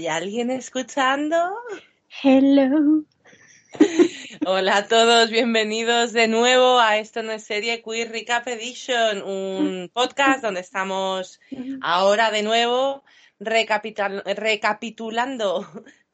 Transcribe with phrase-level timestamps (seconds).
[0.00, 1.36] ¿Hay alguien escuchando?
[2.22, 3.04] Hello.
[4.46, 9.90] Hola a todos, bienvenidos de nuevo a Esto no es serie Queer Recap Edition, un
[9.92, 11.38] podcast donde estamos
[11.82, 13.04] ahora de nuevo
[13.40, 14.24] recapitulando,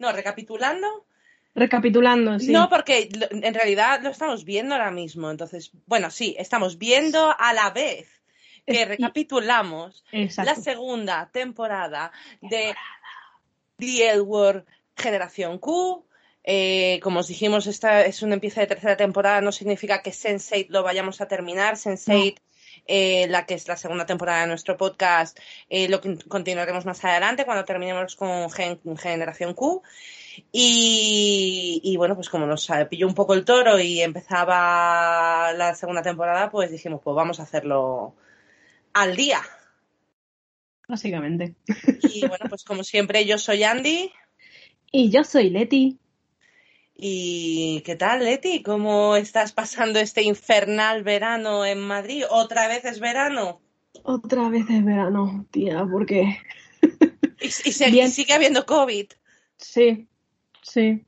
[0.00, 1.06] no, recapitulando.
[1.54, 2.50] Recapitulando, sí.
[2.50, 7.52] No, porque en realidad lo estamos viendo ahora mismo, entonces, bueno, sí, estamos viendo a
[7.52, 8.16] la vez
[8.66, 12.74] que recapitulamos la segunda temporada de
[13.78, 14.64] The Edward
[14.96, 16.06] Generación Q.
[16.48, 20.68] Eh, como os dijimos, esta es una empieza de tercera temporada, no significa que Sense8
[20.68, 21.74] lo vayamos a terminar.
[21.74, 22.36] Sense8,
[22.86, 27.44] eh, la que es la segunda temporada de nuestro podcast, eh, lo continuaremos más adelante
[27.44, 29.82] cuando terminemos con Generación Q.
[30.52, 36.02] Y, y, bueno, pues como nos pilló un poco el toro y empezaba la segunda
[36.02, 38.14] temporada, pues dijimos, pues vamos a hacerlo
[38.92, 39.40] al día.
[40.88, 41.54] Básicamente.
[42.02, 44.12] Y bueno, pues como siempre, yo soy Andy.
[44.92, 45.98] Y yo soy Leti.
[46.94, 48.62] ¿Y qué tal, Leti?
[48.62, 52.24] ¿Cómo estás pasando este infernal verano en Madrid?
[52.30, 53.60] ¿Otra vez es verano?
[54.02, 56.38] Otra vez es verano, tía, porque...
[57.40, 57.50] y, y
[58.08, 59.06] sigue habiendo COVID.
[59.56, 60.08] Sí,
[60.62, 61.04] sí.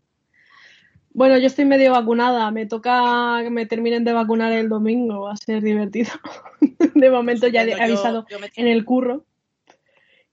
[1.10, 2.50] Bueno, yo estoy medio vacunada.
[2.50, 5.22] Me toca que me terminen de vacunar el domingo.
[5.22, 6.10] Va a ser divertido.
[6.94, 8.26] de momento ya he avisado
[8.56, 9.24] en el curro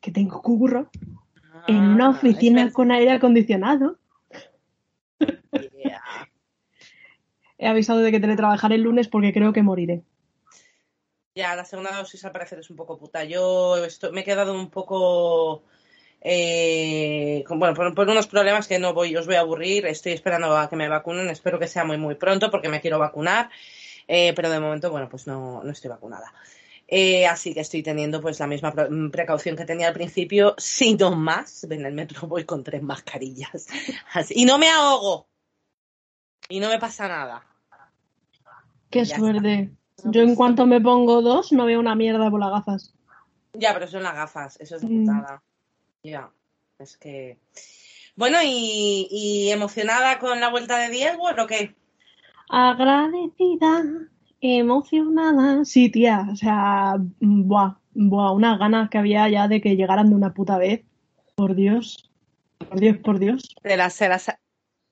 [0.06, 0.92] que tengo curro
[1.68, 3.98] en una ah, oficina con aire acondicionado.
[7.58, 10.04] He avisado de que teletrabajaré el lunes porque creo que moriré.
[11.34, 13.24] Ya, la segunda dosis al parecer es un poco puta.
[13.24, 13.78] Yo
[14.12, 15.64] me he quedado un poco.
[16.22, 19.88] Eh, bueno, por, unos problemas que no voy, os voy a aburrir.
[19.88, 21.30] Estoy esperando a que me vacunen.
[21.30, 23.50] Espero que sea muy, muy pronto porque me quiero vacunar.
[24.08, 26.32] Eh, pero de momento, bueno, pues no, no estoy vacunada.
[26.88, 28.72] Eh, así que estoy teniendo pues la misma
[29.12, 31.64] precaución que tenía al principio, sino más.
[31.64, 33.68] En el metro voy con tres mascarillas.
[34.30, 35.28] y no me ahogo.
[36.48, 37.46] Y no me pasa nada.
[38.90, 39.72] Qué suerte.
[40.04, 42.94] Yo en cuanto me pongo dos no veo una mierda por las gafas.
[43.54, 45.06] Ya, pero son las gafas, eso es mm.
[45.06, 45.44] putada.
[46.04, 46.32] Ya,
[46.78, 47.40] es que...
[48.16, 51.76] Bueno, ¿y, emocionada con la vuelta de Diego o qué?
[52.48, 53.84] Agradecida
[54.54, 55.66] emocionada.
[55.66, 60.16] Sí, tía, o sea, buah, buah, unas ganas que había ya de que llegaran de
[60.16, 60.84] una puta vez.
[61.36, 62.10] Por Dios,
[62.58, 63.56] por Dios, por Dios.
[63.64, 64.32] De las, las,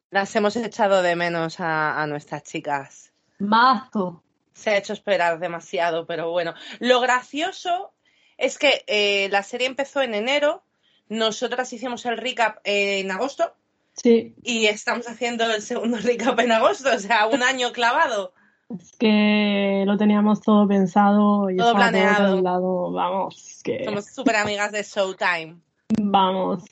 [0.10, 3.14] las hemos echado de menos a, nuestras chicas.
[3.40, 4.24] Mazo.
[4.54, 6.54] Se ha hecho esperar demasiado, pero bueno.
[6.80, 7.94] Lo gracioso
[8.38, 10.64] es que eh, la serie empezó en enero,
[11.10, 13.56] nosotras hicimos el recap en agosto.
[13.96, 14.36] Sí.
[14.44, 18.34] Y estamos haciendo el segundo recap en agosto, o sea, un año clavado.
[18.80, 22.42] Es que lo teníamos todo pensado y todo planeado.
[22.42, 23.84] Todo Vamos, que...
[23.86, 25.58] Somos súper amigas de Showtime.
[26.00, 26.64] Vamos.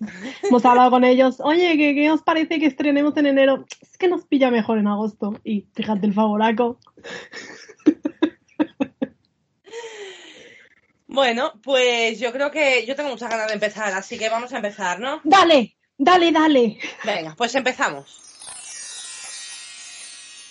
[0.44, 1.40] Hemos hablado con ellos.
[1.40, 3.66] Oye, ¿qué, os parece que estrenemos en enero?
[3.82, 5.34] Es que nos pilla mejor en agosto.
[5.44, 6.80] Y fíjate el favoraco.
[11.08, 14.56] Bueno, pues yo creo que yo tengo muchas ganas de empezar, así que vamos a
[14.56, 15.20] empezar, ¿no?
[15.26, 16.78] Dale, dale, dale.
[17.04, 18.31] Venga, pues empezamos.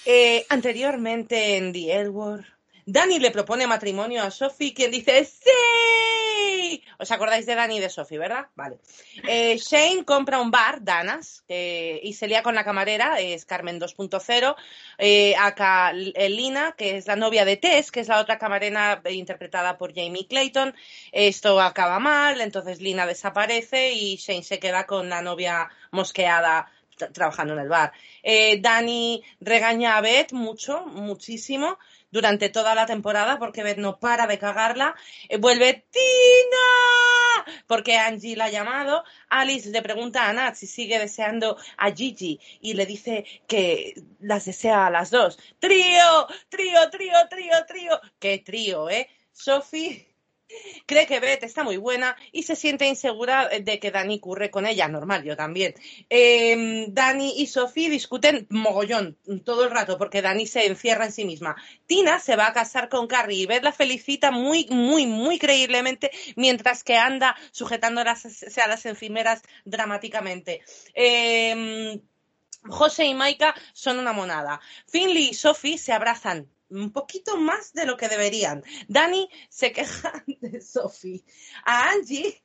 [0.04, 2.44] Eh, anteriormente en The Edward,
[2.86, 6.82] Dani le propone matrimonio a Sophie, quien dice ¡Sí!
[6.98, 8.46] ¿Os acordáis de Dani y de Sophie, verdad?
[8.54, 8.78] Vale.
[9.26, 14.56] Eh, Shane compra un bar, Danas, y se lía con la camarera, es Carmen 2.0.
[14.98, 19.78] Eh, acá Lina, que es la novia de Tess, que es la otra camarera interpretada
[19.78, 20.74] por Jamie Clayton.
[21.12, 26.70] Esto acaba mal, entonces Lina desaparece y Shane se queda con la novia mosqueada
[27.12, 27.92] trabajando en el bar.
[28.22, 31.78] Eh, Dani regaña a Beth mucho, muchísimo,
[32.10, 34.94] durante toda la temporada, porque Beth no para de cagarla.
[35.28, 39.04] Eh, vuelve Tina, porque Angie la ha llamado.
[39.28, 44.44] Alice le pregunta a Nat si sigue deseando a Gigi y le dice que las
[44.44, 45.38] desea a las dos.
[45.58, 48.00] Trío, trío, trío, trío, trío.
[48.18, 49.08] ¿Qué trío, eh?
[49.32, 50.09] Sophie
[50.86, 54.66] Cree que Beth está muy buena y se siente insegura de que Dani curre con
[54.66, 54.88] ella.
[54.88, 55.74] Normal, yo también.
[56.08, 61.24] Eh, Dani y Sophie discuten mogollón todo el rato porque Dani se encierra en sí
[61.24, 61.56] misma.
[61.86, 66.10] Tina se va a casar con Carrie y Beth la felicita muy, muy, muy creíblemente
[66.36, 70.62] mientras que anda sujetando a las encimeras dramáticamente.
[70.94, 72.00] Eh,
[72.68, 74.60] José y Maika son una monada.
[74.86, 78.62] Finley y Sophie se abrazan un poquito más de lo que deberían.
[78.88, 81.24] Dani se queja de Sophie.
[81.64, 82.42] A Angie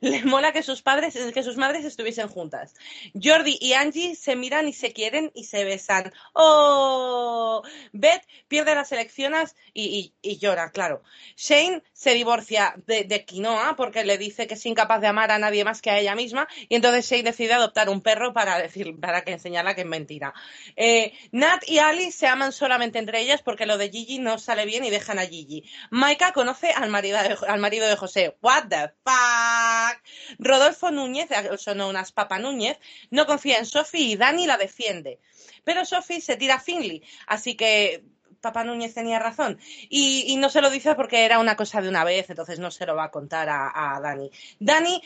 [0.00, 2.74] le mola que sus padres, que sus madres estuviesen juntas.
[3.20, 6.12] Jordi y Angie se miran y se quieren y se besan.
[6.32, 7.62] ¡Oh!
[7.92, 11.02] Beth pierde las elecciones y, llora, claro.
[11.36, 15.38] Shane se divorcia de, de, Quinoa porque le dice que es incapaz de amar a
[15.38, 18.98] nadie más que a ella misma y entonces Shane decide adoptar un perro para decir,
[19.00, 20.34] para que enseñarla que es mentira.
[20.76, 24.64] Eh, Nat y Ali se aman solamente entre ellas porque lo de Gigi no sale
[24.66, 25.64] bien y dejan a Gigi.
[25.90, 28.36] Maika conoce al marido al marido de José.
[28.40, 29.47] What the fuck?
[30.38, 31.28] Rodolfo Núñez,
[31.58, 32.78] sonó unas Papa Núñez,
[33.10, 35.18] no confía en Sophie y Dani la defiende.
[35.64, 38.04] Pero Sophie se tira a Finley, así que
[38.40, 39.58] Papá Núñez tenía razón.
[39.88, 42.86] Y, no se lo dice porque era una cosa de una vez, entonces no se
[42.86, 44.30] lo va a contar a, Dani.
[44.60, 45.02] Dani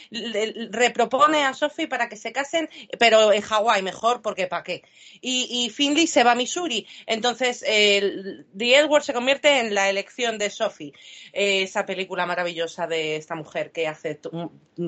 [0.70, 2.68] repropone a Sophie para que se casen,
[2.98, 4.82] pero en Hawái mejor porque ¿para qué?
[5.20, 6.86] Y, Finley se va a Missouri.
[7.06, 10.92] Entonces, The Edward se convierte en la elección de Sophie.
[11.32, 14.20] esa película maravillosa de esta mujer que hace,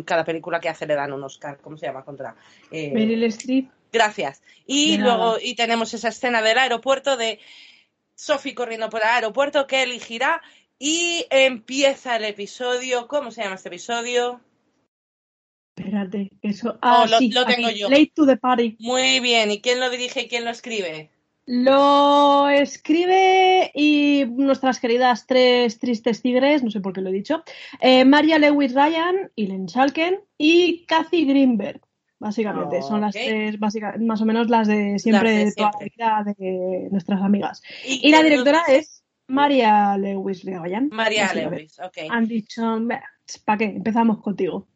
[0.05, 1.59] cada película que hace le dan un Oscar.
[1.61, 2.05] ¿Cómo se llama?
[2.05, 2.37] Contra.
[2.71, 3.71] Eh, Meryl Streep.
[3.93, 4.43] Gracias.
[4.67, 7.39] Y luego, y tenemos esa escena del aeropuerto de
[8.15, 10.43] Sophie corriendo por el aeropuerto que elegirá
[10.79, 13.09] y empieza el episodio.
[13.09, 14.41] ¿Cómo se llama este episodio?
[15.77, 16.71] Espérate, eso.
[16.75, 17.89] Oh, ah, lo, tengo yo.
[17.89, 18.77] Late to the party.
[18.79, 19.51] Muy bien.
[19.51, 21.11] ¿Y quién lo dirige y quién lo escribe?
[21.47, 27.45] Lo escribe y nuestras queridas tres tristes tigres, no sé por qué lo he dicho,
[27.81, 31.83] eh, Maria Lewis Ryan, Len Schalken y Kathy Greenberg.
[32.25, 33.59] Básicamente, son las tres,
[34.01, 37.63] más o menos las de siempre, de, toda la vida de nuestras amigas.
[37.85, 40.89] Y, la directora es María Lewis Ryan.
[40.91, 42.09] María Lewis, ok.
[42.09, 42.63] Han dicho,
[43.45, 43.65] ¿para qué?
[43.65, 44.67] Empezamos contigo.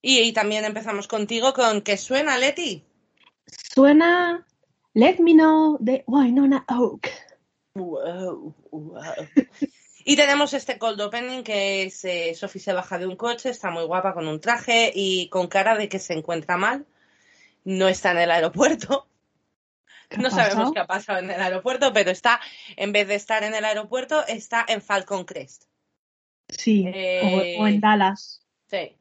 [0.00, 2.84] Y, también empezamos contigo con ¿qué suena, Leti?
[3.74, 4.46] Suena
[4.92, 7.10] Let Me Know de Wynonna Oak.
[7.74, 9.02] Wow, wow.
[10.04, 13.70] Y tenemos este cold opening que es eh, Sophie se baja de un coche, está
[13.70, 16.86] muy guapa con un traje y con cara de que se encuentra mal.
[17.64, 19.08] No está en el aeropuerto.
[20.18, 22.38] No sabemos qué ha pasado en el aeropuerto, pero está,
[22.76, 25.64] en vez de estar en el aeropuerto, está en Falcon Crest.
[26.48, 28.42] Sí, o, eh, en Dallas.
[28.70, 28.96] Sí.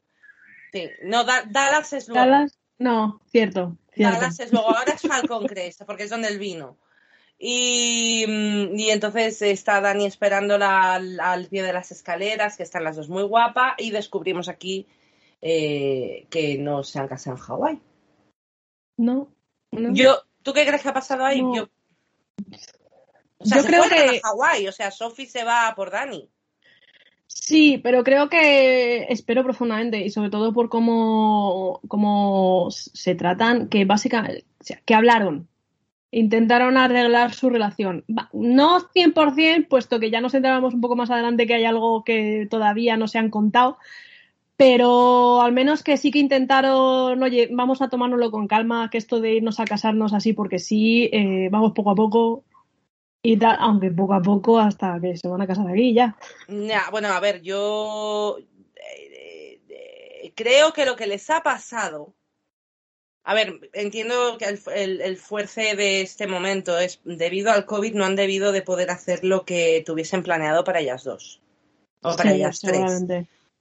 [0.71, 0.89] sí.
[1.03, 2.25] No, Dallas es luego.
[2.25, 4.15] Dallas, no, cierto, cierto.
[4.15, 6.77] Dallas es luego, ahora es Falcon Crest, porque es donde el vino.
[7.45, 13.09] Mm, y, entonces está Dani esperándola al, pie de las escaleras, que están las dos
[13.09, 14.87] muy guapas, y descubrimos aquí
[15.41, 17.81] eh, que no se han casado en Hawái.
[18.95, 19.27] No,
[19.71, 21.41] Yo, ¿Tú qué crees que ha pasado ahí?
[21.41, 21.67] Yo,
[23.65, 24.21] creo que.
[24.23, 26.29] Hawái, o sea, Sophie se va por Dani.
[27.27, 33.83] Sí, pero creo que espero profundamente y sobre todo por cómo, cómo se tratan, que
[33.83, 34.45] básicamente,
[34.85, 35.49] que hablaron,
[36.13, 38.06] intentaron arreglar su relación.
[38.31, 42.48] No 100%, puesto que ya nos enterábamos un poco más adelante que hay algo que
[42.50, 43.77] todavía no se han contado,
[44.56, 49.19] pero al menos que sí que intentaron, oye, vamos a tomárnoslo con calma, que esto
[49.19, 52.44] de irnos a casarnos así porque sí, eh, vamos poco a poco
[53.24, 56.15] y tal, aunque poco a poco hasta que se van a casar aquí ya.
[56.92, 58.38] Bueno, a ver, yo
[58.75, 62.13] eh, eh, creo que lo que les ha pasado
[63.25, 68.03] a ver, entiendo que el, el, fuerce de este momento es debido al COVID no
[68.03, 71.41] han debido de poder hacer lo que tuviesen planeado para ellas dos.
[72.01, 73.07] O para ellas tres.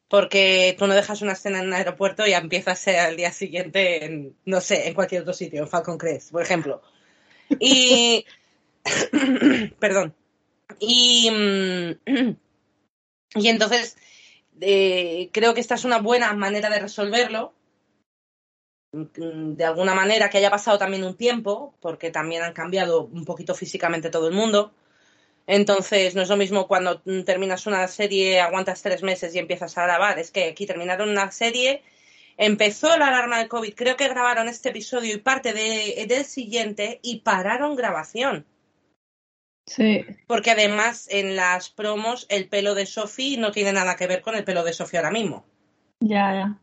[0.09, 4.37] Porque tú no dejas una escena en un aeropuerto y empiezas al día siguiente en,
[4.45, 6.83] no sé, en cualquier otro sitio, en Falcon Crest, por ejemplo.
[7.61, 8.27] Y.
[9.79, 10.13] Perdón.
[10.81, 11.31] Y.
[11.31, 12.37] Mm,
[13.37, 13.97] y entonces.
[14.61, 17.55] Eh, creo que esta es una buena manera de resolverlo
[18.93, 23.55] de alguna manera que haya pasado también un tiempo, porque también han cambiado un poquito
[23.55, 24.73] físicamente todo el mundo.
[25.47, 29.77] Entonces, no es lo mismo cuando mm, terminas una serie, aguantas tres meses y empiezas
[29.79, 30.19] a grabar.
[30.19, 31.83] Es que aquí terminaron una serie,
[32.37, 37.01] empezó la alarma del COVID, creo que grabaron este episodio y parte de, del siguiente
[37.03, 38.47] y pararon grabación.
[39.67, 40.05] Sí.
[40.27, 44.35] Porque además en las promos el pelo de Sophie no tiene nada que ver con
[44.35, 45.47] el pelo de Sophie ahora mismo.
[46.01, 46.59] Ya, ya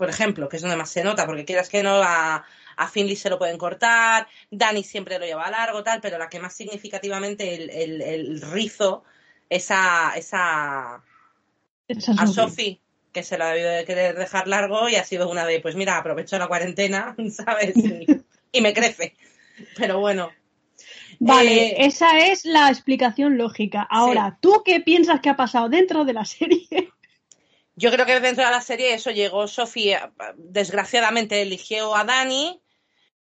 [0.00, 2.42] por ejemplo, que es donde más se nota, porque quieras que no, a,
[2.76, 6.40] a Finley se lo pueden cortar, Dani siempre lo lleva largo, tal, pero la que
[6.40, 9.04] más significativamente el, rizo
[9.50, 11.02] es a, esa,
[12.16, 12.80] a Sophie,
[13.12, 15.76] que se lo ha debido de querer dejar largo y ha sido una de, pues
[15.76, 17.74] mira, aprovecho la cuarentena, ¿sabes?
[18.52, 19.14] Y, me crece.
[19.76, 20.30] Pero bueno.
[21.18, 23.82] Vale, eh, esa es la explicación lógica.
[23.82, 26.90] Ahora, ¿tú qué piensas que ha pasado dentro de la serie?
[27.80, 32.60] Yo creo que dentro de la serie eso llegó Sofía, desgraciadamente eligió a Dani,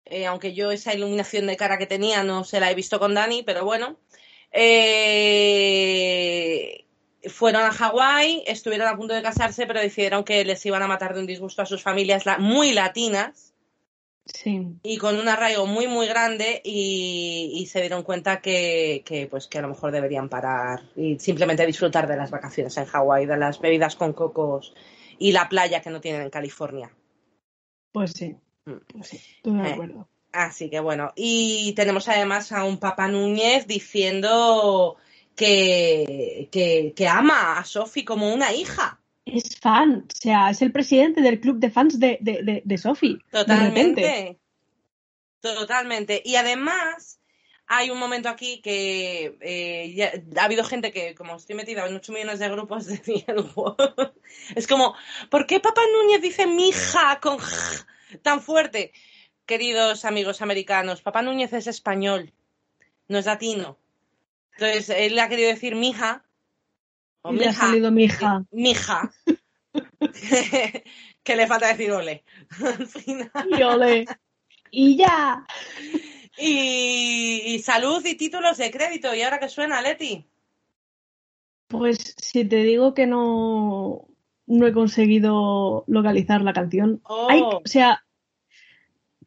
[0.06, 3.14] eh, aunque yo esa iluminación de cara que tenía no se la he visto con
[3.14, 4.00] Dani, pero bueno.
[4.52, 5.68] Eh,
[7.28, 11.14] fueron a Hawái, estuvieron a punto de casarse, pero decidieron que les iban a matar
[11.14, 13.49] de un disgusto a sus familias muy latinas.
[14.34, 14.80] Sí.
[14.84, 19.62] Y con un arraigo muy, muy grande y, se dieron cuenta que, pues, que a
[19.62, 23.96] lo mejor deberían parar y simplemente disfrutar de las vacaciones en Hawái, de las bebidas
[23.96, 24.74] con cocos
[25.18, 26.92] y la playa que no tienen en California.
[27.92, 28.74] Pues sí, mm.
[28.88, 30.08] pues sí, estoy de eh, acuerdo.
[30.32, 34.98] así que bueno, y tenemos además a un Papá Núñez diciendo
[35.40, 36.50] que,
[36.96, 38.99] que, ama a Sophie como una hija.
[39.34, 43.20] Es fan, o sea, es el presidente del club de fans de, de, de, Sophie.
[43.32, 44.40] Totalmente.
[45.42, 46.22] Totalmente.
[46.26, 47.20] Y además,
[47.68, 52.12] hay un momento aquí que eh, ha habido gente que, como estoy metida en 8
[52.12, 53.00] millones de grupos de
[54.56, 54.96] es como,
[55.30, 57.38] ¿por qué Papá Núñez dice mi hija con
[58.22, 58.92] tan fuerte?
[59.46, 62.34] Queridos amigos americanos, Papá Núñez es español,
[63.08, 63.78] no es latino.
[64.60, 66.26] Entonces, él le ha querido decir mija.
[67.26, 67.50] Mija.
[67.50, 68.46] Ha salido mija.
[68.52, 69.12] Mija.
[71.24, 72.24] que le falta decir ole.
[72.64, 73.32] Al final.
[73.58, 74.06] Y ole.
[74.72, 75.46] Y ya.
[76.38, 79.14] Y, salud y títulos de crédito.
[79.14, 80.26] ¿Y ahora qué suena, Leti?
[81.68, 84.08] Pues si te digo que no,
[84.48, 87.02] no he conseguido localizar la canción.
[87.04, 87.62] Oh.
[87.64, 88.04] o sea,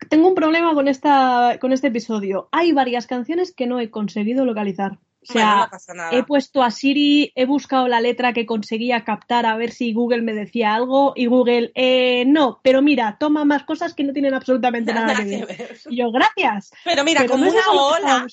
[0.08, 2.48] tengo un problema con, esta, con este episodio.
[2.50, 4.98] Hay varias canciones que no he conseguido localizar.
[5.28, 5.70] O sea,
[6.10, 10.22] he puesto a Siri, he buscado la letra que conseguía captar a ver si Google
[10.22, 14.34] me decía algo y Google, eh, no, pero mira, toma más cosas que no tienen
[14.34, 15.78] absolutamente nada, que, ver.
[15.88, 16.72] Y yo, gracias.
[16.84, 18.26] Pero mira, como una ola.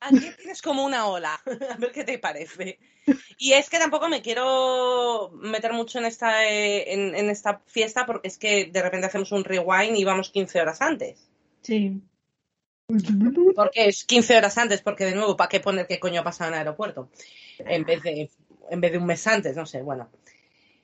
[0.00, 1.40] Aquí tienes como una ola.
[1.70, 2.80] a ver qué te parece.
[3.38, 8.28] Y es que tampoco me quiero meter mucho en esta, eh, en esta fiesta porque
[8.28, 11.30] es que de repente hacemos un rewind y vamos 15 horas antes.
[11.62, 12.02] Sí.
[12.86, 16.48] Porque es 15 horas antes, porque de nuevo, ¿para qué poner qué coño ha pasado
[16.48, 17.08] en el aeropuerto?
[17.58, 18.30] En vez, de,
[18.70, 20.10] en vez de un mes antes, no sé, bueno.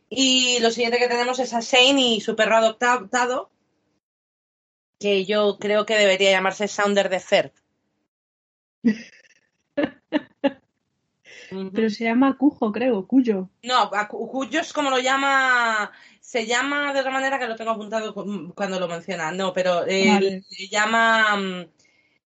[0.08, 3.50] Y lo siguiente que tenemos es a Shane y su perro adoptado,
[4.98, 7.52] que yo creo que debería llamarse Sounder de.
[11.72, 13.50] Pero se llama Cujo, creo, Cuyo.
[13.62, 15.90] No, Cuyo es como lo llama.
[16.20, 18.14] Se llama de otra manera que lo tengo apuntado
[18.54, 19.32] cuando lo menciona.
[19.32, 21.66] No, pero se llama.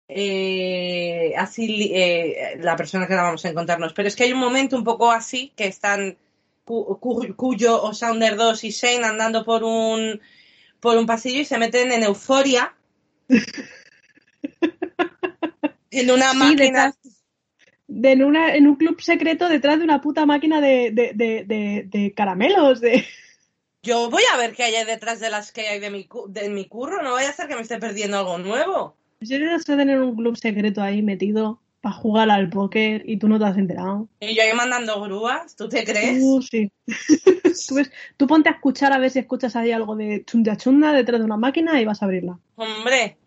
[0.08, 3.92] Eh, así eh, la persona que la vamos a encontrarnos.
[3.92, 6.18] Pero es que hay un momento un poco así que están
[6.64, 10.20] Cuyo o Sounder 2 y Shane andando por un
[10.80, 12.74] por un pasillo y se meten en euforia.
[15.96, 16.92] En una máquina.
[17.86, 21.84] de, en, una, en un club secreto detrás de una puta máquina de, de, de,
[21.86, 23.06] de caramelos de
[23.82, 26.66] yo voy a ver qué hay detrás de las que hay de mi, de mi
[26.66, 27.00] curro.
[27.00, 30.16] No vaya a ser que me esté perdiendo algo nuevo yo no sé tener un
[30.16, 34.08] club secreto ahí metido para jugar al póker y tú no te has enterado.
[34.20, 36.18] Y yo ahí mandando grúas, ¿tú te crees?
[36.22, 36.72] Uh, sí.
[37.68, 37.76] tú,
[38.16, 41.26] tú, ponte a escuchar a ver si escuchas ahí algo de chunda chunda detrás de
[41.26, 42.38] una máquina y vas a abrirla.
[42.56, 43.18] Hombre.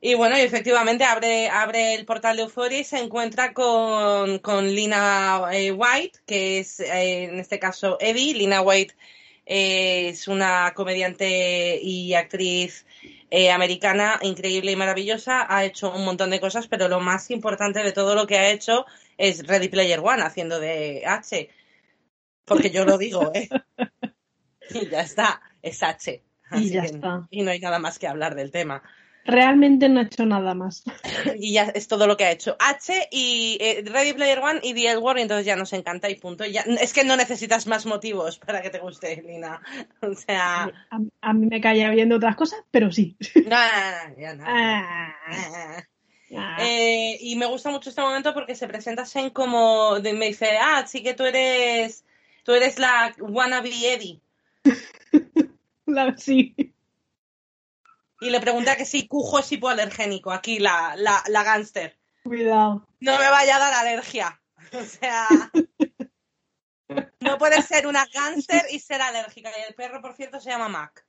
[0.00, 4.40] Y bueno, y efectivamente abre, abre el portal de Euphoria y se encuentra con,
[4.72, 8.34] Lina eh, White, que es eh, en este caso Eddie.
[8.34, 8.94] Lina White
[9.44, 12.86] eh, es una comediante y actriz
[13.30, 17.82] eh, americana increíble y maravillosa, ha hecho un montón de cosas, pero lo más importante
[17.82, 21.50] de todo lo que ha hecho es Ready Player One haciendo de H.
[22.44, 23.48] Porque yo lo digo, ¿eh?
[24.70, 26.22] y ya está, es H.
[26.52, 27.26] y ya está.
[27.30, 28.82] Y no hay nada más que hablar del tema
[29.28, 30.82] realmente no ha hecho nada más.
[31.38, 32.56] y ya es todo lo que ha hecho.
[32.58, 36.16] H y eh, Ready Player One y The War, y entonces ya nos encanta y
[36.16, 36.44] punto.
[36.46, 39.60] Ya, es que no necesitas más motivos para que te guste, Lina.
[40.00, 40.70] O sea.
[41.20, 43.16] A, mí me cae viendo otras cosas, pero sí.
[43.34, 43.56] No,
[44.18, 44.44] ya no.
[44.46, 45.14] Ah.
[46.60, 49.98] Eh, y me gusta mucho este momento porque se presenta como.
[50.00, 52.04] me dice, ah, sí que tú eres.
[52.44, 54.20] Tú eres la wannabe Eddie.
[55.86, 56.54] la, sí.
[58.20, 61.96] Y le pregunta que si Cujo es hipoalergénico, aquí la, la, la gánster.
[62.24, 62.86] Cuidado.
[63.00, 64.40] No me vaya a dar alergia.
[64.72, 65.26] O sea.
[67.20, 69.50] No puede ser una gánster y ser alérgica.
[69.50, 71.06] Y el perro, por cierto, se llama Mac.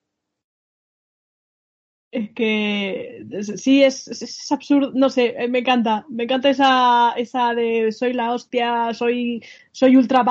[2.11, 3.25] Es que
[3.57, 8.13] sí, es, es, absurdo, no sé, eh, me encanta, me encanta esa, esa de soy
[8.13, 10.25] la hostia, soy, soy ultra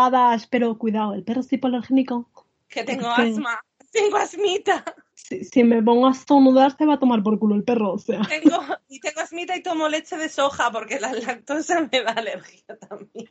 [0.51, 2.29] pero cuidado, el perro es hipoalergénico.
[2.67, 3.61] Que tengo asma,
[3.93, 4.85] tengo asmita
[5.19, 8.23] si, me pongo a estornudar se va a tomar por culo el perro, o sea.
[8.29, 12.79] Tengo, y tengo asmita y tomo leche de soja porque la lactosa me da alergia
[12.79, 13.29] también.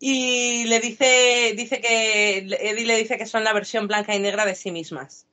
[0.00, 4.44] y le dice, dice que Eddie le dice que son la versión blanca y negra
[4.44, 5.26] de sí mismas.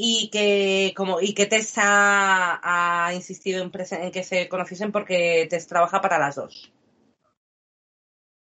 [0.00, 3.70] y que como y que Tess ha, insistido en,
[4.12, 6.72] que se conociesen porque Tess trabaja para las dos.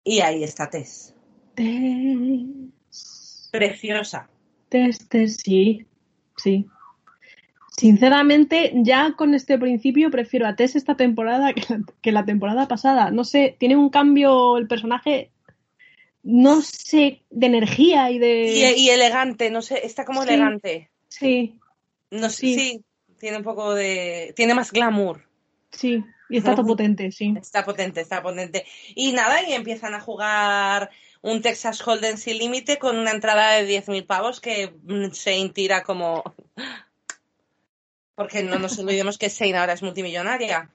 [0.05, 1.15] Y ahí está Tess.
[1.55, 3.49] Tess.
[3.51, 4.29] Preciosa.
[4.69, 5.87] Tess, Tess, sí,
[6.37, 6.67] sí.
[7.77, 11.53] Sinceramente, ya con este principio prefiero a Tess esta temporada
[12.03, 13.11] que la, temporada pasada.
[13.11, 15.31] No sé, tiene un cambio el personaje,
[16.23, 18.75] no sé, de energía y de...
[18.77, 20.91] Y, elegante, no sé, está como elegante.
[21.09, 21.59] Sí.
[22.11, 22.85] No sé, sí.
[23.19, 24.33] tiene un poco de.
[24.37, 25.30] Tiene más glamour.
[25.71, 27.35] Sí, y está todo potente, sí.
[27.41, 28.65] Está potente, está potente.
[28.95, 30.91] Y nada, y empiezan a jugar
[31.23, 34.73] un Texas Hold'em sin límite con una entrada de 10.000 pavos que
[35.13, 36.23] Shane tira como.
[38.15, 40.71] Porque no nos olvidemos que Shane ahora es multimillonaria.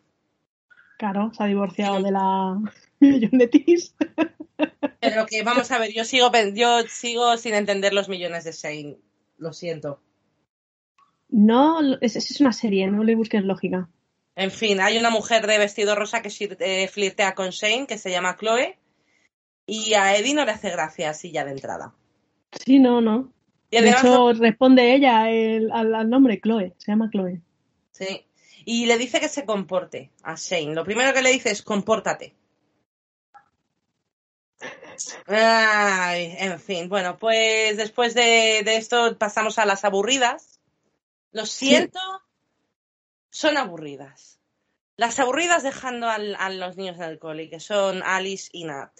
[0.97, 2.59] Claro, se ha divorciado de la
[2.99, 3.95] millonetis.
[4.99, 8.97] Pero que vamos a ver, yo sigo, yo sigo sin entender los millones de Shane.
[9.37, 10.01] Lo siento.
[11.29, 13.89] No, es, es una serie, no le busques lógica.
[14.35, 18.11] En fin, hay una mujer de vestido rosa que eh, flirtea con Shane, que se
[18.11, 18.77] llama Chloe,
[19.65, 21.93] y a Eddie no le hace gracia así ya de entrada.
[22.51, 23.31] Sí, no, no.
[23.71, 27.41] de hecho, responde ella al, nombre Chloe, se llama Chloe.
[27.91, 28.25] Sí,
[28.65, 30.75] y le dice que se comporte a Shane.
[30.75, 32.35] Lo primero que le dice es compórtate.
[35.27, 40.55] Ay, en fin, bueno, pues después de esto pasamos a las aburridas
[41.35, 41.99] lo siento,
[43.35, 44.39] son aburridas.
[44.95, 48.91] Las aburridas dejando a los niños del cole, que son Alice y Nat.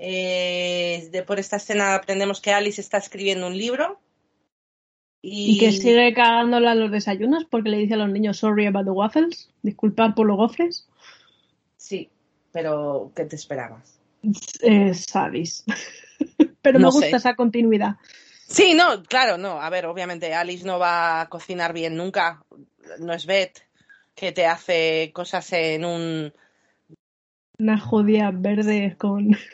[0.00, 4.00] Eh, de, por esta escena aprendemos que Alice está escribiendo un libro.
[5.22, 5.58] Y...
[5.60, 9.48] que sigue cagándola los desayunos porque le dice a los niños sorry about the waffles,
[9.62, 10.88] disculpad por los gofres.
[11.76, 12.10] Sí,
[12.50, 14.00] pero ¿qué te esperabas?
[14.60, 15.62] Es Alice.
[16.62, 17.96] pero no me gusta esa continuidad.
[18.48, 19.60] Sí, no, claro, no.
[19.60, 22.44] A ver, obviamente Alice no va a cocinar bien nunca.
[22.98, 23.66] No es Beth
[24.14, 26.32] que te hace cosas en un...
[27.58, 29.30] Una judía verde con...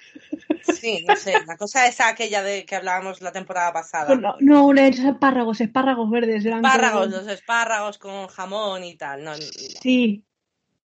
[0.62, 1.34] Sí, no sé.
[1.46, 4.14] La cosa es aquella de que hablábamos la temporada pasada.
[4.14, 6.44] No, no, espárragos, espárragos verdes.
[6.44, 9.24] Espárragos, los espárragos con jamón y tal.
[9.24, 10.24] No, Sí.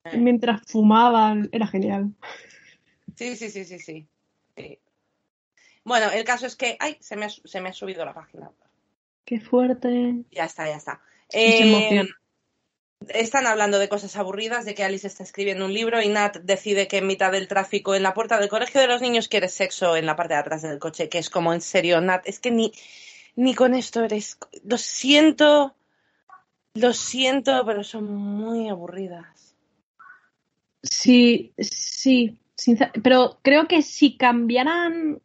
[0.05, 0.17] Eh.
[0.17, 2.13] Mientras fumaban, era genial.
[3.17, 4.09] Sí, sí, sí, sí, sí.
[4.57, 4.79] sí.
[5.85, 6.77] Bueno, el caso es que.
[6.79, 6.97] ¡Ay!
[7.01, 8.51] Se me ha, se me ha subido la página.
[9.25, 10.25] ¡Qué fuerte!
[10.31, 11.01] Ya está, ya está.
[11.33, 12.07] Eh,
[13.09, 16.89] están hablando de cosas aburridas, de que Alice está escribiendo un libro y Nat decide
[16.89, 19.97] que en mitad del tráfico en la puerta del colegio de los niños quiere sexo
[19.97, 22.51] en la parte de atrás del coche, que es como en serio, Nat, es que
[22.51, 22.73] ni,
[23.35, 24.39] ni con esto eres.
[24.65, 25.75] Lo siento,
[26.75, 29.55] lo siento, pero son muy aburridas.
[30.83, 32.39] Sí, sí,
[33.03, 35.21] pero creo que si cambiaran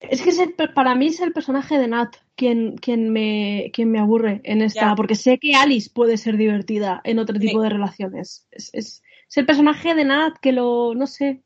[0.00, 0.32] es que
[0.74, 4.94] para mí es el personaje de Nat quien, quien, me, quien me aburre en esta,
[4.94, 8.46] porque sé que Alice puede ser divertida en otro tipo de relaciones.
[8.50, 9.02] Es, es,
[9.36, 11.42] el personaje de Nat que lo, no sé,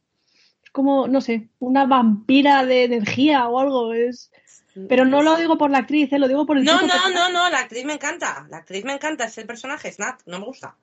[0.62, 3.92] es como, no sé, una vampira de energía o algo.
[3.92, 4.30] Es,
[4.88, 6.18] pero no lo digo por la actriz, ¿eh?
[6.20, 8.46] lo digo por el No, no, no, no, la actriz me encanta.
[8.48, 10.76] La actriz me encanta, es el personaje, es Nat, no me gusta.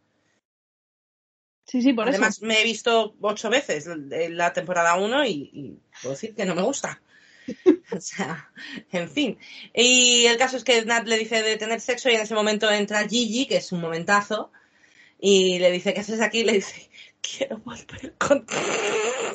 [1.67, 2.45] Sí, sí, por Además, eso.
[2.45, 6.63] me he visto ocho veces la temporada uno y, y puedo decir que no me
[6.63, 7.01] gusta.
[7.91, 8.49] o sea,
[8.91, 9.37] en fin.
[9.73, 12.71] Y el caso es que Nat le dice de tener sexo y en ese momento
[12.71, 14.51] entra Gigi, que es un momentazo,
[15.19, 16.39] y le dice, ¿qué haces aquí?
[16.39, 16.89] Y le dice,
[17.21, 18.45] quiero volver con...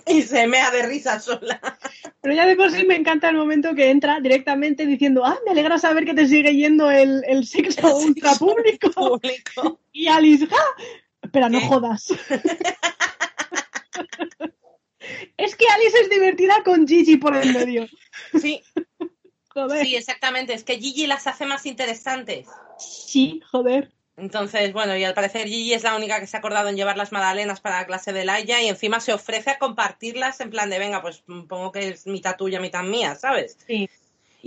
[0.09, 1.61] Y se mea de risa sola.
[2.21, 5.51] Pero ya de por sí me encanta el momento que entra directamente diciendo, ah, me
[5.51, 9.21] alegra saber que te sigue yendo el, el sexo ultra público.
[9.92, 10.83] Y Alice, ¡ah!
[11.23, 12.12] Espera, no jodas.
[15.37, 17.87] Es que Alice es divertida con Gigi por el medio.
[18.40, 18.62] Sí.
[19.49, 19.87] Joder.
[19.87, 20.53] Sí, exactamente.
[20.53, 22.47] Es que Gigi las hace más interesantes.
[22.79, 23.92] Sí, joder.
[24.19, 26.97] Entonces, bueno, y al parecer Gigi es la única que se ha acordado en llevar
[26.97, 30.71] las magdalenas para la clase de Laia y encima se ofrece a compartirlas en plan
[30.71, 33.59] de, venga, pues pongo que es mitad tuya, mitad mía, ¿sabes?
[33.66, 33.90] Sí.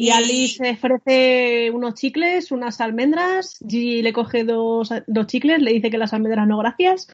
[0.01, 3.59] Y, Alice ofrece unos chicles, unas almendras.
[3.67, 7.09] Gigi le coge dos, dos, chicles, le dice que las almendras no, gracias.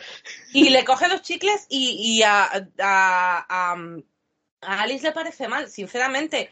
[0.54, 3.76] Y le coge dos chicles y, a, a,
[4.62, 6.52] Alice le parece mal, sinceramente.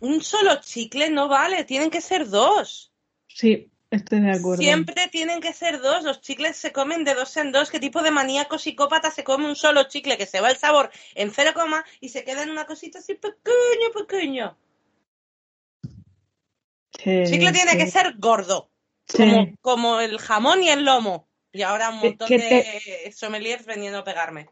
[0.00, 2.90] un solo chicle no vale, tienen que ser dos.
[3.28, 4.62] Sí, estoy de acuerdo.
[4.62, 6.02] Siempre tienen que ser dos.
[6.02, 7.70] Los chicles se comen de dos en dos.
[7.70, 10.90] ¿Qué tipo de maníaco psicópata se come un solo chicle que se va el sabor
[11.14, 14.56] en cero coma y se queda en una cosita así pequeño, pequeño?
[17.02, 18.70] Sí, chicle tiene que ser gordo,
[19.60, 21.28] como, el jamón y el lomo.
[21.52, 24.48] Y ahora un montón de sommeliers veniendo a pegarme.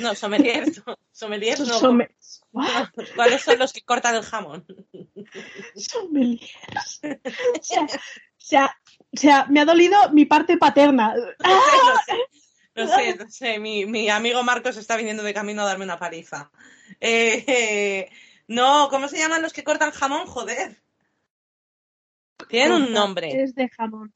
[0.00, 0.64] No, sommelier,
[1.12, 1.98] sommelier no.
[3.14, 4.66] ¿Cuáles son los que cortan el jamón?
[5.76, 7.00] Sommeliers.
[7.02, 8.76] O sea,
[9.14, 11.14] o sea, me ha dolido mi parte paterna.
[12.74, 15.98] No sé, no sé, Mi, mi, amigo Marcos está viniendo de camino a darme una
[15.98, 16.50] paliza.
[17.00, 18.10] Eh,
[18.48, 20.26] no, ¿cómo se llaman los que cortan jamón?
[20.26, 20.83] Joder.
[22.48, 23.42] Tienen un nombre.
[23.42, 24.12] Es de jamón.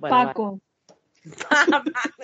[0.00, 0.60] Paco.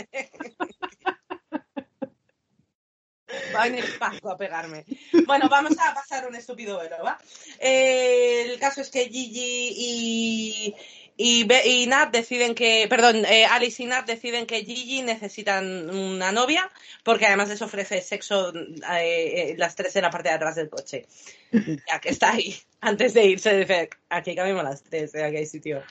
[3.54, 4.84] Va a venir Paco a pegarme.
[5.26, 7.18] Bueno, vamos a pasar un estúpido velo, ¿va?
[7.58, 10.74] Eh, el caso es que Gigi y,
[11.20, 16.70] y, Nat deciden que, perdón, eh, Alice y Nat deciden que Gigi necesitan una novia
[17.02, 21.06] porque además les ofrece sexo eh, las tres en la parte de atrás del coche.
[21.50, 25.82] Ya que está ahí, antes de irse, dice, aquí cabemos las tres, aquí hay sitio.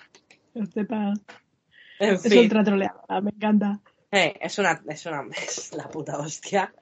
[2.00, 3.82] Es ultra troleada, me encanta.
[4.12, 6.74] es una, es una, es la puta hostia.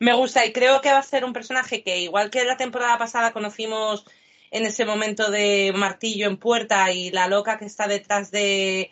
[0.00, 2.96] Me gusta y creo que va a ser un personaje que, igual que la temporada
[2.96, 4.06] pasada conocimos
[4.50, 8.90] en ese momento de martillo en puerta y la loca que está detrás de,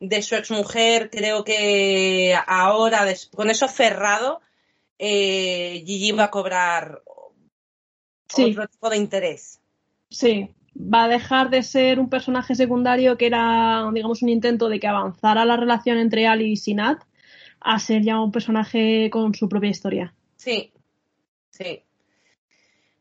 [0.00, 4.40] de su exmujer, creo que ahora, con eso cerrado,
[4.98, 7.02] eh, Gigi va a cobrar
[8.32, 9.60] otro tipo de interés.
[10.10, 14.80] Sí, va a dejar de ser un personaje secundario que era, digamos, un intento de
[14.80, 17.02] que avanzara la relación entre Alice y Nat
[17.60, 20.14] a ser ya un personaje con su propia historia.
[20.36, 20.72] Sí,
[21.50, 21.82] sí.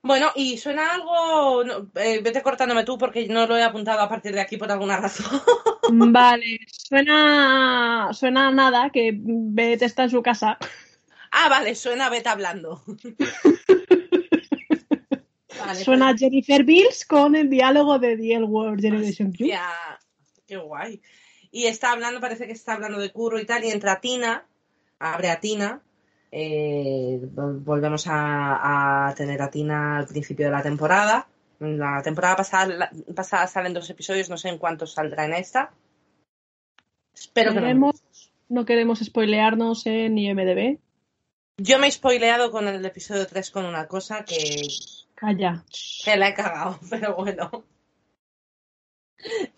[0.08, 1.64] Bueno, y suena algo.
[1.96, 4.98] Eh, vete cortándome tú porque no lo he apuntado a partir de aquí por alguna
[4.98, 5.42] razón.
[5.92, 8.10] Vale, suena.
[8.14, 10.58] Suena nada, que Beth está en su casa.
[11.32, 12.84] Ah, vale, suena Beth hablando.
[15.84, 19.50] suena pues- Jennifer Bills con el diálogo de The World Generation Q.
[20.48, 21.02] qué guay.
[21.52, 24.46] Y está hablando, parece que está hablando de curro y tal, y entra Tina,
[25.00, 25.82] abre a Tina
[26.32, 31.28] eh, volvemos a, tener a Tina al principio de la temporada.
[31.60, 35.72] La temporada pasada, pasada salen dos episodios, no sé en cuántos saldrá en esta.
[37.14, 37.92] Espero que no.
[38.50, 40.80] No queremos spoilearnos en IMDB.
[41.58, 44.62] Yo me he spoileado con el episodio 3 con una cosa que.
[45.16, 45.66] Calla.
[46.06, 47.64] Que la he cagado, pero bueno.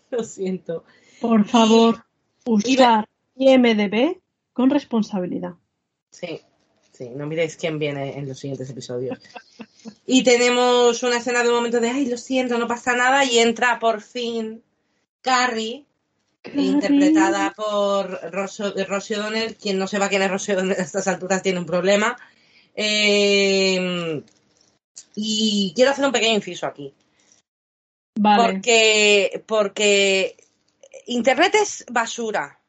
[0.10, 0.86] Lo siento.
[1.20, 2.06] Por favor,
[2.46, 4.22] usar IMDB
[4.54, 5.56] con responsabilidad.
[6.12, 6.42] Sí.
[7.00, 9.18] Sí, no miréis quién viene en los siguientes episodios.
[10.06, 13.40] Y tenemos una escena de un momento de, ay, lo siento, no pasa nada, y
[13.40, 14.62] entra por fin
[15.22, 15.86] Carrie,
[16.54, 19.56] interpretada por Rosie O'Donnell.
[19.56, 22.18] Quien no sepa quién es Rosie O'Donnell a estas alturas tiene un problema.
[22.76, 24.22] Eh,
[25.16, 26.94] y quiero hacer un pequeño inciso aquí.
[28.20, 28.44] Vale.
[28.44, 30.36] Porque, porque
[31.06, 32.60] Internet es basura.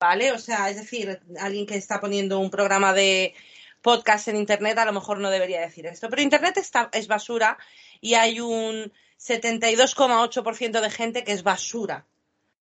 [0.00, 0.32] ¿Vale?
[0.32, 3.34] O sea, es decir, alguien que está poniendo un programa de
[3.88, 6.10] podcast en Internet, a lo mejor no debería decir esto.
[6.10, 7.56] Pero Internet está, es basura
[8.02, 12.06] y hay un 72,8% de gente que es basura,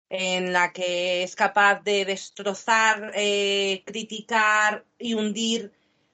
[0.10, 5.71] en la que es capaz de destrozar, eh, criticar y hundir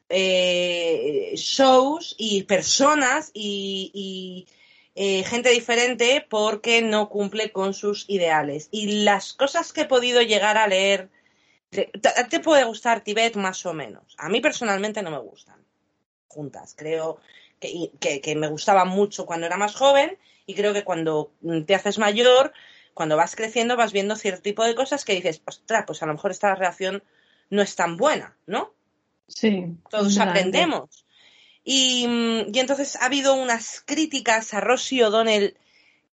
[0.08, 4.46] eh, shows y personas y,
[4.94, 8.70] eh, gente diferente porque no cumple con sus ideales.
[8.70, 11.10] Y las cosas que he podido llegar a leer
[11.72, 11.90] te,
[12.30, 14.16] te puede gustar Tibet más o menos.
[14.18, 15.66] A mí personalmente no me gustan
[16.28, 16.76] juntas.
[16.78, 17.20] Creo
[17.60, 21.32] que, me gustaba mucho cuando era más joven y creo que cuando
[21.66, 22.54] te haces mayor,
[22.94, 26.14] cuando vas creciendo, vas viendo cierto tipo de cosas que dices, ostras, pues a lo
[26.14, 27.04] mejor esta relación
[27.50, 28.74] no es tan buena, ¿no?
[29.28, 29.78] Sí.
[29.90, 31.06] Todos aprendemos.
[31.64, 32.06] Y,
[32.52, 35.56] y, entonces ha habido unas críticas a Rosie O'Donnell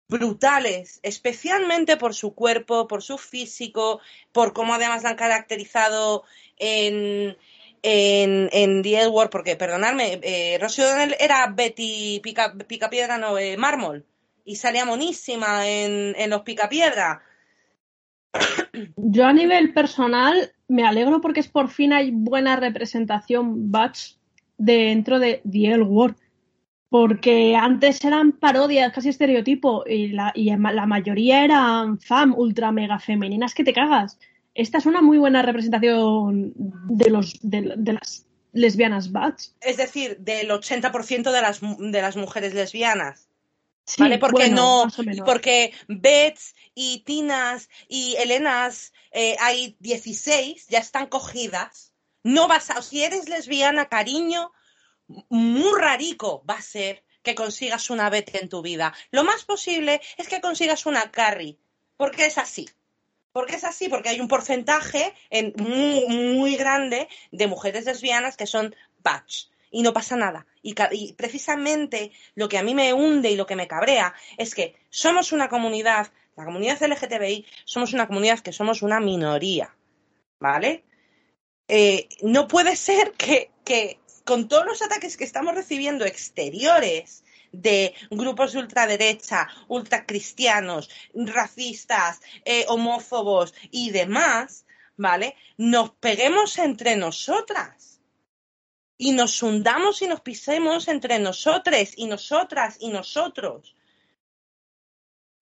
[0.08, 4.00] brutales, especialmente por su cuerpo, por su físico,
[4.32, 6.24] por cómo además la han caracterizado
[6.58, 7.36] en,
[7.82, 10.58] en, The Edward, porque, perdonadme, eh,
[11.18, 14.06] era Betty Pica, Picapiedra, no, eh, mármol,
[14.44, 17.22] y salía monísima en, en los Picapiedra.
[18.96, 24.16] Yo a nivel personal me alegro porque es por fin hay buena representación Batch
[24.58, 26.16] dentro de The Edward
[26.88, 32.98] porque antes eran parodias, casi estereotipo, y la, y la mayoría eran fam, ultra mega
[32.98, 34.18] femeninas que te cagas.
[34.54, 39.54] Esta es una muy buena representación de, los, de, las lesbianas bats.
[39.60, 43.28] Es decir, del 80% de las, de las mujeres lesbianas.
[43.98, 44.18] ¿Vale?
[44.18, 44.88] Porque no,
[45.24, 51.92] porque Bets y Tinas y Elenas eh, hay 16, ya están cogidas.
[52.24, 54.50] No vas a, si eres lesbiana, cariño,
[55.28, 58.94] muy rarico va a ser que consigas una Betty en tu vida.
[59.10, 61.58] Lo más posible es que consigas una Carrie,
[61.96, 62.68] porque es así.
[63.32, 65.12] Porque es así, porque hay un porcentaje
[65.56, 70.46] muy, muy grande de mujeres lesbianas que son batch y no pasa nada.
[70.62, 70.74] Y,
[71.14, 75.32] precisamente lo que a mí me hunde y lo que me cabrea es que somos
[75.32, 79.76] una comunidad, la comunidad LGTBI, somos una comunidad que somos una minoría,
[80.38, 80.84] ¿vale?
[81.68, 83.50] Eh, no puede ser que
[84.26, 92.64] con todos los ataques que estamos recibiendo exteriores, de grupos de ultraderecha, ultracristianos, racistas, eh,
[92.68, 95.36] homófobos y demás, ¿vale?
[95.56, 98.00] Nos peguemos entre nosotras
[98.98, 103.74] y nos hundamos y nos pisemos entre nosotros y nosotras y nosotros.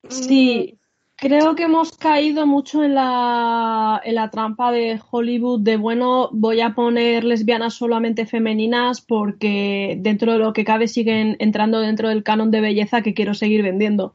[0.08, 0.78] Sí,
[1.16, 6.61] creo que hemos caído mucho en la, en la trampa de Hollywood de, bueno, voy
[6.61, 12.22] a poner lesbianas solamente femeninas porque dentro de lo que cabe siguen entrando dentro del
[12.22, 14.14] canon de belleza que quiero seguir vendiendo.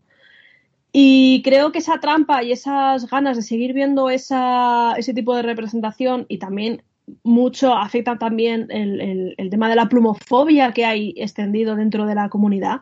[0.91, 5.43] Y creo que esa trampa y esas ganas de seguir viendo esa, ese tipo de
[5.43, 6.83] representación y también
[7.23, 12.29] mucho afecta también el, el, tema de la plumofobia que hay extendido dentro de la
[12.29, 12.81] comunidad,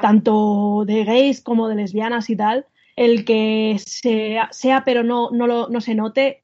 [0.00, 5.46] tanto de gays como de lesbianas y tal, el que sea, sea pero no, no,
[5.46, 6.42] lo, no se note,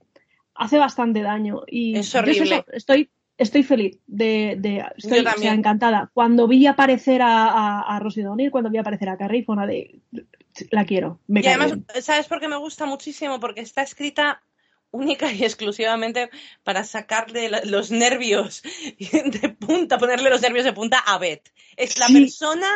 [0.54, 1.62] hace bastante daño.
[1.66, 2.64] Y es horrible.
[2.72, 6.10] estoy, estoy feliz de, de estoy encantada.
[6.12, 10.00] Cuando vi aparecer a, a, a Rosie cuando vi aparecer a Carrie, fue una de
[10.70, 11.20] la quiero.
[11.28, 13.38] y además, ¿sabes por qué me gusta muchísimo?
[13.40, 14.42] Porque está escrita
[14.90, 16.30] única y exclusivamente
[16.64, 18.62] para sacarle los nervios
[18.98, 21.52] de punta, ponerle los nervios de punta a Beth.
[21.76, 22.68] Es la persona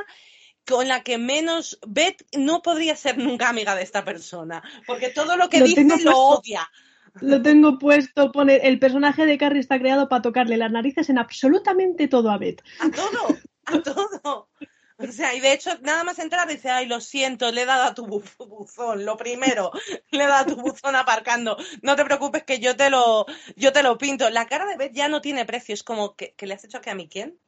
[0.66, 5.36] con la que menos Beth no podría ser nunca amiga de esta persona, porque todo
[5.36, 6.68] lo que dice lo odia.
[7.20, 11.18] Lo tengo puesto, pone el personaje de Carrie está creado para tocarle las narices en
[11.18, 12.62] absolutamente todo a Beth.
[12.78, 14.48] A todo, a todo.
[14.96, 17.84] O sea, y de hecho, nada más entrar dice, ay, lo siento, le he dado
[17.84, 19.72] a tu buzón, lo primero,
[20.10, 21.58] le he dado a tu buzón aparcando.
[21.82, 24.30] No te preocupes que yo te lo, yo te lo pinto.
[24.30, 26.90] La cara de Beth ya no tiene precio, es como, que le has hecho que
[26.90, 27.38] a mí quién?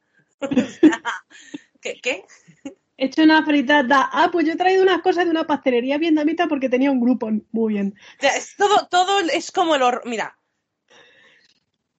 [1.81, 1.99] ¿qué?
[2.01, 2.25] ¿Qué?
[2.97, 4.09] He hecho una fritada.
[4.11, 7.29] Ah, pues yo he traído unas cosas de una pastelería vietnamita porque tenía un grupo.
[7.51, 7.95] Muy bien.
[8.17, 10.01] O sea, es todo, todo es como lo.
[10.05, 10.37] Mira.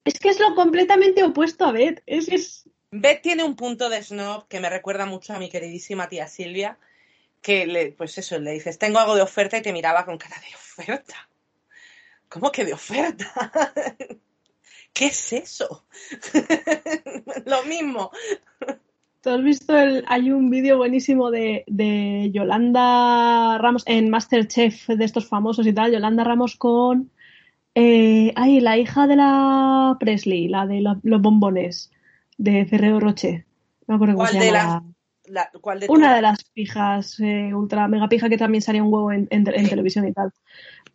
[0.03, 2.01] Es que es lo completamente opuesto a Beth.
[2.05, 6.07] Es, es, Beth tiene un punto de snob que me recuerda mucho a mi queridísima
[6.07, 6.79] tía Silvia,
[7.41, 10.37] que le, pues eso, le dices, tengo algo de oferta y te miraba con cara
[10.39, 11.27] de oferta.
[12.29, 13.51] ¿Cómo que de oferta?
[14.93, 15.85] ¿Qué es eso?
[17.45, 18.11] Lo mismo.
[19.21, 25.03] ¿Tú has visto el, hay un vídeo buenísimo de, de, Yolanda Ramos en Masterchef de
[25.03, 27.11] estos famosos y tal, Yolanda Ramos con
[27.79, 31.91] eh, ay, la hija de la Presley, la de los bombones
[32.35, 33.45] de Ferrero Rocher.
[33.85, 34.83] No me acuerdo cómo se llama.
[35.87, 40.07] Una de las pijas, eh, ultra mega pija que también salía un huevo en, televisión
[40.07, 40.31] y tal.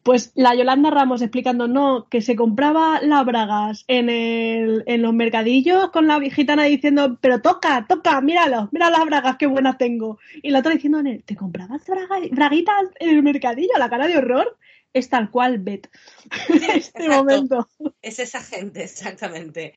[0.03, 5.15] Pues la Yolanda Ramos explicando, no, que se compraba las bragas en, el, en los
[5.15, 10.19] mercadillos con la gitana diciendo, pero toca, toca, míralo, mira las bragas, qué buenas tengo.
[10.43, 11.83] Y la otra diciendo, ¿te comprabas
[12.31, 13.73] braguitas en el mercadillo?
[13.79, 14.59] La cara de horror
[14.93, 15.89] es tal cual Bet.
[16.75, 17.69] este momento.
[18.03, 19.75] Es esa gente, exactamente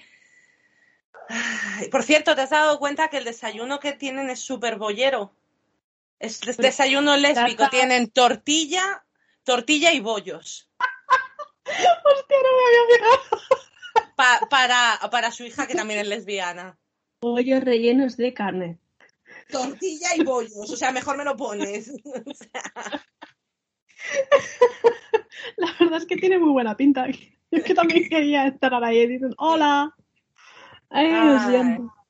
[1.92, 5.32] por cierto, ¿te has dado cuenta que el desayuno que tienen es súper bollero?
[6.20, 7.68] Es desayuno lésbico.
[7.70, 9.05] Tienen tortilla,
[9.46, 10.70] tortilla y bollos.
[11.66, 14.50] Hostia, no me había fijado.
[14.50, 16.78] para, para su hija, que también es lesbiana.
[17.22, 18.80] Bollos rellenos de carne.
[19.50, 20.70] Tortilla y bollos.
[20.70, 21.92] O sea, mejor me lo pones.
[25.58, 27.08] La verdad es que tiene muy buena pinta.
[27.52, 29.96] Yo que también quería estar ahí y dicen, hola.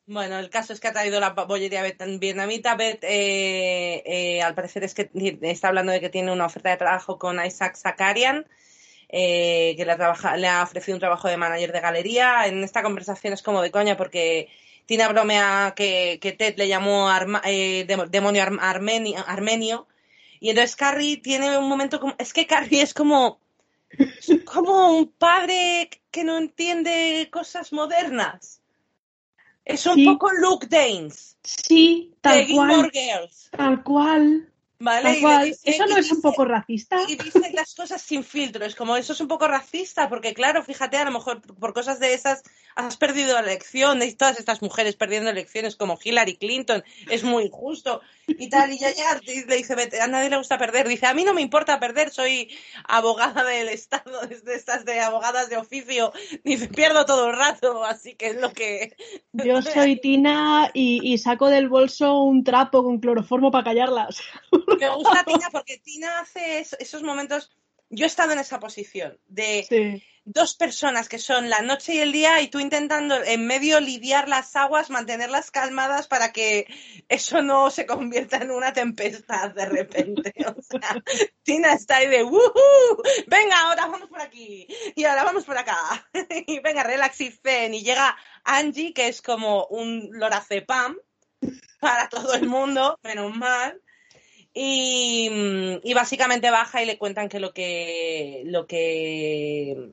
[0.08, 2.76] Bueno, el caso es que ha traído la bollería vietnamita.
[2.76, 5.10] Bet, eh, eh, al parecer es que
[5.41, 8.46] está hablando de que tiene una oferta de trabajo con Isaac Zakarian,
[9.10, 9.98] eh, que le,
[10.38, 12.46] le, ha ofrecido un trabajo de manager de galería.
[12.46, 14.50] En esta conversación es como de coña porque
[14.86, 17.10] tiene bromea que, Ted le llamó
[18.08, 19.88] demonio armenio,
[20.39, 22.15] Y entonces Carrie tiene un momento como...
[22.20, 23.39] Es que Carrie es como...
[24.46, 28.62] como un padre que no entiende cosas modernas.
[29.65, 31.38] Es un poco Luke Danes.
[31.43, 32.91] Sí, tal cual.
[33.51, 34.49] Tal cual.
[34.80, 35.20] ¿Vale?
[35.64, 36.98] ¿Eso no es un poco racista?
[37.08, 38.66] Y dice las cosas sin filtro.
[38.66, 42.00] Es como, eso es un poco racista, porque claro, fíjate, a lo mejor por cosas
[42.00, 42.44] de esas
[42.76, 44.02] has perdido la elección.
[44.02, 46.84] Y todas estas mujeres perdiendo elecciones como Hillary Clinton.
[47.10, 48.02] Es muy injusto.
[48.28, 50.88] Y tal, y ya, ya le dice, a nadie le gusta perder.
[50.88, 52.50] Dice, a mí no me importa perder, soy
[52.88, 56.12] abogada del Estado, de estas de abogadas de oficio.
[56.44, 58.96] Dice, pierdo todo el rato, así que es lo que...
[59.34, 64.22] Yo soy Tina y, saco del bolso un trapo con cloroformo para callarlas.
[64.67, 67.51] Me gusta Tina porque Tina hace esos momentos
[67.89, 72.12] yo he estado en esa posición de dos personas que son la noche y el
[72.12, 76.65] día y tú intentando en medio lidiar las aguas, mantenerlas calmadas para que
[77.08, 80.34] eso no se convierta en una tempestad de repente.
[80.47, 81.04] O sea,
[81.43, 83.04] Tina está ahí de ¡Woohoo!
[83.28, 85.78] Venga, ahora vamos por aquí y ahora vamos por acá.
[86.47, 87.75] y venga, relax y zen.
[87.75, 90.97] Y llega Angie, que es como un lorazepam
[91.80, 93.80] para todo el mundo, menos mal.
[94.58, 99.91] Y, básicamente baja y le cuentan que lo que lo que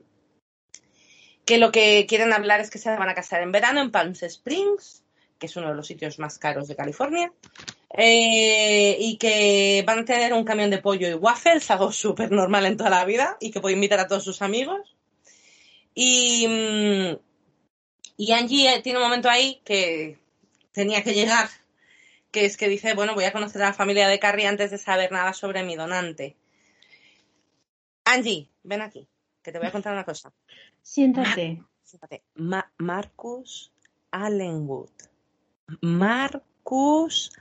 [1.45, 4.13] que lo que quieren hablar es que se van a casar en verano en Palm
[4.13, 5.03] Springs,
[5.37, 7.33] que es uno de los sitios más caros de California,
[7.97, 12.65] eh, y que van a tener un camión de pollo y waffles, algo súper normal
[12.65, 14.95] en toda la vida, y que puede invitar a todos sus amigos.
[15.93, 17.17] Y, mm,
[18.15, 20.19] y Angie tiene un momento ahí que
[20.71, 21.49] tenía que llegar
[22.33, 24.79] que es que dice, bueno, voy a conocer a la familia de Carrie antes de
[24.79, 26.35] saber nada sobre mi donante.
[28.05, 29.07] Angie, ven aquí,
[29.43, 30.33] que te voy a contar una cosa.
[30.81, 31.63] Siéntate.
[31.83, 32.23] siéntate.
[32.79, 33.71] Marcus
[34.11, 34.89] Allenwood.
[35.81, 37.31] Marcus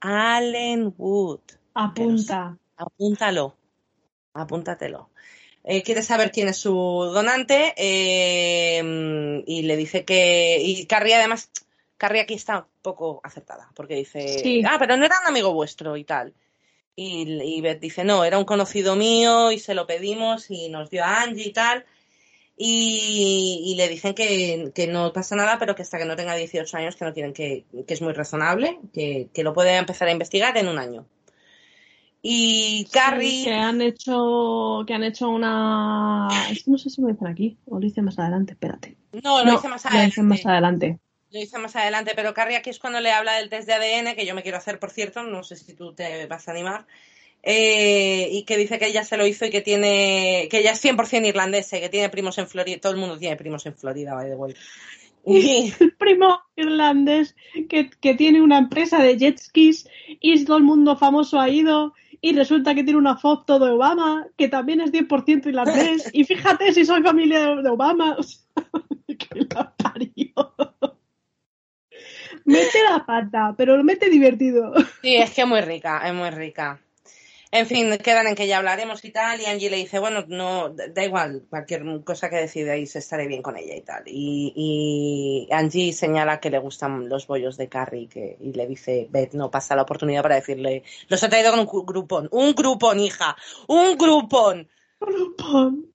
[0.00, 1.40] Allenwood.
[1.74, 2.58] Apunta.
[2.76, 3.56] Apúntalo.
[4.34, 5.10] Apúntatelo.
[5.62, 10.58] Eh, quiere saber quién es su donante eh, y le dice que.
[10.60, 11.50] Y Carrie, además,
[12.00, 15.98] Carrie aquí está un poco acertada, porque dice, ah, pero no era un amigo vuestro
[15.98, 16.32] y tal.
[16.96, 21.04] Y, Beth dice, no, era un conocido mío y se lo pedimos y nos dio
[21.04, 21.84] a Angie y tal.
[22.56, 26.96] Y, le dicen que, no pasa nada, pero que hasta que no tenga 18 años,
[26.96, 30.68] que no tienen que, que es muy razonable, que, lo puede empezar a investigar en
[30.68, 31.04] un año.
[32.22, 33.44] Y Carrie.
[33.44, 34.84] que han hecho.
[34.86, 36.28] Que han hecho una.
[36.66, 38.96] no sé si lo dicen aquí o lo dicen más adelante, espérate.
[39.22, 40.04] No, lo dice más adelante.
[40.04, 40.98] Lo dicen más adelante.
[41.32, 44.16] Lo hice más adelante, pero Carrie aquí es cuando le habla del test de ADN,
[44.16, 46.86] que yo me quiero hacer, por cierto, no sé si tú te vas a animar,
[47.42, 50.84] eh, y que dice que ella se lo hizo y que tiene, que ella es
[50.84, 54.14] 100% irlandesa y que tiene primos en Florida, todo el mundo tiene primos en Florida,
[54.14, 54.54] by the way.
[55.24, 55.72] Y...
[55.78, 57.36] El primo irlandés
[57.68, 61.94] que, que, tiene una empresa de jet skis y todo el mundo famoso ha ido
[62.20, 66.72] y resulta que tiene una foto de Obama que también es 10% irlandés y fíjate
[66.72, 68.16] si soy familia de, Obama.
[69.06, 70.54] que la parió
[72.50, 74.72] mete la pata, pero lo mete divertido.
[75.02, 76.80] Sí, es que es muy rica, es muy rica.
[77.52, 80.68] En fin, quedan en que ya hablaremos y tal, y Angie le dice, bueno, no,
[80.68, 84.04] da igual, cualquier cosa que decidáis estaré bien con ella y tal.
[84.06, 89.32] Y, Angie señala que le gustan los bollos de Carrie que, y le dice, Beth,
[89.32, 93.36] no pasa la oportunidad para decirle, los he traído con un grupón, un grupón, hija,
[93.66, 94.68] un grupón.
[95.00, 95.90] Grupón.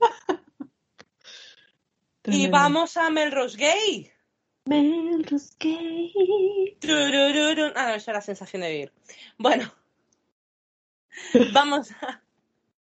[2.26, 4.12] y vamos a Melrose Gay.
[4.66, 6.12] Melrose Gate.
[7.76, 8.94] Ah, no, eso era la sensación de vivir.
[9.38, 9.72] Bueno,
[11.54, 12.22] vamos a.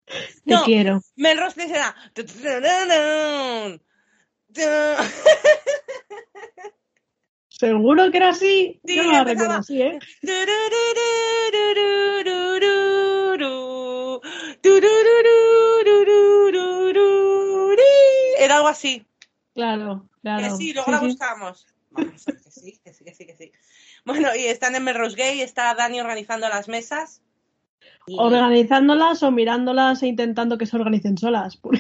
[0.07, 1.03] Te no, quiero.
[1.17, 1.81] Melrose dice
[7.49, 8.81] ¿Seguro que era así?
[8.85, 9.99] Sí, Yo no la así, ¿eh?
[18.39, 19.07] Era algo así.
[19.57, 20.43] Claro, claro.
[20.45, 21.67] Que sí, luego la buscamos.
[21.91, 23.53] Vamos, que sí, que sí, que sí, que sí.
[24.05, 27.23] Bueno, y están en Melrose Gay, está Dani organizando las mesas.
[28.07, 31.59] Organizándolas o mirándolas e intentando que se organicen solas.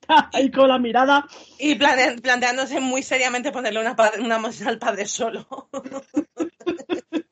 [0.00, 1.26] Está ahí con la mirada.
[1.58, 5.46] Y planteándose muy seriamente ponerle una, una mesa al padre solo.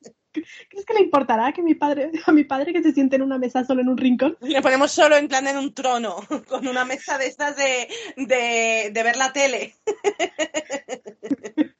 [0.69, 3.37] ¿Crees que le importará que mi padre, a mi padre que se siente en una
[3.37, 4.37] mesa solo en un rincón?
[4.41, 6.17] Le ponemos solo en plan en un trono,
[6.47, 9.73] con una mesa de estas de, de, ver la tele.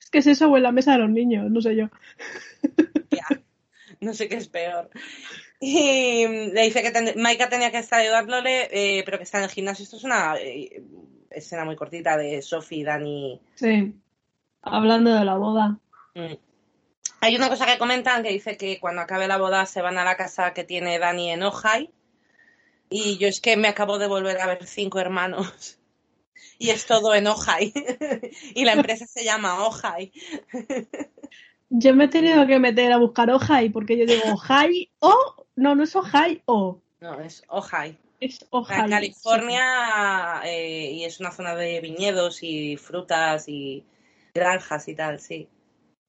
[0.00, 1.88] Es que es eso o en la mesa de los niños, no sé yo.
[4.00, 4.90] no sé qué es peor.
[5.60, 9.50] Y le dice que Maika tenía que estar ayudándole, eh, pero que está en el
[9.50, 9.82] gimnasio.
[9.82, 10.82] Esto es una eh,
[11.30, 13.40] escena muy cortita de Sophie y Dani.
[13.54, 13.94] Sí,
[14.62, 15.78] hablando de la boda.
[16.14, 16.47] Mm.
[17.20, 20.04] Hay una cosa que comentan que dice que cuando acabe la boda se van a
[20.04, 21.90] la casa que tiene Dani en Ojai.
[22.90, 25.78] Y yo es que me acabo de volver a ver cinco hermanos.
[26.58, 27.72] Y es todo en Ojai.
[28.54, 30.12] y la empresa se llama Ojai.
[31.70, 35.46] yo me he tenido que meter a buscar Ojai porque yo digo Ojai o.
[35.56, 36.80] No, no es Ojai o.
[37.00, 37.98] No, es Ojai.
[38.20, 38.80] Es Ojai.
[38.80, 43.84] En California eh, y es una zona de viñedos y frutas y
[44.34, 45.48] granjas y tal, sí.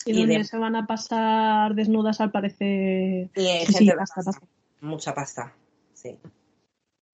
[0.06, 3.30] Y, donde se van a pasar desnudas al parecer.
[3.36, 4.22] Y gente pasta,
[4.82, 5.54] Mucha pasta,
[5.94, 6.18] sí.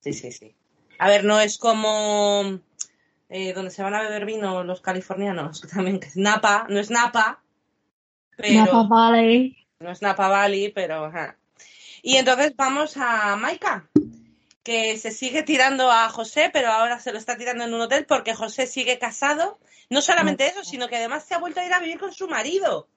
[0.01, 0.55] Sí, sí, sí.
[0.99, 2.59] A ver, no es como
[3.29, 6.91] eh, donde se van a beber vino los californianos, también que es Napa, no es
[6.91, 7.41] Napa,
[8.37, 8.65] pero...
[8.65, 9.57] Napa Valley.
[9.79, 11.11] No es Napa Valley, pero...
[12.01, 13.89] Y entonces vamos a Maika.
[14.65, 18.07] Que se sigue tirando a José, pero ahora se lo está tirando en un hotel
[18.07, 19.59] porque José sigue casado.
[19.91, 22.27] No solamente eso, sino que además se ha vuelto a ir a vivir con su
[22.27, 22.87] marido.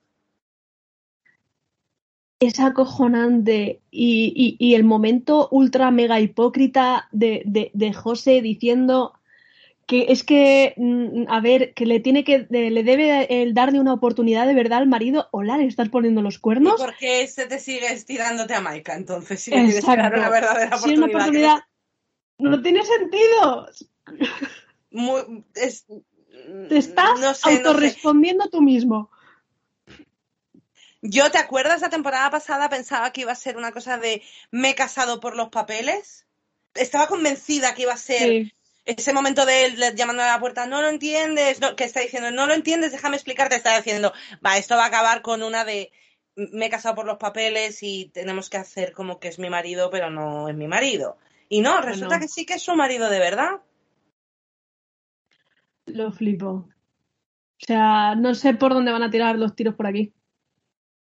[2.41, 3.83] Es acojonante.
[3.91, 9.18] Y, el momento ultra mega hipócrita de, de, José diciendo
[9.89, 13.95] que es que, mm, a ver, que le tiene que, le debe el darle una
[13.95, 15.29] oportunidad de verdad al marido.
[15.33, 16.75] Hola, ¿le estás poniendo los cuernos?
[16.79, 18.95] ¿Y por qué se te sigue estirándote a Maika?
[18.95, 20.79] Entonces, si le una verdadera oportunidad.
[20.79, 21.59] Si una oportunidad,
[22.39, 23.67] no tiene sentido.
[26.69, 29.11] te estás no autorrespondiendo tú mismo.
[31.01, 32.69] Yo, ¿te acuerdas la temporada pasada?
[32.69, 36.27] Pensaba que iba a ser una cosa de me he casado por los papeles.
[36.75, 38.53] Estaba convencida que iba a ser
[38.97, 42.47] ese momento de él llamando a la puerta, no lo entiendes, que está diciendo, no
[42.47, 44.13] lo entiendes, déjame explicarte, está diciendo,
[44.45, 45.93] va, esto va a acabar con una de
[46.39, 49.91] me he casado por los papeles y tenemos que hacer como que es mi marido,
[49.91, 51.19] pero no es mi marido.
[51.49, 53.61] Y no, resulta que sí que es su marido de verdad.
[55.87, 56.69] Lo flipo.
[57.61, 60.13] O sea, no sé por dónde van a tirar los tiros por aquí.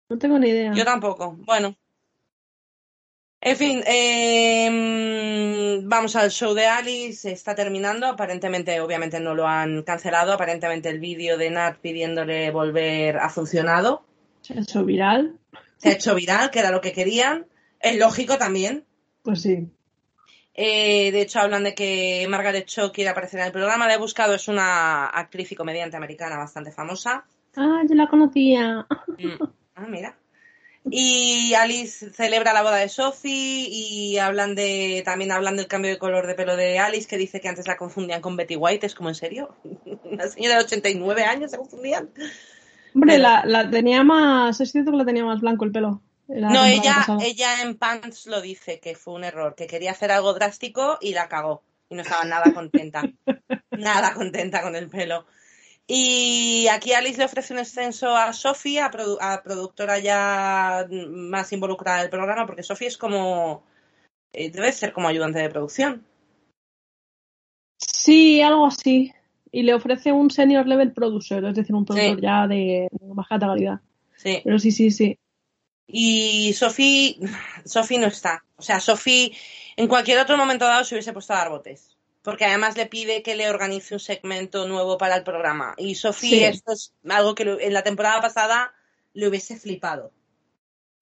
[0.09, 0.73] No tengo ni idea.
[0.73, 1.35] Yo tampoco.
[1.39, 1.77] Bueno.
[3.39, 4.77] En fin, em,
[5.88, 7.31] vamos al show de Alice.
[7.31, 8.07] Está terminando.
[8.07, 10.33] Aparentemente, obviamente no lo han cancelado.
[10.33, 14.03] Aparentemente el vídeo de Nat pidiéndole volver ha funcionado.
[14.41, 15.38] Se ha hecho viral.
[15.77, 17.45] Se ha hecho viral, que era lo que querían.
[17.79, 18.85] Es lógico también.
[19.21, 19.67] Pues sí.
[20.55, 23.88] Eh, de hecho, hablan de que Margaret Cho quiere aparecer en el programa.
[23.88, 27.25] La he buscado, es una actriz y comediante americana bastante famosa.
[27.55, 28.88] Ah, yo la conocía.
[29.19, 29.43] Mm.
[29.75, 30.17] Ah, mira.
[30.89, 35.97] Y Alice celebra la boda de Sophie y hablan de también hablan del cambio de
[35.97, 38.85] color de pelo de Alice, que dice que antes la confundían con Betty White.
[38.85, 39.55] Es como, ¿en serio?
[40.03, 42.09] Una señora de 89 años se confundían.
[42.93, 46.01] Hombre, la, la, tenía más, es cierto que la tenía más blanco el pelo.
[46.27, 50.33] No, ella, ella en Pants lo dice, que fue un error, que quería hacer algo
[50.33, 51.63] drástico y la cagó.
[51.89, 53.03] Y no estaba nada contenta.
[53.71, 55.25] nada contenta con el pelo.
[55.89, 62.09] Y aquí Alice le ofrece un extenso a Sofía, a, productora ya más involucrada del
[62.09, 63.63] programa, porque Sofía es como.
[64.33, 66.05] Eh, debe ser como ayudante de producción.
[67.77, 69.13] Sí, algo así.
[69.49, 73.39] Y le ofrece un senior level producer, es decir, un productor ya de, de baja
[73.39, 73.79] calidad.
[74.17, 74.41] Sí.
[74.43, 75.17] Pero sí, sí, sí.
[75.88, 77.17] Y Sophie,
[77.63, 78.43] Sophie no está.
[78.57, 79.31] O sea, Sophie
[79.77, 81.97] en cualquier otro momento dado se hubiese puesto a dar botes.
[82.28, 85.75] Porque además le pide que le organice un segmento nuevo para el programa.
[85.78, 88.73] Y Sophie, esto es algo que en la temporada pasada
[89.13, 90.11] le hubiese flipado.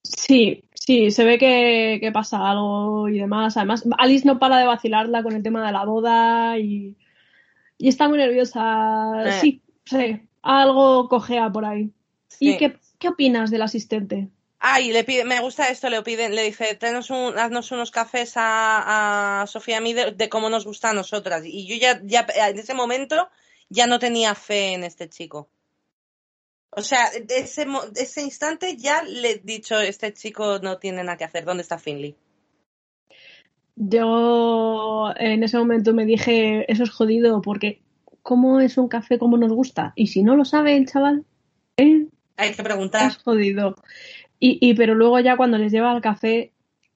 [0.03, 3.57] Sí, sí, se ve que, pasa algo y demás.
[3.57, 6.95] Además, Alice no para de vacilarla con el tema de la boda y,
[7.80, 9.23] y está muy nerviosa.
[9.26, 9.32] Eh.
[9.41, 11.91] Sí, sí, algo cojea por ahí.
[12.39, 14.30] ¿Y qué, qué opinas del asistente?
[14.68, 16.80] Ay, le pide, me gusta esto, le piden, le dice,
[17.11, 21.43] un, haznos unos cafés a, Sofía a mí de, cómo nos gusta a nosotras.
[21.45, 23.30] Y yo ya, ya, en ese momento,
[23.70, 25.49] ya no tenía fe en este chico.
[26.72, 31.26] O sea, ese, ese instante ya le he dicho, este chico no tiene nada que
[31.26, 31.45] hacer.
[31.45, 32.16] ¿Dónde está Finley?
[33.76, 37.84] Yo en ese momento me dije, eso es jodido, porque
[38.24, 39.93] ¿cómo es un café como nos gusta?
[39.95, 41.24] Y si no lo sabe el chaval,
[41.78, 42.07] ¿eh?
[42.38, 43.11] Hay que preguntar.
[43.11, 43.76] Es jodido.
[44.39, 46.51] Y, y, pero luego ya cuando les lleva al café,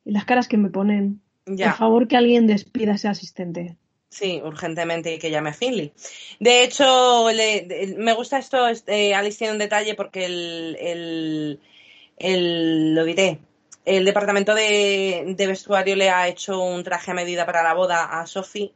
[0.06, 3.78] las caras que me ponen, por favor que alguien despida a ese asistente.
[4.10, 5.94] Sí, urgentemente y que llame a Finley.
[6.40, 7.28] De hecho,
[7.98, 11.60] me gusta esto, este, Alice tiene un detalle porque el,
[12.18, 13.40] el, lo diré,
[13.86, 18.20] el departamento de, de, vestuario le ha hecho un traje a medida para la boda
[18.20, 18.74] a Sophie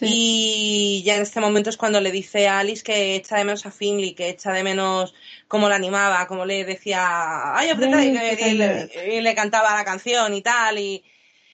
[0.00, 3.64] y ya en este momento es cuando le dice a Alice que echa de menos
[3.64, 5.14] a Finley, que echa de menos
[5.46, 11.02] cómo la animaba, cómo le decía, ay, y, le, cantaba la canción y tal, y,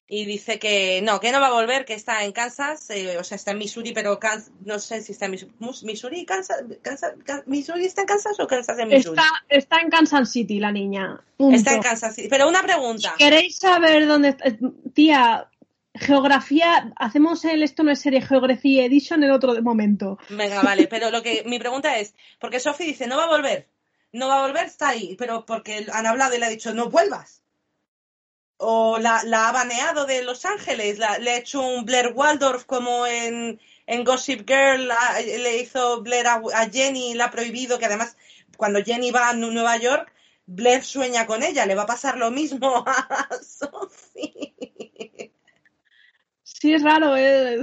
[0.09, 3.37] dice que no, que no va a volver, que está en Kansas, eh, o sea,
[3.37, 4.19] está en Missouri, pero
[4.65, 5.33] no sé si está en
[5.83, 6.65] Missouri, Kansas,
[7.47, 9.21] Missouri está en Kansas o Kansas en Missouri.
[9.21, 11.23] Está, está en Kansas City la niña.
[11.39, 12.29] Está en Kansas City.
[12.29, 13.15] Pero una pregunta.
[13.19, 14.47] ¿Queréis saber dónde está?
[14.95, 15.49] Tía,
[16.01, 20.19] geografía, hacemos el esto no es serie Geografía Edition en otro momento.
[20.29, 23.69] Venga, vale, pero lo que mi pregunta es, porque Sophie dice, no va a volver,
[24.13, 26.91] no va a volver, está ahí, pero porque han hablado y le ha dicho, no
[26.91, 27.43] vuelvas.
[28.57, 33.61] O la, ha baneado de Los Ángeles, le ha hecho un Blair Waldorf como en,
[33.87, 34.91] en Gossip Girl,
[35.25, 38.17] le hizo Blair a, a Jenny, la ha prohibido, que además
[38.57, 40.13] cuando Jenny va a Nueva York,
[40.45, 44.90] Blair sueña con ella, le va a pasar lo mismo a Sophie.
[46.61, 47.15] Sí, es raro.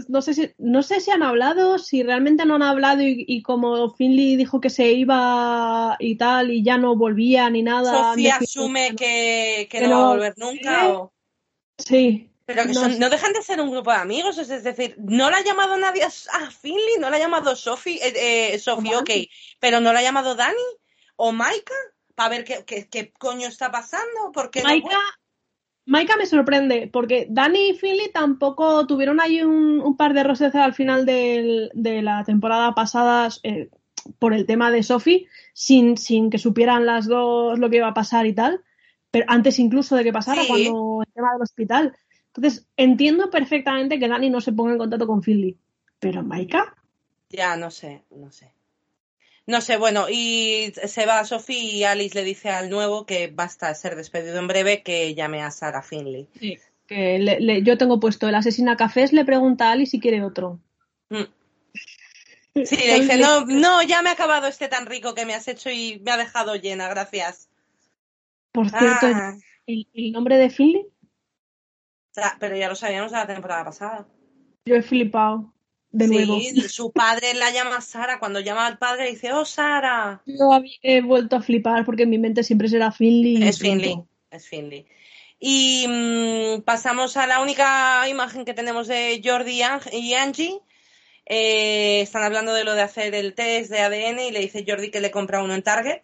[0.07, 3.93] no, sé si, no sé si han hablado, si realmente no han hablado y, como
[3.93, 8.09] Finley dijo que se iba y tal y ya no volvía ni nada.
[8.09, 11.09] Sofía asume que, no, va a volver nunca.
[11.77, 15.37] Sí, Pero que no, dejan de ser un grupo de amigos, es decir, no la
[15.37, 19.11] ha llamado nadie a Finley, no la ha llamado Sophie, eh, eh Sophie, ok,
[19.59, 20.57] pero no la ha llamado Dani
[21.17, 21.75] o Maika
[22.15, 24.31] para ver qué, qué, coño está pasando.
[24.33, 24.99] Porque Maika,
[25.87, 30.73] Maika me sorprende, porque Dani y Finley tampoco tuvieron ahí un, par de roces al
[30.73, 33.69] final de la temporada pasada eh,
[34.19, 37.93] por el tema de Sophie, sin, sin que supieran las dos lo que iba a
[37.93, 38.61] pasar y tal,
[39.11, 41.97] pero antes incluso de que pasara, cuando el tema del hospital.
[42.35, 45.57] Entonces, entiendo perfectamente que Dani no se ponga en contacto con Finley.
[45.99, 46.75] Pero Maika.
[47.29, 48.51] Ya, no sé, no sé.
[49.47, 53.73] No sé, bueno, y se va Sophie y Alice le dice al nuevo que basta
[53.75, 56.27] ser despedido en breve que llame a Sarah Finley.
[56.37, 60.59] Sí, que yo tengo puesto el asesina cafés, le pregunta a Alice si quiere otro.
[61.09, 61.23] Mm.
[62.65, 65.47] Sí, le dice, no, no, ya me ha acabado este tan rico que me has
[65.47, 67.51] hecho y me ha dejado llena, gracias.
[68.51, 69.37] Por cierto, ah.
[69.67, 70.87] ¿el, nombre de Finley?
[72.39, 74.07] pero ya lo sabíamos de la temporada pasada.
[74.65, 75.53] Yo he flipado.
[75.89, 76.39] De nuevo.
[76.67, 78.19] su padre la llama Sara.
[78.19, 80.21] Cuando llama al padre dice, oh Sara.
[80.25, 83.41] Yo he vuelto a flipar porque en mi mente siempre será Finley.
[83.47, 84.85] Es Finley, es Finley.
[85.39, 89.61] Y mm, pasamos a la única imagen que tenemos de Jordi
[89.91, 90.59] y Angie.
[91.25, 94.89] Eh, están hablando de lo de hacer el test de ADN y le dice Jordi
[94.89, 96.01] que le compra uno en Target.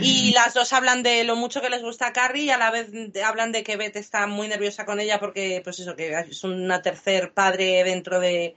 [0.00, 2.70] Y las dos hablan de lo mucho que les gusta a Carrie y a la
[2.70, 2.90] vez
[3.24, 6.82] hablan de que Beth está muy nerviosa con ella porque, pues eso, que es una
[6.82, 8.56] tercer padre dentro de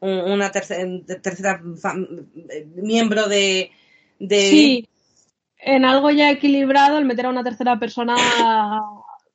[0.00, 1.60] una tercera
[2.76, 3.72] miembro de,
[4.20, 4.88] Sí,
[5.58, 8.16] en algo ya equilibrado, el meter a una tercera persona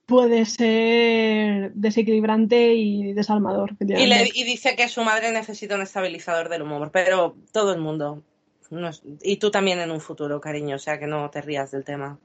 [0.05, 3.75] puede ser desequilibrante y desalmador.
[3.79, 8.23] Y, y dice que su madre necesita un estabilizador del humor, pero todo el mundo
[9.21, 12.19] y tú también en un futuro, cariño, o sea que no te rías del tema.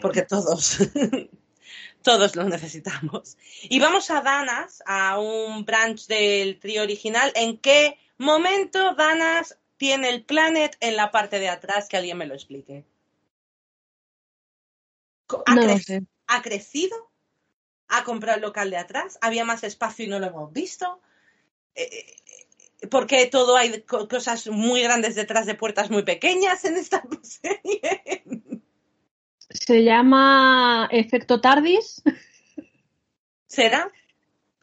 [0.00, 0.78] Porque todos,
[2.02, 3.36] todos lo necesitamos.
[3.62, 7.32] Y vamos a Danas, a un branch del trío original.
[7.34, 11.88] ¿En qué momento Danas tiene el planet en la parte de atrás?
[11.88, 12.84] Que alguien me lo explique.
[15.46, 15.56] ¿Ha,
[16.26, 17.10] ¿Ha crecido?
[17.88, 19.18] ¿Ha comprado el local de atrás?
[19.20, 21.00] ¿Había más espacio y no lo hemos visto?
[21.74, 22.16] Eh, eh,
[22.90, 28.24] porque todo hay cosas muy grandes detrás de puertas muy pequeñas en esta serie.
[29.50, 32.02] Se llama efecto Tardis.
[33.46, 33.90] ¿Será?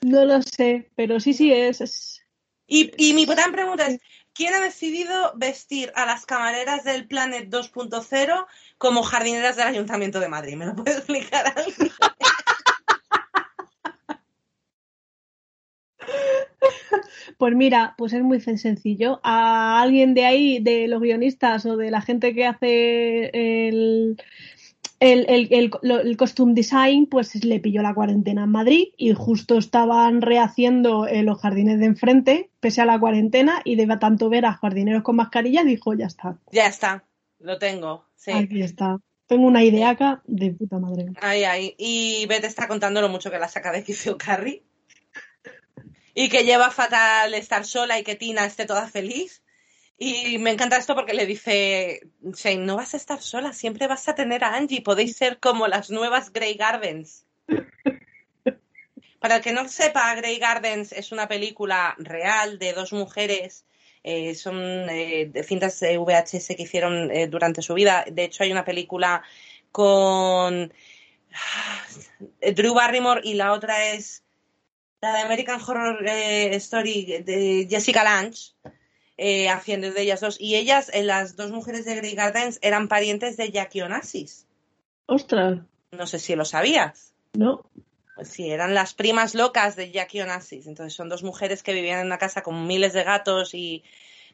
[0.02, 2.24] No lo sé, pero sí, sí es.
[2.68, 4.00] Y, y, mi gran pregunta es:
[4.34, 8.48] ¿quién ha decidido vestir a las camareras del Planet 2.0
[8.78, 10.56] como jardineras del Ayuntamiento de Madrid?
[10.56, 11.92] ¿Me lo puede explicar alguien?
[17.38, 19.20] Pues mira, pues es muy sencillo.
[19.24, 24.18] A alguien de ahí, de los guionistas o de la gente que hace el,
[25.00, 31.24] el, costume design, pues le pilló la cuarentena en Madrid y justo estaban rehaciendo eh,
[31.24, 35.16] los jardines de enfrente, pese a la cuarentena, y de tanto ver a jardineros con
[35.16, 36.40] mascarilla, dijo, ya está.
[36.52, 37.06] Ya está,
[37.40, 38.06] lo tengo.
[38.16, 38.32] Sí.
[38.32, 38.98] Aquí está.
[39.28, 41.08] Tengo una idea acá de puta madre.
[41.22, 41.76] Ay, ay.
[41.78, 44.64] Y Beth está contando lo mucho que la saca de quicio Carrie
[46.20, 49.44] y que lleva fatal estar sola y que Tina esté toda feliz.
[50.00, 54.08] Y me encanta esto porque le dice Shane, no vas a estar sola, siempre vas
[54.08, 57.24] a tener a Angie, podéis ser como las nuevas Grey Gardens.
[59.20, 63.68] Para el que no sepa, Grey Gardens es una película real de dos mujeres,
[64.04, 64.58] eh, son
[64.90, 68.06] eh, de cintas de VHS que hicieron eh, durante su vida.
[68.12, 69.22] De hecho, hay una película
[69.72, 70.74] con
[71.32, 71.86] ah,
[72.56, 74.24] Drew Barrymore y la otra es
[75.02, 78.54] la de American Horror eh, Story de Jessica Lange,
[79.18, 80.38] eh, haciendo de ellas dos.
[80.40, 84.46] Y ellas, eh, las dos mujeres de Grey Gardens, eran parientes de Jackie Onassis.
[85.06, 85.60] ¡Ostras!
[85.92, 87.14] No sé si lo sabías.
[87.34, 87.64] No.
[88.16, 90.66] Pues sí, eran las primas locas de Jackie Onassis.
[90.68, 93.84] Entonces son dos mujeres que vivían en una casa con miles de gatos y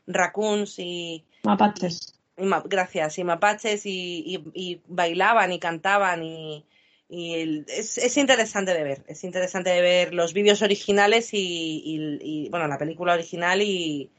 [0.08, 1.26] raccoons y...
[1.44, 2.16] Mapaches.
[2.66, 6.66] gracias, y mapaches y bailaban y cantaban y
[7.16, 12.80] y es, interesante de ver, es interesante de ver los vídeos originales y, bueno, la
[12.80, 14.10] película original y,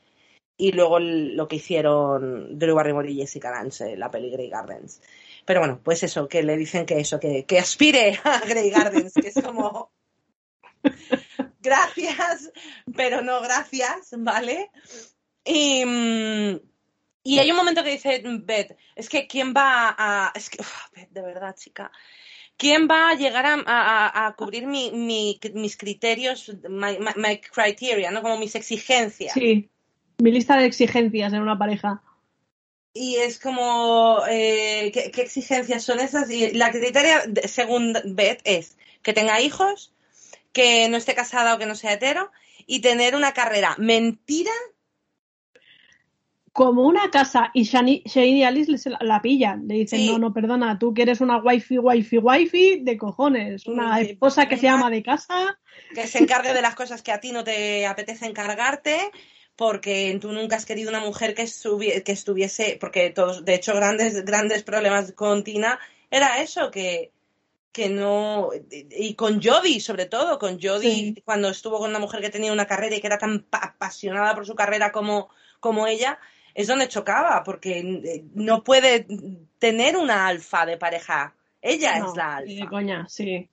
[0.59, 5.01] luego lo que hicieron Drew Barrymore y Jessica Lange, la peli Grey Gardens.
[5.45, 9.13] Pero bueno, pues eso, que le dicen que eso, que, que aspire a Grey Gardens,
[9.15, 9.91] que es como
[11.61, 12.53] gracias,
[12.97, 14.71] pero no gracias, ¿vale?
[15.45, 15.83] Y,
[17.25, 20.33] y hay un momento que dice Beth, es que quién va a...
[20.37, 20.59] Es que,
[20.95, 21.91] Beth, de verdad, chica,
[22.57, 28.23] ¿Quién va a llegar a, cubrir mis criterios, my, criteria, ¿no?
[28.23, 29.35] Como mis exigencias?
[29.35, 29.69] Sí,
[30.19, 32.03] mi lista de exigencias en una pareja.
[32.93, 36.31] Y es como, eh, ¿qué, exigencias son esas?
[36.31, 39.93] Y la criteria, según Beth, es que tenga hijos,
[40.53, 42.31] que no esté casada o que no sea hetero
[42.67, 43.75] y tener una carrera.
[43.79, 44.53] Mentira
[46.55, 49.67] como una casa y Shane y Alice la, pillan.
[49.67, 53.67] Le dicen, no, no, perdona, tú quieres una wifi, wifi, wifi de cojones.
[53.67, 55.59] Una esposa que se llama de casa.
[55.93, 59.11] Que se encargue de las cosas que a ti no te apetece encargarte.
[59.57, 64.25] Porque tú nunca has querido una mujer que, que estuviese, porque todos, de hecho, grandes,
[64.25, 67.11] grandes problemas con Tina era eso, que,
[67.73, 72.31] que no, y con Jodie sobre todo, con Jodie cuando estuvo con una mujer que
[72.31, 76.21] tenía una carrera y que era tan apasionada por su carrera como, como ella,
[76.55, 79.07] es donde chocaba, porque eh, no puede
[79.59, 81.35] tener una alfa de pareja.
[81.61, 82.53] Ella es la alfa.
[82.53, 83.49] De coña, sí.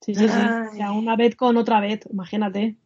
[0.00, 0.34] Sí, sí, sí.
[0.36, 2.76] O sea, una vez con otra vez, imagínate.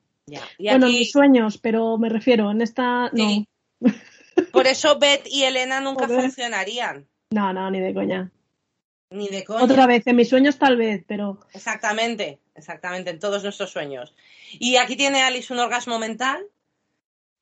[0.58, 3.44] bueno, mis sueños, pero me refiero, en esta no.
[4.52, 7.06] Por eso Beth y Elena nunca funcionarían.
[7.30, 8.30] No, no, ni de coña.
[9.10, 9.64] Ni de coña.
[9.64, 11.40] Otra vez, en mis sueños tal vez, pero.
[11.52, 14.14] Exactamente, exactamente, en todos nuestros sueños.
[14.52, 16.46] Y aquí tiene Alice un orgasmo mental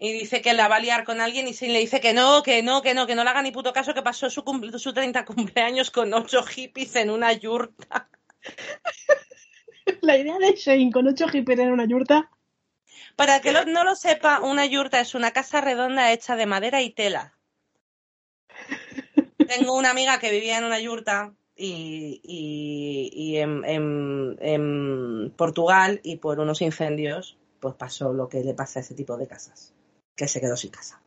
[0.02, 2.42] y dice que la va a liar con alguien y Shane le dice que no,
[2.42, 4.42] que no, que no, que no le haga ni puto caso, que pasó su,
[4.78, 8.08] su 30 cumpleaños con ocho hippies en una yurta.
[10.00, 12.30] La idea de Shane con ocho hippies en una yurta.
[13.14, 16.90] Para que no lo sepa, una yurta es una casa redonda hecha de madera y
[16.90, 17.34] tela.
[19.46, 23.64] Tengo una amiga que vivía en una yurta y, y, en,
[24.40, 29.18] en Portugal y por unos incendios pues pasó lo que le pasa a ese tipo
[29.18, 29.74] de casas
[30.14, 31.00] que se quedó sin casa.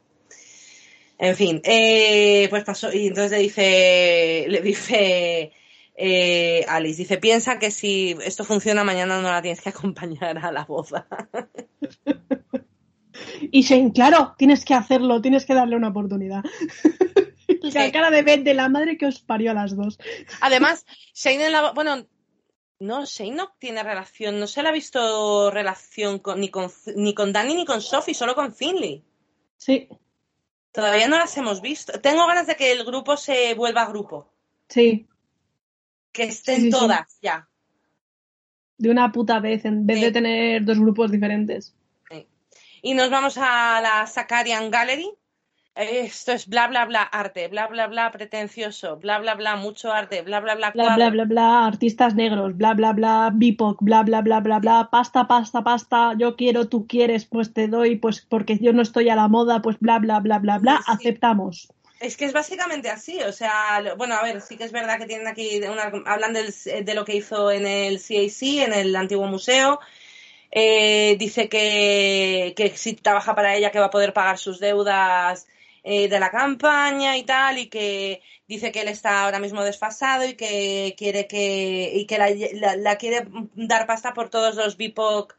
[1.18, 5.52] En fin, eh, pues pasó, y entonces le dice, le dice
[5.96, 10.52] eh, Alice, dice, piensa que si esto funciona mañana no la tienes que acompañar a
[10.52, 11.08] la boda.
[13.52, 16.44] Y Shane, claro, tienes que hacerlo, tienes que darle una oportunidad.
[17.62, 19.98] La cara de Beth de la madre que os parió a las dos.
[20.42, 22.06] Además, Shane en la, bueno,
[22.84, 27.56] no, no tiene relación, no se le ha visto relación ni, con, ni con Danny
[27.56, 29.04] ni con Sophie, solo con Finley.
[29.58, 29.88] Sí.
[30.72, 32.00] Todavía no las hemos visto.
[32.02, 34.32] Tengo ganas de que el grupo se vuelva grupo.
[34.68, 35.08] Sí.
[36.12, 37.48] Que estén todas ya.
[38.78, 41.76] De una puta vez, en vez de tener dos grupos diferentes.
[42.82, 45.10] Y nos vamos a la Sakarian Gallery,
[45.76, 50.22] esto es bla bla bla arte, bla bla bla pretencioso, bla bla bla mucho arte,
[50.22, 54.22] bla bla bla bla bla bla bla artistas negros, bla bla bla bipoc, bla bla
[54.22, 58.60] bla bla bla pasta pasta pasta, yo quiero, tú quieres, pues te doy, pues porque
[58.60, 61.70] yo no estoy a la moda, pues bla bla bla bla bla, aceptamos.
[62.00, 65.06] Es que es básicamente así, o sea, bueno, a ver, sí que es verdad que
[65.06, 69.80] tienen aquí, una, hablan de lo que hizo en el CAC, en el antiguo museo,
[70.52, 75.48] eh, dice que, que si trabaja para ella que va a poder pagar sus deudas
[75.86, 80.26] eh, de la campaña y tal, y que dice que él está ahora mismo desfasado
[80.26, 85.36] y que quiere que, y que la, quiere dar pasta por todos los BIPOC,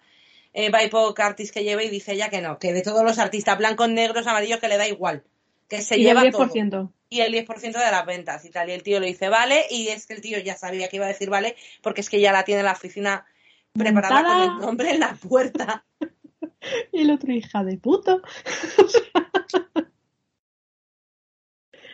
[0.53, 3.57] eh, BIPOC artists que lleva y dice ella que no, que de todos los artistas,
[3.57, 5.25] blancos, negros, amarillos, que le da igual.
[5.67, 6.71] Que se lleva el 10%.
[6.71, 6.93] Todo.
[7.09, 8.69] Y el 10% de las ventas y tal.
[8.69, 11.07] Y el tío le dice, vale, y es que el tío ya sabía que iba
[11.07, 13.25] a decir vale, porque es que ya la tiene la oficina
[13.73, 15.87] preparada con el nombre en la puerta.
[16.93, 18.21] y el otro hija de puto.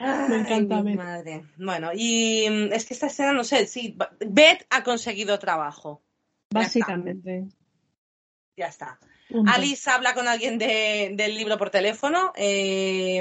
[0.01, 1.45] Me encanta mi madre.
[1.59, 3.97] Bueno, y mm, es que esta escena, no sé, sí,
[4.27, 6.03] Beth ha conseguido trabajo.
[6.51, 7.49] Básicamente.
[8.57, 8.99] Ya está.
[9.47, 12.33] Alice habla con alguien del libro por teléfono.
[12.35, 13.21] Eh,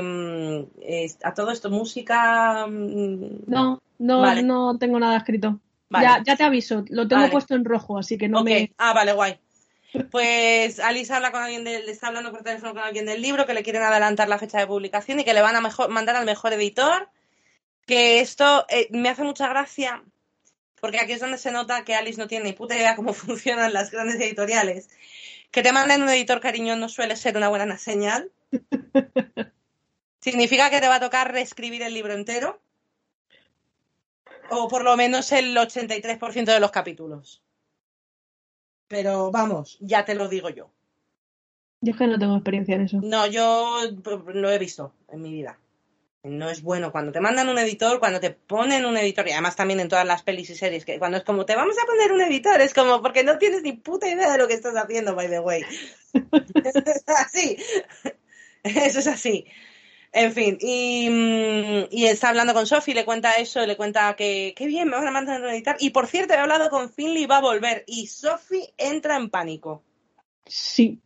[1.24, 2.66] a todo esto, música.
[2.68, 5.60] Mm, no, no, no tengo nada escrito.
[5.92, 8.72] Ya, ya te aviso, lo tengo puesto en rojo, así que no me.
[8.78, 9.40] Ah, vale, guay.
[10.12, 13.54] Pues Alice habla con alguien le está hablando por teléfono con alguien del libro que
[13.54, 16.26] le quieren adelantar la fecha de publicación y que le van a mejor, mandar al
[16.26, 17.10] mejor editor.
[17.86, 20.04] Que esto eh, me hace mucha gracia
[20.80, 23.74] porque aquí es donde se nota que Alice no tiene ni puta idea cómo funcionan
[23.74, 24.90] las grandes editoriales.
[25.52, 28.32] Que te manden un editor cariño no suele ser una buena señal.
[30.22, 32.62] Significa que te va a tocar reescribir el libro entero.
[34.52, 37.42] O por lo menos el 83% de los capítulos.
[38.90, 40.72] Pero vamos, ya te lo digo yo.
[41.82, 43.00] Yo es que no tengo experiencia en eso.
[43.02, 43.80] No, yo
[44.34, 45.58] lo he visto en mi vida.
[46.24, 49.56] No es bueno cuando te mandan un editor, cuando te ponen un editor, y además
[49.56, 52.12] también en todas las pelis y series, que cuando es como te vamos a poner
[52.12, 55.16] un editor, es como porque no tienes ni puta idea de lo que estás haciendo,
[55.16, 55.64] by the way.
[56.14, 57.58] es así.
[58.64, 59.46] Eso es así.
[60.12, 64.66] En fin, mm, y, está hablando con Sophie, le cuenta eso, le cuenta que qué
[64.66, 65.78] bien, me van a mandar a editar.
[65.80, 67.84] Y por cierto, he hablado con Finley, va a volver.
[67.86, 69.84] Y Sophie entra en pánico.
[70.48, 71.00] Sí.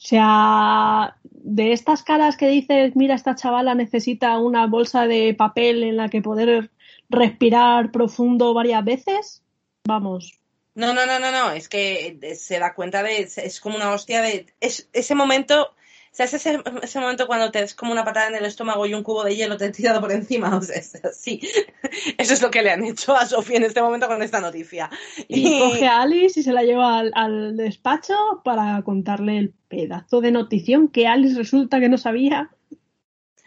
[0.00, 5.82] O sea, de estas caras que dices, mira, esta chavala necesita una bolsa de papel
[5.82, 6.70] en la que poder
[7.10, 9.42] respirar profundo varias veces,
[9.84, 10.38] vamos,
[10.74, 14.22] No, no, no, no, no, es que se da cuenta de, es como una hostia
[14.22, 15.74] de, es, ese momento
[16.12, 18.84] o sea, es ese, ese, momento cuando te es como una patada en el estómago
[18.84, 20.56] y un cubo de hielo te ha tirado por encima.
[20.56, 21.40] O sea, es así.
[22.18, 24.90] Eso es lo que le han hecho a Sofía en este momento con esta noticia.
[25.28, 30.32] Y, coge a Alice y se la lleva al, despacho para contarle el pedazo de
[30.32, 32.50] notición que Alice resulta que no sabía.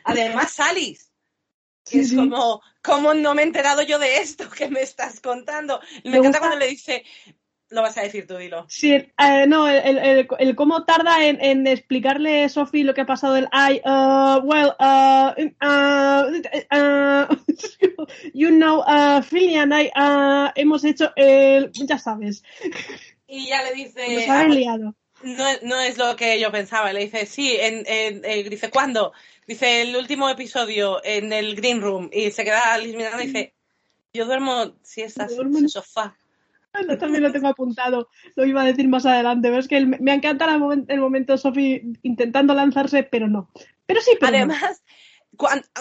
[0.05, 1.07] Además, Alice.
[1.83, 5.81] Que es como, ¿cómo no me he enterado yo de esto que me estás contando?
[6.05, 7.03] me encanta cuando le dice,
[7.73, 8.65] lo vas a decir tú, dilo.
[8.69, 13.01] Sí, eh, no, el, el, el, cómo tarda en, en explicarle a Sophie lo que
[13.01, 16.23] ha pasado del I, uh, well, uh, uh,
[16.71, 17.35] uh
[18.33, 22.43] you know, uh, Philly and I uh, hemos hecho el, ya sabes.
[23.27, 24.07] Y ya le dice...
[24.15, 24.95] Nos ha liado.
[25.23, 26.93] No, no, es lo que yo pensaba.
[26.93, 29.13] Le dice, sí, en, en, eh, dice, ¿cuándo?
[29.47, 32.09] Dice, el último episodio en el Green Room.
[32.13, 33.53] Y se queda mirando y dice,
[34.13, 36.15] yo duermo si estás en el sofá.
[36.89, 40.13] Yo también lo tengo apuntado, lo iba a decir más adelante, pero es que me
[40.13, 43.51] encanta el momento, el momento Sophie intentando lanzarse, pero no.
[43.85, 44.83] Pero sí, pero Además,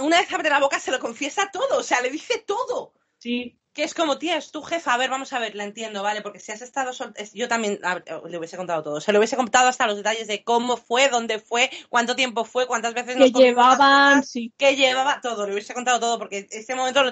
[0.01, 2.95] una vez abre la boca se lo confiesa todo, o sea, le dice todo.
[3.19, 3.59] Sí.
[3.73, 6.21] Que es como, tía, es tu jefa, a ver, vamos a ver, la entiendo, ¿vale?
[6.21, 7.15] Porque si has estado sol...
[7.33, 7.81] Yo también
[8.29, 9.01] le hubiese contado todo.
[9.01, 12.67] Se lo hubiese contado hasta los detalles de cómo fue, dónde fue, cuánto tiempo fue,
[12.67, 14.53] cuántas veces nos Que llevaban, sí.
[14.59, 17.03] Que llevaba todo, le hubiese contado todo, porque ese momento...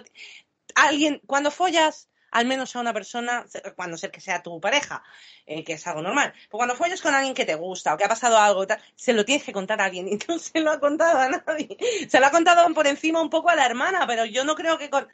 [0.75, 3.45] Alguien, cuando follas, al menos a una persona,
[3.77, 5.03] cuando sé que sea tu pareja,
[5.47, 6.33] eh, que es algo normal.
[6.33, 9.13] Pero cuando follas con alguien que te gusta o que ha pasado algo, tal, se
[9.13, 11.77] lo tienes que contar a alguien y no se lo ha contado a nadie.
[12.09, 14.79] Se lo ha contado por encima un poco a la hermana, pero yo no creo
[14.79, 15.09] que con.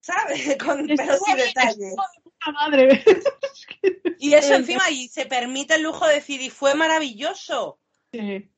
[0.00, 0.58] ¿Sabes?
[0.62, 1.94] Con, pero sin detalles.
[2.52, 3.02] Madre.
[4.18, 7.78] y eso encima, y se permite el lujo de decir, y fue maravilloso.
[8.12, 8.50] Sí.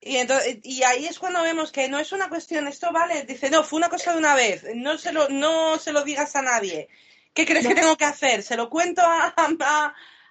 [0.00, 3.50] Y, entonces, y ahí es cuando vemos que no es una cuestión, esto vale, dice,
[3.50, 6.42] no, fue una cosa de una vez, no se lo, no se lo digas a
[6.42, 6.88] nadie.
[7.34, 8.42] ¿Qué crees que tengo que hacer?
[8.42, 9.34] Se lo cuento a,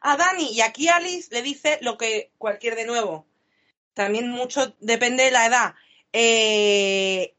[0.01, 3.27] a, Dani y aquí Alice le dice lo que cualquier de nuevo.
[3.93, 5.75] También mucho depende de la edad.
[6.13, 7.35] Eh,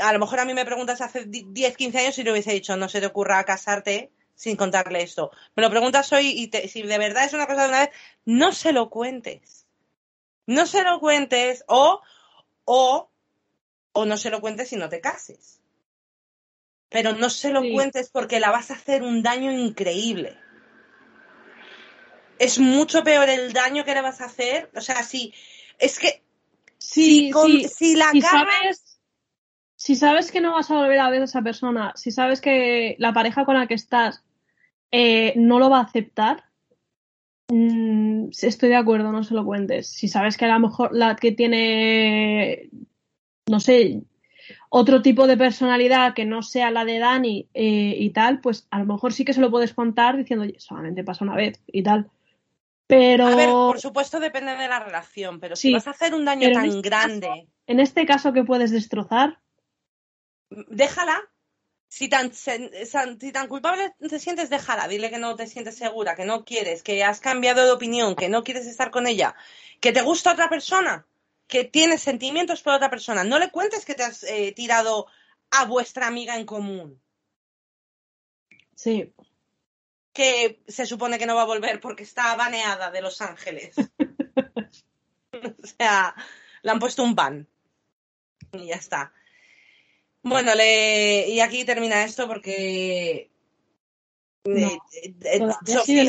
[0.00, 2.76] a lo mejor a mí me preguntas hace 10, 15 años y le hubiese dicho,
[2.76, 5.32] no se te ocurra casarte sin contarle esto.
[5.56, 7.90] Me lo preguntas hoy y si de verdad es una cosa de una vez,
[8.24, 9.63] no se lo cuentes
[10.46, 12.00] no se lo cuentes o,
[12.64, 13.10] o,
[13.92, 15.60] o no se lo cuentes si no te cases.
[16.88, 20.38] Pero no se lo cuentes porque la vas a hacer un daño increíble.
[22.38, 24.70] Es mucho peor el daño que le vas a hacer.
[24.76, 25.34] O sea, si.
[25.78, 26.22] Es que.
[26.78, 27.32] si,
[27.68, 28.94] si la sabes,
[29.84, 32.96] si sabes que no vas a volver a ver a esa persona, si sabes que
[32.98, 34.24] la pareja con la que estás
[34.90, 36.44] eh, no lo va a aceptar,
[37.48, 39.88] Mm, estoy de acuerdo, no se lo cuentes.
[39.88, 42.70] Si sabes que a lo mejor la que tiene,
[43.48, 44.02] no sé,
[44.70, 48.78] otro tipo de personalidad que no sea la de Dani eh, y tal, pues a
[48.78, 51.82] lo mejor sí que se lo puedes contar diciendo, Oye, solamente pasa una vez y
[51.82, 52.10] tal.
[52.86, 53.26] Pero.
[53.26, 56.52] A ver, por supuesto depende de la relación, pero si vas a hacer un daño
[56.52, 57.48] tan este grande.
[57.66, 59.38] en este caso que puedes destrozar.
[60.50, 61.20] Déjala,
[61.94, 66.24] si tan, si tan culpable te sientes, déjala, dile que no te sientes segura, que
[66.24, 69.36] no quieres, que has cambiado de opinión, que no quieres estar con ella,
[69.78, 71.06] que te gusta otra persona,
[71.46, 73.22] que tienes sentimientos por otra persona.
[73.22, 75.06] No le cuentes que te has eh, tirado
[75.52, 77.00] a vuestra amiga en común.
[78.74, 79.14] Sí.
[80.12, 83.76] Que se supone que no va a volver porque está baneada de Los Ángeles.
[85.32, 86.16] o sea,
[86.60, 87.46] le han puesto un ban.
[88.50, 89.12] Y ya está.
[90.24, 91.28] Bueno, le...
[91.28, 93.30] y aquí termina esto porque
[94.46, 94.78] eh,
[95.22, 95.40] eh,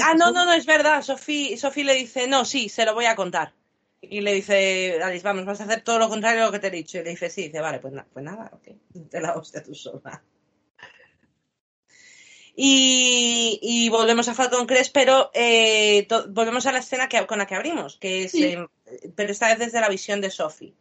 [0.04, 1.02] ah, no, no, no, es verdad.
[1.02, 3.54] Sofía, le dice, no, sí, se lo voy a contar.
[4.02, 6.68] Y le dice, Alice, vamos, vas a hacer todo lo contrario de lo que te
[6.68, 6.98] he dicho.
[6.98, 10.22] Y le dice, sí, dice, vale, pues, pues nada, ok, te la hostia tú sola.
[12.58, 17.48] Y, y, volvemos a Falcon Crest, pero eh, volvemos a la escena que, con la
[17.48, 18.34] que abrimos, que es,
[19.16, 20.74] pero esta vez desde la visión de Sophie.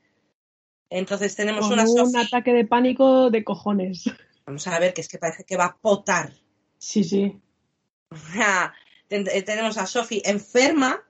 [0.91, 4.05] Entonces tenemos una un ataque de pánico de cojones.
[4.47, 6.33] Vamos a ver, que es que parece que va a potar.
[6.79, 7.41] Sí, sí.
[9.11, 11.03] Eh, tenemos a Sophie enferma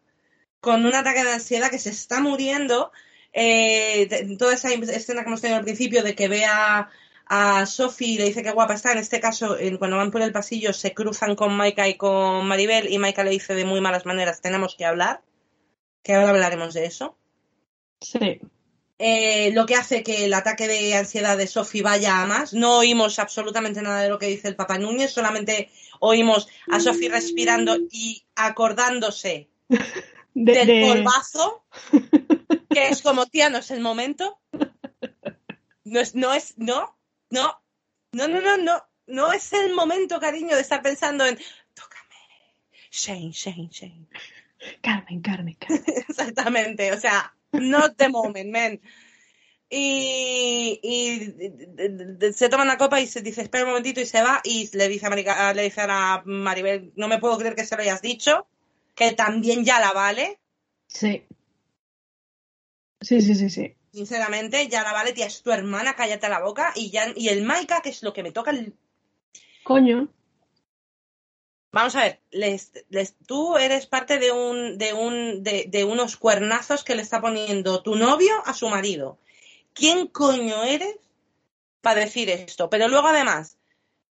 [0.61, 2.93] con un ataque de ansiedad que se está muriendo.
[3.33, 6.91] Eh, toda esa escena que hemos tenido al principio de que ve a,
[7.66, 8.93] Sophie y le dice que guapa está.
[8.93, 12.93] En este caso, cuando van por el pasillo, se cruzan con Maika y con Maribel
[12.93, 15.22] y Maika le dice de muy malas maneras, tenemos que hablar.
[16.03, 17.16] Que ahora hablaremos de eso.
[18.01, 18.41] Sí.
[18.99, 22.53] Eh, lo que hace que el ataque de ansiedad de Sophie vaya a más.
[22.53, 27.09] No oímos absolutamente nada de lo que dice el Papa Núñez, solamente oímos a Sophie
[27.09, 29.49] respirando y acordándose
[30.35, 31.65] del polvazo,
[32.71, 34.41] que es como, tía, no es el momento.
[35.85, 36.97] No es, no es, no,
[37.31, 37.61] no,
[38.13, 41.37] no, no, no, no, no es el momento, cariño, de estar pensando en,
[41.75, 42.17] tócame,
[42.91, 44.09] Shane, Shane, Shane.
[44.81, 45.85] Carmen, Carmen, Carmen.
[46.09, 48.81] Exactamente, o sea, not the moment, man.
[49.71, 50.81] Y,
[52.33, 54.89] se toma una copa y se dice, espera un momentito y se va y le
[54.89, 58.47] dice, a le dice a Maribel, no me puedo creer que se lo hayas dicho,
[58.95, 60.39] que también ya la vale.
[60.87, 61.25] Sí.
[63.01, 63.75] Sí, sí, sí, sí.
[63.93, 66.73] Sinceramente, ya la vale, tía, es tu hermana, cállate la boca.
[66.75, 68.75] Y, ya, y el Maika, que es lo que me toca el...
[69.63, 70.09] Coño.
[71.75, 72.70] Vamos a ver, les,
[73.27, 77.97] tú eres parte de un, de un, de, unos cuernazos que le está poniendo tu
[77.97, 79.18] novio a su marido.
[79.72, 80.95] ¿Quién coño eres
[81.81, 82.70] para decir esto?
[82.70, 83.59] Pero luego además,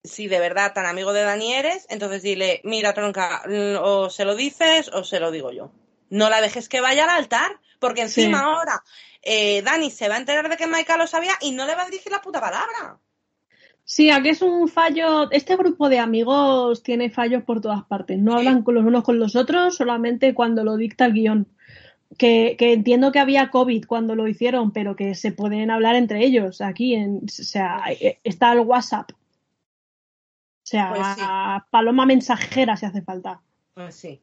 [0.03, 3.43] si de verdad tan amigo de Dani eres, entonces dile, mira tronca,
[3.82, 5.72] o se lo dices o se lo digo yo.
[6.10, 8.84] No la dejes que vaya al altar, porque encima ahora
[9.22, 11.84] eh, Dani se va a enterar de que Maika lo sabía y no le va
[11.84, 12.99] a dirigir la puta palabra.
[13.88, 15.30] Sí, aquí es un fallo.
[15.30, 18.18] Este grupo de amigos tiene fallos por todas partes.
[18.18, 21.48] No hablan con los unos con los otros, solamente cuando lo dicta el guion.
[22.18, 26.62] Que, entiendo que había COVID cuando lo hicieron, pero que se pueden hablar entre ellos.
[26.62, 27.84] Aquí, en, o sea,
[28.24, 29.12] está el WhatsApp.
[29.12, 33.40] O sea, pues paloma mensajera si hace falta.
[33.76, 34.20] Pues sí.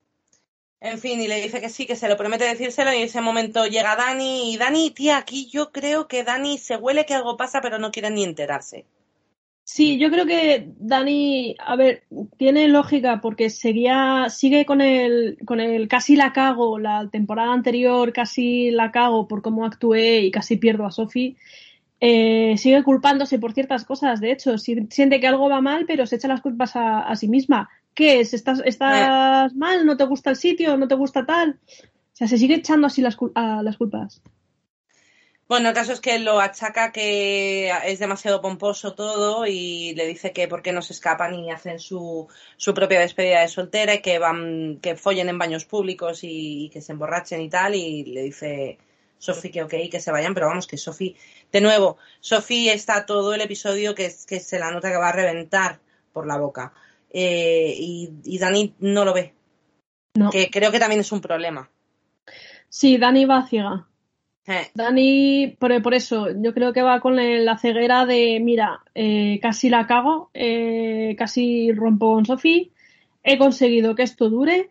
[0.81, 3.21] En fin, y le dice que sí, que se lo promete decírselo y en ese
[3.21, 7.37] momento llega Dani y Dani, tía, aquí yo creo que Dani se huele que algo
[7.37, 8.85] pasa pero no quiere ni enterarse.
[9.65, 12.03] Sí, yo creo que Dani, a ver,
[12.37, 18.13] tiene lógica porque seguía, sigue con el, con el casi la cago, la temporada anterior
[18.13, 21.37] casi la cago por cómo actué y casi pierdo a Sophie.
[22.01, 26.17] Eh, sigue culpándose por ciertas cosas, de hecho, siente que algo va mal, pero se
[26.17, 27.71] echa las culpas a, sí misma.
[27.95, 28.35] ¿Qué es?
[28.35, 29.87] ¿Estás, estás mal?
[29.87, 30.77] ¿No te gusta el sitio?
[30.77, 31.61] ¿No te gusta tal?
[31.63, 33.17] O sea, se sigue echando así las,
[33.63, 34.21] las culpas.
[35.53, 40.33] Bueno, el caso es que lo achaca que es demasiado pomposo todo y le dice
[40.33, 42.27] que por qué no se escapan y hacen su,
[42.57, 46.81] su propia despedida de soltera y que van, que follen en baños públicos y, que
[46.81, 47.75] se emborrachen y tal.
[47.75, 48.79] Y le dice
[49.19, 51.17] Sofi que ok, que se vayan, pero vamos, que Sofi,
[51.53, 55.13] de nuevo, Sofi está todo el episodio que, que se la nota que va a
[55.13, 55.81] reventar
[56.15, 56.73] por la boca.
[57.11, 59.35] Eh, y, y Dani no lo ve.
[60.15, 60.31] No.
[60.31, 61.69] Que creo que también es un problema.
[62.71, 63.87] Sí, Dani va ciega.
[64.47, 64.71] Eh.
[64.75, 69.87] Dani, por, eso, yo creo que va con la ceguera de, mira, eh, casi la
[69.87, 72.73] cago, eh, casi rompo con Sofi,
[73.23, 74.71] he conseguido que esto dure.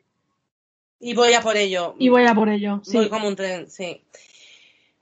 [1.00, 1.96] Y voy a por ello.
[1.98, 2.98] Y voy a por ello, sí.
[2.98, 4.02] Voy como un tren, sí.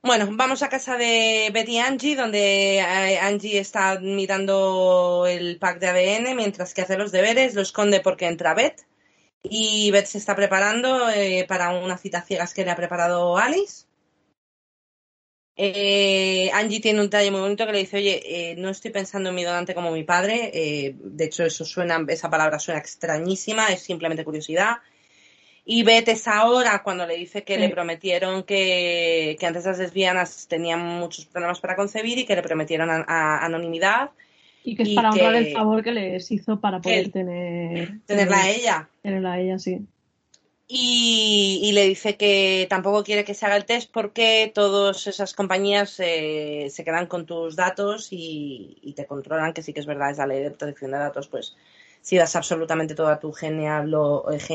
[0.01, 2.79] Bueno, vamos a casa de Betty y Angie, donde
[3.21, 8.27] Angie está mirando el pack de ADN mientras que hace los deberes, lo esconde porque
[8.27, 8.85] entra Beth.
[9.43, 11.07] Y Beth se está preparando
[11.49, 13.88] para una cita ciegas que le ha preparado Alice.
[15.61, 19.27] Eh, Angie tiene un detalle muy bonito que le dice, oye, eh, no estoy pensando
[19.27, 20.51] en mi donante como mi padre.
[20.53, 24.77] Eh, de hecho, eso suena, esa palabra suena extrañísima, es simplemente curiosidad.
[25.65, 30.79] Y Beth es ahora cuando le dice que le prometieron que, antes las lesbianas tenían
[30.79, 34.11] muchos problemas para concebir y que le prometieron a, anonimidad.
[34.63, 37.99] Y que es para honrar el favor que les hizo para poder tener...
[38.05, 38.89] Tenerla a ella.
[39.01, 39.85] Tenerla a ella, sí
[40.71, 45.99] y, le dice que tampoco quiere que se haga el test porque todas esas compañías
[45.99, 50.19] eh, se quedan con tus datos y, te controlan, que sí que es verdad, es
[50.19, 51.55] la ley de protección de datos, pues
[52.01, 54.45] si das absolutamente toda tu genealogía,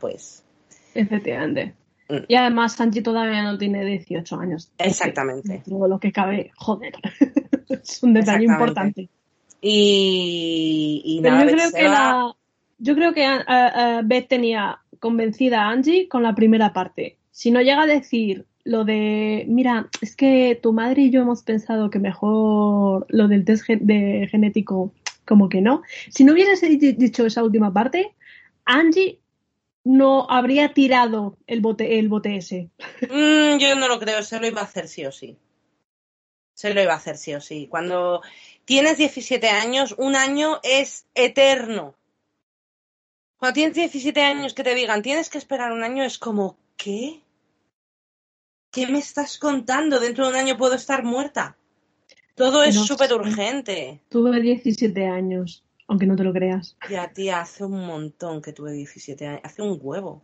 [0.00, 0.44] pues...
[0.92, 1.76] Efectivamente.
[2.08, 2.24] Mm.
[2.26, 4.72] Y además Sanchi todavía no tiene 18 años.
[4.76, 5.62] Exactamente.
[5.68, 6.94] Todo lo que cabe, joder.
[7.68, 9.08] es un detalle importante.
[9.60, 12.34] Y, nada, yo creo que la
[12.80, 17.18] yo creo que eh, Beth tenía convencida a Angie con la primera parte.
[17.30, 21.42] Si no llega a decir lo de, mira, es que tu madre y yo hemos
[21.42, 24.92] pensado que mejor lo del test de genético,
[25.24, 25.82] como que no.
[26.10, 28.14] Si no hubieras dicho esa última parte,
[28.64, 29.20] Angie
[29.84, 32.70] no habría tirado el bote, el bote ese.
[33.02, 35.36] Mm, yo no lo creo, se lo iba a hacer sí o sí.
[36.54, 37.66] Se lo iba a hacer sí o sí.
[37.70, 38.20] Cuando
[38.66, 41.94] tienes 17 años, un año es eterno.
[43.40, 47.22] Cuando tienes 17 años que te digan tienes que esperar un año, es como, ¿qué?
[48.70, 49.98] ¿Qué me estás contando?
[49.98, 51.56] Dentro de un año puedo estar muerta.
[52.34, 54.02] Todo es súper urgente.
[54.10, 56.76] Tuve 17 años, aunque no te lo creas.
[56.90, 59.40] Ya, tía, hace un montón que tuve 17 años.
[59.42, 60.22] Hace un huevo.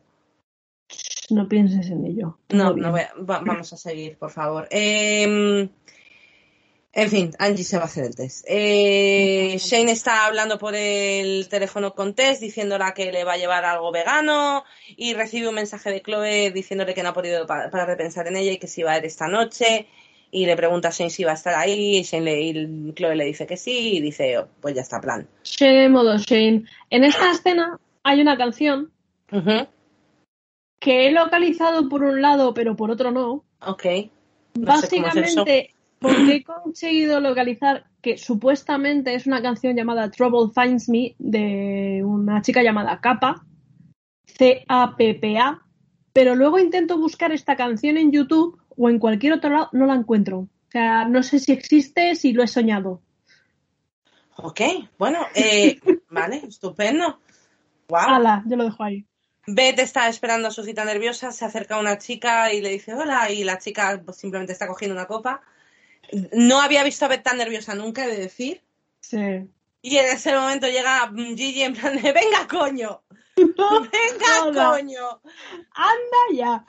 [1.31, 2.39] No pienses en ello.
[2.51, 4.69] No, no vamos a seguir, por favor.
[4.71, 5.71] Eh,
[6.97, 8.47] en fin, Angie se va a hacer el test.
[8.49, 13.67] Eh, Shane está hablando por el teléfono con Tess, diciéndola que le va a llevar
[13.67, 14.65] algo vegano
[14.97, 18.37] y recibe un mensaje de Chloe diciéndole que no ha podido parar de pensar en
[18.37, 19.87] ella y que si va a ir esta noche.
[20.31, 23.47] Y le pregunta a Shane si va a estar ahí y, Shane Chloe le dice
[23.47, 25.29] que sí y dice, oh, pues ya está, plan.
[25.45, 26.65] Shane, modo Shane.
[26.89, 28.91] En esta escena hay una canción
[30.81, 33.45] que he localizado por un lado, pero por otro no.
[33.61, 33.85] Ok.
[34.55, 35.75] Básicamente,
[36.07, 42.43] porque he conseguido localizar que supuestamente es una canción llamada Trouble Finds Me de una
[42.43, 43.45] chica llamada Kappa,
[44.27, 45.63] C-A-P-P-A,
[46.13, 49.95] pero luego intento buscar esta canción en YouTube o en cualquier otro lado, no la
[49.95, 50.39] encuentro.
[50.39, 53.03] O sea, no sé si existe, si lo he soñado.
[54.37, 54.61] Ok,
[54.99, 55.79] bueno, eh,
[56.11, 57.21] vale, estupendo.
[57.89, 58.01] Wow.
[58.01, 59.07] Hala, yo lo dejo ahí.
[59.49, 63.31] Beth está esperando a su cita nerviosa, se acerca una chica y le dice hola
[63.31, 65.41] y la chica pues, simplemente está cogiendo una copa.
[66.33, 68.63] No había visto a Beth tan nerviosa nunca, he de decir.
[69.01, 69.49] Sí.
[69.83, 73.05] Y en ese momento llega Gigi en plan de venga coño,
[73.37, 75.21] venga coño,
[75.73, 76.65] anda ya.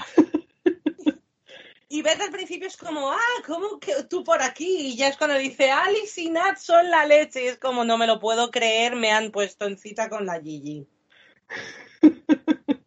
[1.90, 4.88] Y Beth al principio es como, ah, ¿cómo que tú por aquí?
[4.88, 7.46] Y ya es cuando dice, Alice y Nat son la leche.
[7.46, 10.42] Y es como, no me lo puedo creer, me han puesto en cita con la
[10.42, 10.86] Gigi.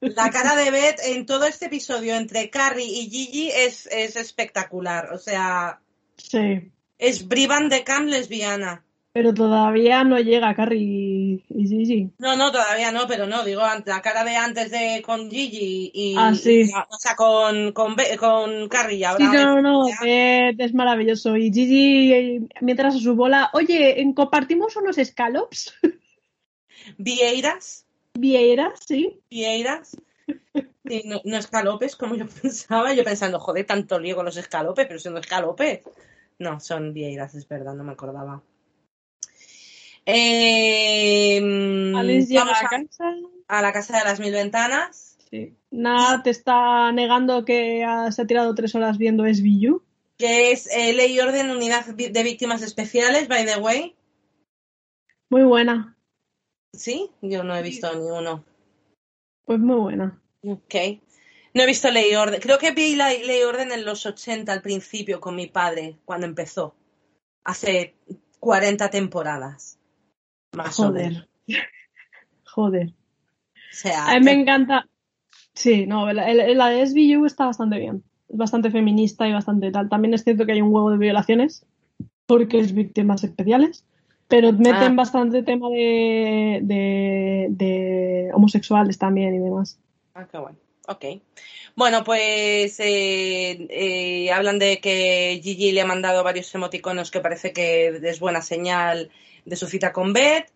[0.00, 5.12] La cara de Beth en todo este episodio entre Carrie y Gigi es, es espectacular.
[5.12, 5.80] O sea.
[6.22, 6.72] Sí.
[6.98, 8.84] Es Brivan de Camp lesbiana.
[9.12, 12.10] Pero todavía no llega Carrie y Gigi.
[12.18, 16.14] No, no, todavía no, pero no, digo, la cara de antes de con Gigi y.
[16.16, 16.70] Ah, sí.
[16.88, 19.30] o sea, con, con, con Carrie ahora.
[19.30, 21.36] Sí, no, no, es, maravilloso.
[21.36, 25.74] Y Gigi, mientras a su bola, oye, ¿compartimos unos scallops?
[26.96, 27.86] ¿Vieiras?
[28.14, 29.20] Vieiras, sí.
[29.28, 29.96] Vieiras.
[30.84, 32.92] Sí, no, no, escalopes como yo pensaba.
[32.94, 35.80] Yo pensando, joder, tanto lío con los escalopes, pero siendo escalopes.
[36.38, 38.42] No, son vieiras, es verdad, no me acordaba.
[40.06, 41.38] Eh,
[41.94, 43.14] Alice llega a, casa.
[43.46, 45.18] a la casa de las mil ventanas.
[45.30, 45.54] Sí.
[45.70, 49.82] Nada te está negando que se ha tirado tres horas viendo SBU.
[50.18, 53.96] Que es eh, Ley y Orden, Unidad de Víctimas Especiales, by the way.
[55.28, 55.96] Muy buena.
[56.72, 57.10] ¿Sí?
[57.22, 58.44] Yo no he visto ni uno.
[59.44, 60.19] Pues muy buena.
[60.42, 60.74] Ok.
[61.52, 62.40] No he visto Ley y Orden.
[62.40, 65.96] Creo que vi la Ley y Orden en los 80 al principio con mi padre,
[66.04, 66.74] cuando empezó.
[67.44, 67.94] Hace
[68.38, 69.78] 40 temporadas.
[70.56, 71.28] Más Joder.
[72.44, 72.88] Joder.
[72.88, 74.86] O sea, a mí me encanta.
[75.54, 78.02] Sí, no, la, de SBU está bastante bien.
[78.28, 79.88] Es bastante feminista y bastante tal.
[79.88, 81.66] También es cierto que hay un huevo de violaciones,
[82.26, 83.84] porque es víctimas especiales,
[84.28, 84.94] pero meten ah.
[84.94, 89.78] bastante tema de, de, homosexuales también y demás.
[90.14, 90.58] Ah, qué bueno.
[90.88, 91.04] Ok.
[91.76, 97.52] Bueno, pues eh, eh, hablan de que Gigi le ha mandado varios emoticonos que parece
[97.52, 99.10] que es buena señal
[99.44, 100.50] de su cita con Beth.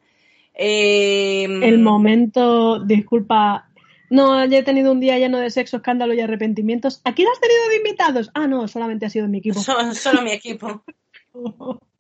[0.55, 3.69] Em, el momento, disculpa,
[4.11, 7.01] no, ya he tenido un día lleno de sexo, escándalo y arrepentimientos.
[7.05, 8.31] ¿A quién has tenido de invitados?
[8.35, 9.61] Ah, no, solamente ha sido mi equipo.
[9.95, 10.85] Solo, mi equipo.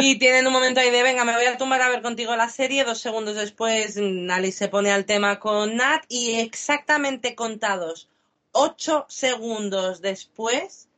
[0.00, 2.48] y tienen un momento ahí de, venga, me voy a tumbar a ver contigo la
[2.48, 2.84] serie.
[2.84, 3.98] Dos segundos después,
[4.30, 8.08] Alice se pone al tema con Nat y exactamente contados
[8.52, 10.88] ocho segundos después,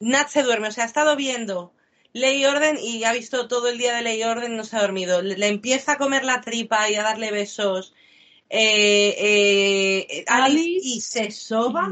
[0.00, 0.68] Nat se duerme.
[0.68, 1.72] O sea, ha estado viendo
[2.12, 4.76] ley y orden y ha visto todo el día de ley y orden, no se
[4.76, 5.22] ha dormido.
[5.22, 7.94] Le, empieza a comer la tripa y a darle besos
[8.48, 11.90] eh, eh, Alice, y se soba.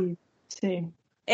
[0.49, 0.85] Sí.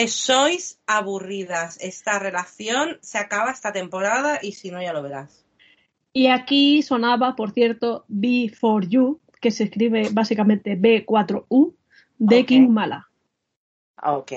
[0.09, 1.78] Sois aburridas.
[1.80, 5.45] Esta relación se acaba esta temporada y si no, ya lo verás.
[6.12, 11.74] Y aquí sonaba, por cierto, B 4 You, que se escribe básicamente B4U,
[12.18, 13.09] de King Mala.
[14.03, 14.32] Ok.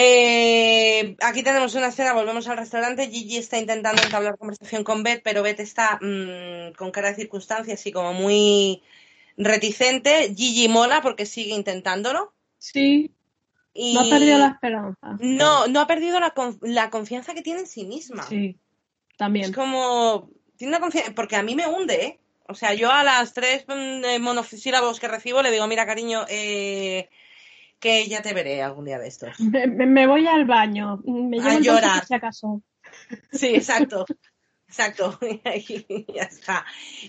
[0.00, 3.08] Eh, aquí tenemos una escena, volvemos al restaurante.
[3.08, 7.84] Gigi está intentando entablar conversación con Beth, pero Beth está mm, con cara de circunstancias
[7.84, 8.82] y como muy
[9.36, 10.32] reticente.
[10.36, 12.32] Gigi mola porque sigue intentándolo.
[12.58, 13.12] Sí.
[13.94, 15.16] No ha perdido la esperanza.
[15.20, 18.24] No, no ha perdido la, confianza que tiene en sí misma.
[18.24, 18.58] Sí,
[19.16, 19.46] también.
[19.46, 20.30] Es como.
[20.56, 21.12] Tiene una confianza.
[21.14, 22.20] Porque a mí me hunde, ¿eh?
[22.48, 27.08] O sea, yo a las tres mm, monosílabos que recibo le digo, mira, cariño, eh
[27.80, 29.38] que ya te veré algún día de estos.
[29.40, 32.04] Me, voy al baño, me a llorar.
[32.04, 32.62] Si acaso.
[33.32, 34.06] Sí, exacto.
[34.66, 36.66] Exacto, y ya está.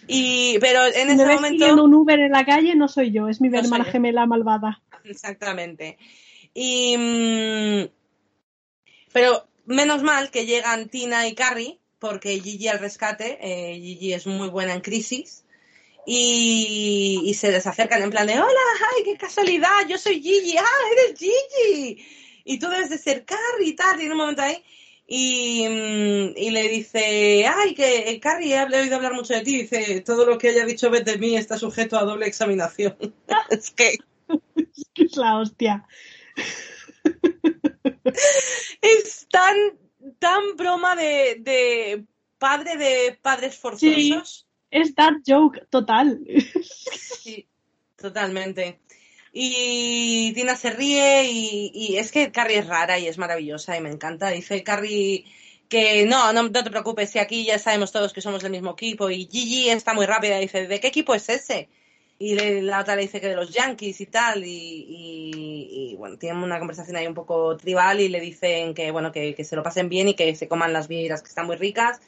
[0.07, 1.83] Y, pero en ese momento.
[1.83, 4.81] un Uber en la calle no soy yo, es mi hermana gemela malvada.
[5.03, 5.97] Exactamente.
[6.61, 6.97] Y.
[6.97, 7.89] Mm,
[9.13, 13.37] pero menos mal que llegan Tina y Carrie, porque Gigi al rescate.
[13.41, 15.45] Eh, Gigi es muy buena en crisis
[16.05, 18.59] y, se les acercan en plan de, hola,
[18.95, 22.05] ay, qué casualidad, yo soy Gigi, ah, eres Gigi.
[22.43, 24.61] Y tú debes de ser Carrie y tal, y en un momento ahí.
[25.07, 29.61] Y, mm, y, le dice, ay, que eh, Carrie, he oído hablar mucho de ti.
[29.61, 32.97] Dice, todo lo que haya dicho de mí está sujeto a doble examinación.
[33.49, 33.97] es que...
[34.55, 35.85] es que es la hostia.
[38.81, 39.55] Es tan,
[40.19, 42.05] tan broma de, de
[42.37, 44.47] padre de padres forzosos.
[44.71, 46.19] es dark joke total.
[46.63, 47.47] Sí,
[47.95, 48.79] totalmente.
[49.31, 53.91] Y Tina se ríe y, es que Carrie es rara y es maravillosa y me
[53.91, 54.29] encanta.
[54.29, 55.25] Dice Carrie
[55.67, 59.11] que no, no, te preocupes, si aquí ya sabemos todos que somos del mismo equipo
[59.11, 61.69] y Gigi está muy rápida, dice, ¿de qué equipo es ese?
[62.21, 66.59] Y la otra le dice que de los Yankees y tal, y, bueno, tienen una
[66.59, 70.09] conversación ahí un poco tribal y le dicen que bueno, que, se lo pasen bien
[70.09, 72.01] y que se coman las vieiras que están muy ricas.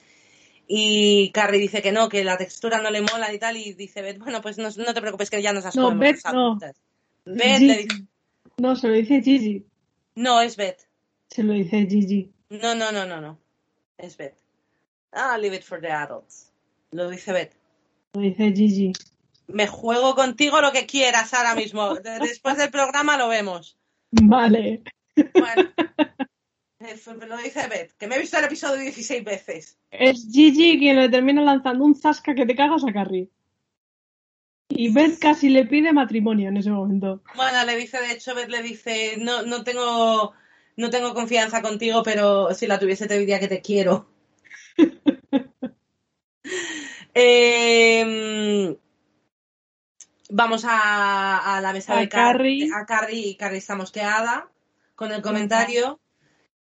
[0.67, 4.17] Y Carrie dice que no, que la textura no le mola y tal, y dice,
[4.19, 6.59] bueno, pues no, te preocupes que ya nos has no, Beth, no.
[7.25, 8.07] Beth le dice...
[8.57, 9.65] No, se lo dice Gigi.
[10.15, 10.87] No, es Beth.
[11.29, 12.31] Se lo dice Gigi.
[12.49, 13.39] No, no, no, no, no.
[13.97, 14.35] Es Beth.
[15.13, 16.51] Ah, leave it for the adults.
[16.91, 17.53] Lo dice Beth.
[18.13, 18.93] Lo dice Gigi.
[19.53, 21.95] Me juego contigo lo que quieras ahora mismo.
[21.95, 23.77] Después del programa lo vemos.
[24.11, 24.83] Vale.
[25.33, 25.69] Bueno.
[27.27, 29.77] Lo dice Beth, que me he visto el episodio 16 veces.
[29.91, 33.29] Es Gigi quien le termina lanzando un zasca que te cagas a Carrie.
[34.67, 37.21] Y Beth casi le pide matrimonio en ese momento.
[37.35, 40.33] Bueno, le dice, de hecho, Beth le dice, no, no tengo
[40.75, 44.09] no tengo confianza contigo, pero si la tuviese te diría que te quiero.
[47.13, 48.77] Em,
[50.31, 52.69] vamos a, la mesa de Carrie.
[52.73, 54.49] A Carrie Carrie está mosqueada
[54.95, 55.99] con el comentario.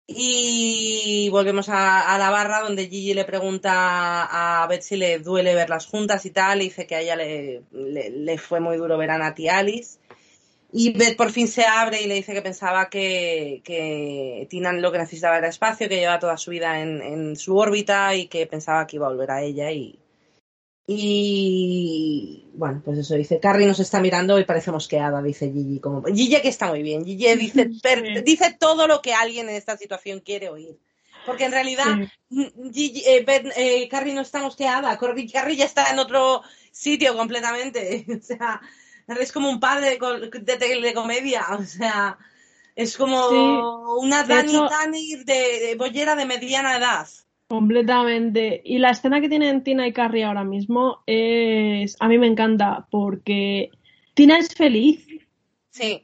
[0.09, 5.85] Y volvemos a, la barra donde Gigi le pregunta a Beth si le duele verlas
[5.85, 6.61] juntas y tal.
[6.61, 9.99] Y dice que a ella le, le fue muy duro ver a Nati Alice.
[10.71, 14.91] Y Beth por fin se abre y le dice que pensaba que, que Tina lo
[14.91, 18.85] que necesitaba era espacio, que lleva toda su vida en, su órbita y que pensaba
[18.85, 19.71] que iba a volver a ella.
[19.71, 19.99] Y,
[20.87, 23.39] y bueno, pues eso dice.
[23.39, 25.79] Carrie nos está mirando y parece mosqueada, dice Gigi.
[25.79, 27.05] Como, Gigi que está muy bien.
[27.05, 27.69] Gigi dice,
[28.23, 30.79] dice todo lo que alguien en esta situación quiere oír.
[31.25, 31.97] Porque en realidad
[32.29, 33.25] Gigi, eh,
[33.57, 34.97] eh, Carrie no está mosqueada.
[34.97, 38.05] Carrie ya está en otro sitio completamente.
[38.19, 38.61] o sea
[39.07, 42.17] es como un padre de, telecomedia, o sea,
[42.75, 47.07] es como una Dani Tanner de, bollera de mediana edad.
[47.47, 48.61] Completamente.
[48.65, 51.95] Y la escena que tienen Tina y Carrie ahora mismo es.
[51.99, 53.71] A mí me encanta porque
[54.13, 55.07] Tina es feliz.
[55.69, 56.03] Sí.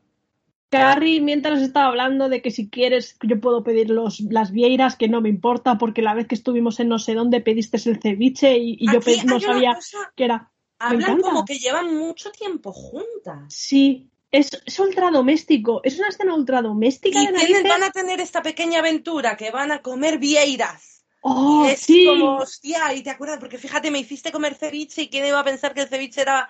[0.69, 5.07] Carrie, mientras estaba hablando de que si quieres, yo puedo pedir los, las vieiras, que
[5.07, 8.57] no me importa, porque la vez que estuvimos en no sé dónde pediste el ceviche
[8.57, 9.77] y, yo no sabía
[10.15, 10.51] que era.
[10.79, 13.53] Hablan como que llevan mucho tiempo juntas.
[13.53, 17.21] Sí, es, es ultradoméstico, es una escena ultradoméstica.
[17.21, 21.02] Y de van a tener esta pequeña aventura que van a comer vieiras.
[21.25, 22.05] Oh, es sí.
[22.05, 25.45] como, hostia, y te acuerdas, porque fíjate, me hiciste comer ceviche y quién iba a
[25.45, 26.49] pensar que el ceviche era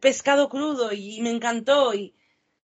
[0.00, 1.92] pescado crudo y, me encantó.
[1.92, 2.14] Y...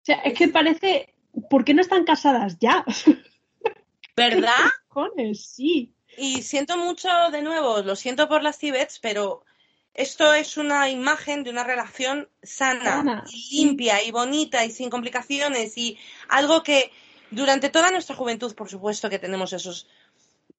[0.02, 1.14] O sea, es que parece,
[1.50, 2.84] ¿por qué no están casadas ya?
[4.16, 4.70] ¿Verdad?
[5.34, 5.92] Sí.
[6.16, 9.44] Y siento mucho, de nuevo, lo siento por las Tibets, pero
[9.94, 15.76] esto es una imagen de una relación sana, y limpia y bonita y sin complicaciones
[15.76, 15.98] y
[16.28, 16.92] algo que
[17.32, 19.88] durante toda nuestra juventud, por supuesto, que tenemos esos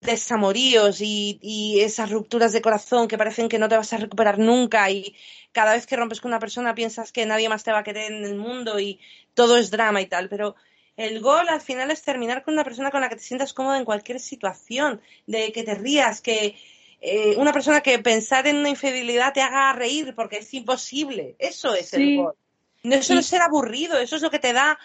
[0.01, 4.39] desamoríos y, y, esas rupturas de corazón que parecen que no te vas a recuperar
[4.39, 5.15] nunca y
[5.51, 8.11] cada vez que rompes con una persona piensas que nadie más te va a querer
[8.11, 8.99] en el mundo y
[9.33, 10.55] todo es drama y tal, pero
[10.95, 13.77] el gol al final es terminar con una persona con la que te sientas cómoda
[13.77, 16.57] en cualquier situación, de que te rías, que,
[17.01, 21.35] eh, una persona que pensar en una infidelidad te haga reír porque es imposible.
[21.39, 22.33] Eso es el gol.
[22.83, 24.77] No, es ser aburrido, eso es lo que te da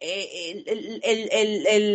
[0.00, 0.64] eh,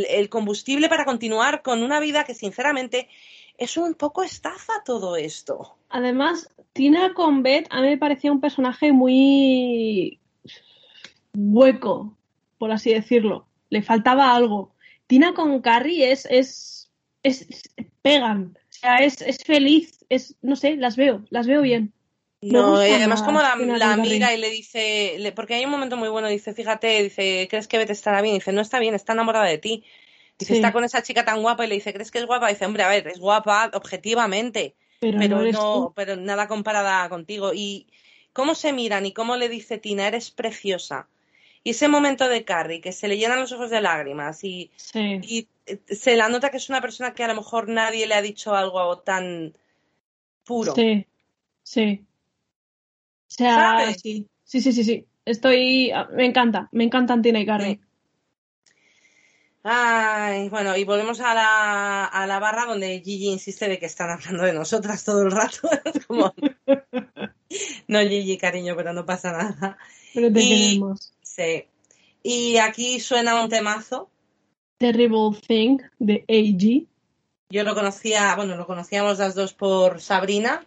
[0.09, 3.09] el, combustible para continuar con una vida que sinceramente
[3.57, 5.75] es un poco estafa todo esto.
[5.89, 10.19] Además, Tina con Beth a mí me parecía un personaje muy
[11.33, 12.17] hueco,
[12.57, 13.47] por así decirlo.
[13.69, 14.73] Le faltaba algo.
[15.07, 16.91] Tina con Carrie es, es,
[17.23, 17.47] es
[18.01, 21.93] pegan sea, es, es feliz, es, no sé, las veo, las veo bien.
[22.51, 26.09] No, y además como la, la mira y le dice, porque hay un momento muy
[26.09, 28.35] bueno, dice, fíjate, dice, ¿crees que Beth estará bien?
[28.35, 29.83] Dice, no está bien, está enamorada de ti.
[30.37, 32.49] Dice, está con esa chica tan guapa y le dice, ¿crees que es guapa?
[32.49, 37.51] Dice, hombre, a ver, es guapa objetivamente, pero, no, pero nada comparada contigo.
[37.53, 37.87] Y
[38.33, 41.07] cómo se miran y cómo le dice Tina, eres preciosa.
[41.63, 45.47] Y ese momento de Carrie, que se le llenan los ojos de lágrimas y, y
[45.65, 48.21] eh, se la nota que es una persona que a lo mejor nadie le ha
[48.21, 49.57] dicho algo tan
[50.43, 50.75] puro.
[50.75, 51.07] Sí,
[51.63, 52.05] sí.
[53.37, 57.79] Sí, sí, sí, sí, Estoy, ah, me encanta, me encantan Tina y Carrie.
[59.63, 64.11] Ay, bueno, y volvemos a la, a la barra donde Gigi insiste de que están
[64.11, 65.67] hablando de nosotras todo el rato.
[67.87, 69.77] no, Gigi, cariño, pero no pasa nada.
[70.13, 71.13] Pero te queremos.
[71.23, 71.65] Sí.
[72.21, 74.11] Y aquí suena un temazo.
[74.77, 76.87] Terrible Thing de AG.
[77.49, 80.65] Yo lo conocía, bueno, lo conocíamos las dos por Sabrina.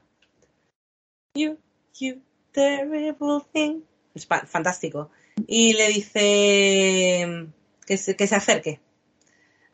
[1.34, 1.56] You
[2.00, 3.82] you terrible thing.
[4.14, 5.10] Es fantástico.
[5.46, 7.48] Y le dice
[7.86, 8.80] que se, que se acerque.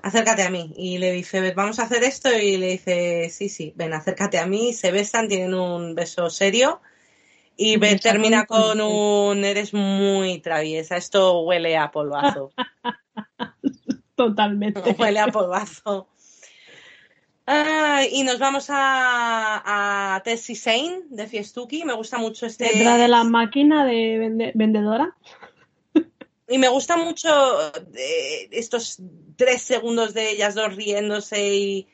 [0.02, 0.74] Acércate a mí.
[0.76, 2.30] Y le dice, vamos a hacer esto.
[2.32, 4.72] Y le dice, sí, sí, ven, acércate a mí.
[4.72, 6.80] Se besan, tienen un beso serio.
[7.56, 10.96] Y termina con un eres muy traviesa.
[10.96, 12.50] Esto huele a polvazo.
[14.14, 14.80] Totalmente.
[14.98, 16.08] Huele a polvazo.
[18.10, 21.84] Y nos vamos a, a Tessie Sane de Fiestuki.
[21.84, 22.64] Me gusta mucho este.
[22.64, 25.16] Detrás de la máquina de vendedora.
[26.46, 27.30] Y me gusta mucho
[27.96, 28.98] eh, estos
[29.36, 31.88] tres segundos de ellas dos riéndose y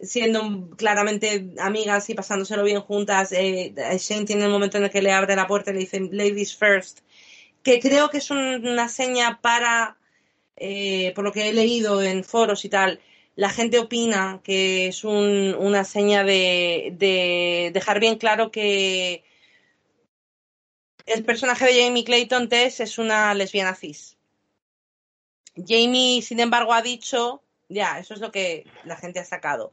[0.00, 3.32] siendo claramente amigas y pasándoselo bien juntas.
[3.32, 6.00] Eh, Shane tiene el momento en el que le abre la puerta y le dice
[6.00, 7.00] Ladies First,
[7.62, 9.96] que creo que es una seña para,
[10.56, 13.00] eh, por lo que he leído en foros y tal,
[13.40, 19.24] la gente opina que es una seña de dejar bien claro que
[21.06, 24.18] el personaje de Jamie Clayton Tess es una lesbiana cis.
[25.56, 29.72] Jamie, sin embargo, ha dicho, ya, eso es lo que la gente ha sacado.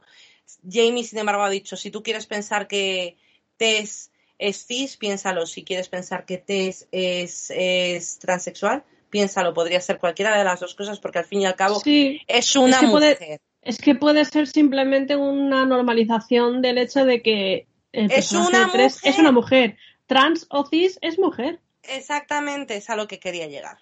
[0.66, 3.18] Jamie, sin embargo, ha dicho, si tú quieres pensar que
[3.58, 5.44] Tess es cis, piénsalo.
[5.44, 9.52] Si quieres pensar que Tess es, es transexual, piénsalo.
[9.52, 12.80] Podría ser cualquiera de las dos cosas porque al fin y al cabo es una
[12.80, 13.42] mujer.
[13.62, 19.32] Es que puede ser simplemente una normalización del hecho de que es una, es una
[19.32, 19.76] mujer
[20.06, 21.60] trans o cis es mujer.
[21.84, 23.78] Exactamente, es a lo que quería llegar.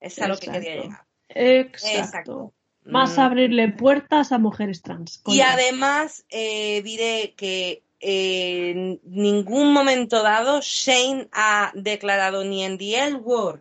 [0.00, 1.04] Es a lo que quería llegar.
[1.28, 2.52] Exacto.
[2.84, 3.20] Más mm.
[3.20, 5.22] abrirle puertas a mujeres trans.
[5.26, 13.06] Y además eh, diré que en ningún momento dado Shane ha declarado ni en The
[13.06, 13.60] L Word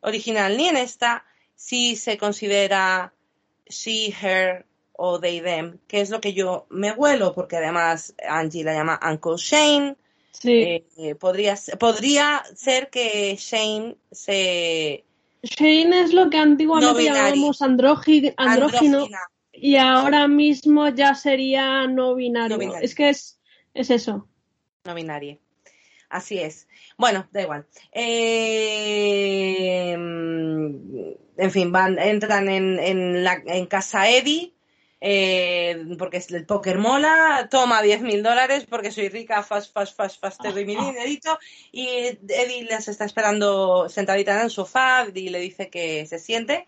[0.00, 3.12] original ni en esta si se considera
[3.68, 8.64] she, her o they, them, que es lo que yo me huelo, porque además Angie
[8.64, 9.96] la llama Uncle Shane,
[10.40, 10.84] Sí.
[10.96, 15.04] Eh, podría, podría ser que Shane se...
[15.42, 19.06] Shane es lo que antiguamente llamábamos andrógino
[19.52, 22.74] y ahora mismo ya sería no binario.
[22.80, 23.40] Es que es,
[23.74, 24.28] es eso.
[24.84, 25.38] No binario.
[26.08, 26.68] Así es.
[26.96, 27.66] Bueno, da igual.
[27.92, 29.96] Eh,
[31.38, 34.52] en fin, van, entran en, en, la, en casa Eddie
[35.00, 40.20] eh, porque el póker mola, toma 10 mil dólares porque soy rica, fast, fast, fast,
[40.20, 41.38] fast, te doy mi dinerito.
[41.72, 46.66] Y Eddie les está esperando sentadita en el sofá y le dice que se siente.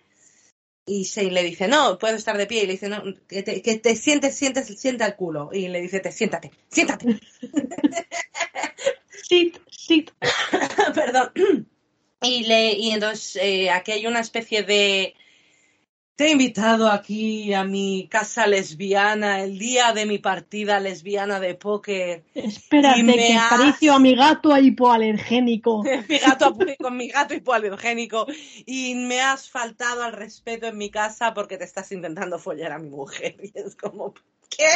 [0.86, 2.64] Y Shane le dice, no, puedo estar de pie.
[2.64, 5.50] Y le dice, no, que te, que te sientes, sientes, sienta el culo.
[5.52, 7.20] Y le dice, te, siéntate, siéntate.
[9.28, 10.10] sit, sit.
[10.94, 11.68] Perdón.
[12.22, 15.14] Y, le, y entonces eh, aquí hay una especie de
[16.20, 21.54] te he invitado aquí a mi casa lesbiana el día de mi partida lesbiana de
[21.54, 22.24] póker.
[22.34, 25.82] Espérate, que acaricio a mi gato hipoalergénico.
[26.08, 28.26] mi gato, con mi gato hipoalergénico.
[28.66, 32.78] Y me has faltado al respeto en mi casa porque te estás intentando follar a
[32.78, 33.36] mi mujer.
[33.42, 34.12] Y es como,
[34.50, 34.68] ¿qué?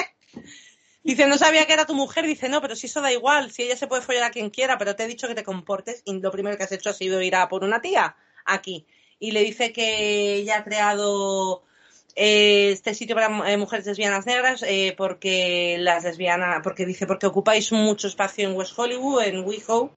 [1.05, 2.26] Dice, no sabía que era tu mujer.
[2.26, 3.52] Dice, no, pero si eso da igual.
[3.52, 6.02] Si ella se puede follar a quien quiera, pero te he dicho que te comportes.
[6.05, 8.86] Y lo primero que has hecho ha sido ir a por una tía aquí
[9.18, 11.62] y le dice que ella ha creado
[12.14, 17.26] eh, este sitio para eh, mujeres lesbianas negras eh, porque las lesbianas, porque dice, porque
[17.26, 19.94] ocupáis mucho espacio en West Hollywood, en WeHo,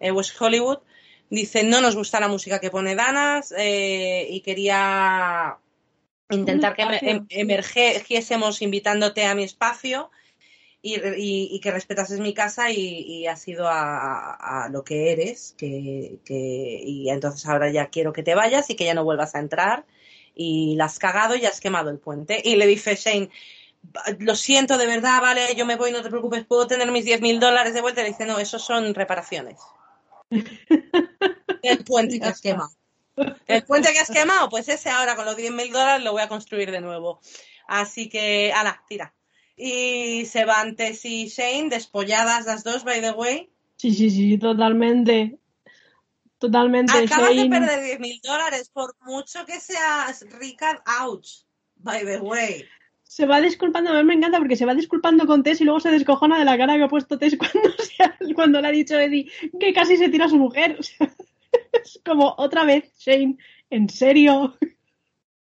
[0.00, 0.78] West Hollywood.
[1.28, 5.56] Dice, no nos gusta la música que pone Danas y quería
[6.30, 10.10] intentar que em, emergiésemos invitándote a mi espacio
[10.86, 17.46] y, que respetases mi casa y, has ido a, lo que eres, que, y entonces
[17.46, 19.84] ahora ya quiero que te vayas y que ya no vuelvas a entrar
[20.34, 22.40] y la has cagado y has quemado el puente.
[22.44, 23.30] Y le dice Shane,
[24.18, 27.20] lo siento de verdad, vale, yo me voy, no te preocupes, puedo tener mis 10
[27.20, 28.02] mil dólares de vuelta.
[28.02, 29.58] Y le dice, no, esos son reparaciones.
[31.62, 32.70] el puente que has quemado.
[33.46, 36.22] El puente que has quemado, pues ese ahora con los 10 mil dólares lo voy
[36.22, 37.20] a construir de nuevo.
[37.66, 39.15] Así que, ala, tira.
[39.56, 43.50] Y se van Tess y Shane despolladas las dos, by the way.
[43.76, 45.38] Sí, sí, sí, totalmente.
[46.38, 46.92] Totalmente.
[46.92, 51.44] Acabas de perder 10 mil dólares por mucho que seas rica, ouch,
[51.76, 52.66] by the way.
[53.02, 55.80] Se va disculpando, a mí me encanta porque se va disculpando con Tess y luego
[55.80, 59.30] se descojona de la cara que ha puesto Tess cuando, cuando le ha dicho Eddie
[59.58, 60.78] que casi se tira a su mujer.
[61.72, 63.38] es como otra vez, Shane,
[63.70, 64.58] ¿en serio?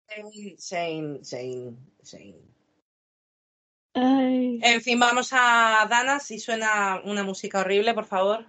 [0.08, 2.49] Shane, Shane, Shane.
[3.94, 8.46] En fin, vamos a Dana, si suena una música horrible, por favor.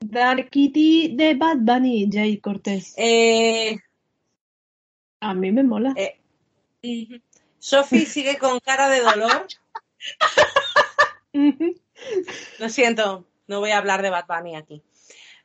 [0.00, 2.94] Dark Kitty de Bad Bunny, Jay Cortés.
[2.96, 3.78] Eh,
[5.20, 5.94] a mí me mola.
[5.96, 6.20] Eh,
[7.58, 9.46] Sophie sigue con cara de dolor.
[12.58, 13.26] Lo siento.
[13.46, 14.82] No voy a hablar de Bad Bunny aquí.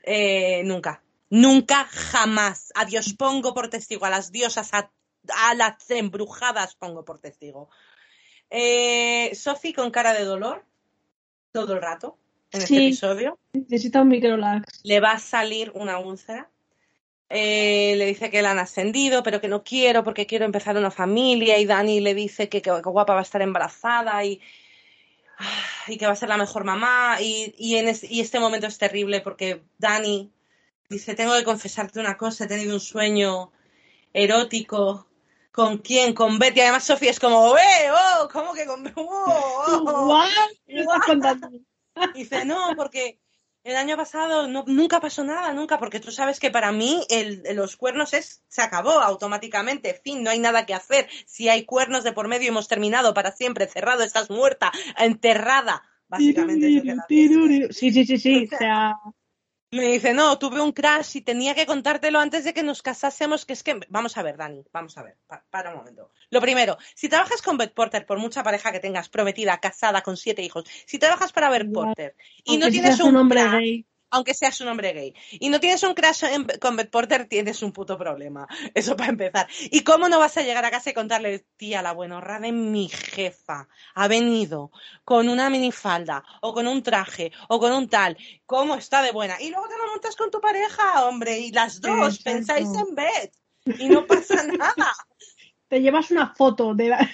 [0.04, 1.02] Eh, nunca.
[1.30, 2.72] Nunca, jamás.
[2.76, 4.90] A Dios pongo por testigo, a las diosas, a,
[5.56, 7.70] las embrujadas pongo por testigo.
[8.50, 10.64] Eh, Sophie con cara de dolor
[11.52, 12.18] todo el rato
[12.52, 13.38] en este episodio.
[13.54, 14.82] Necesita un microlax.
[14.84, 16.50] Le va a salir una úlcera.
[17.30, 20.92] Eh, le dice que la han ascendido, pero que no quiero porque quiero empezar una
[20.92, 21.60] familia.
[21.60, 24.42] Y Dani le dice que, guapa va a estar embarazada y,
[25.88, 27.18] y, que va a ser la mejor mamá.
[27.22, 30.32] Y, y, en y este momento es terrible porque Dani
[30.90, 33.52] Dice, tengo que confesarte una cosa, he tenido un sueño
[34.12, 35.06] erótico.
[35.52, 36.14] ¿Con quién?
[36.14, 36.62] Con Betty.
[36.62, 37.92] Además, Sofía es como, ¡eh!
[37.92, 38.30] ¡Oh!
[38.32, 40.24] ¿Cómo que con oh, oh,
[42.16, 43.20] Dice, no, porque
[43.64, 47.76] el año pasado nunca pasó nada, nunca, porque tú sabes que para mí el, los
[47.76, 51.10] cuernos es, se acabó automáticamente, fin, no hay nada que hacer.
[51.26, 55.84] Si hay cuernos de por medio hemos terminado para siempre, cerrado, estás muerta, enterrada.
[56.08, 56.68] Básicamente.
[57.72, 58.50] sí, sí, sí, sí.
[58.52, 58.96] O sea,
[59.72, 63.46] me dice, no, tuve un crash y tenía que contártelo antes de que nos casásemos,
[63.46, 65.18] que es que, vamos a ver, Dani, vamos a ver,
[65.50, 66.12] para un momento.
[66.30, 70.18] Lo primero, si trabajas con Beth Porter, por mucha pareja que tengas, prometida, casada, con
[70.18, 74.68] siete hijos, si trabajas para Beth Porter y no tienes un, hombre aunque seas un
[74.68, 75.14] hombre gay.
[75.32, 76.24] Y no tienes un crash
[76.60, 78.48] con Beth Porter, tienes un puto problema.
[78.74, 79.48] Eso para empezar.
[79.72, 82.90] ¿Y cómo no vas a llegar a casa y contarle, tía, la buenorra de mi
[82.90, 84.72] jefa ha venido
[85.04, 88.18] con una minifalda, o con un traje, o con un tal?
[88.46, 89.42] ¿Cómo está de buena?
[89.42, 93.34] Y luego te lo montas con tu pareja, hombre, y las dos pensáis en Beth.
[93.80, 94.94] Y no pasa nada.
[95.68, 97.10] Te llevas una foto de la...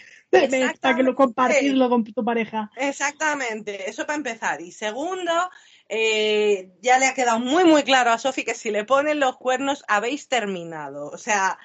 [0.82, 2.72] para que lo compartirlo con tu pareja.
[2.76, 4.62] Exactamente, eso para empezar.
[4.62, 5.50] Y segundo,
[5.88, 9.38] eh, ya le ha quedado muy, muy claro a Sofi que si le ponen los
[9.38, 11.08] cuernos habéis terminado.
[11.08, 11.58] O sea,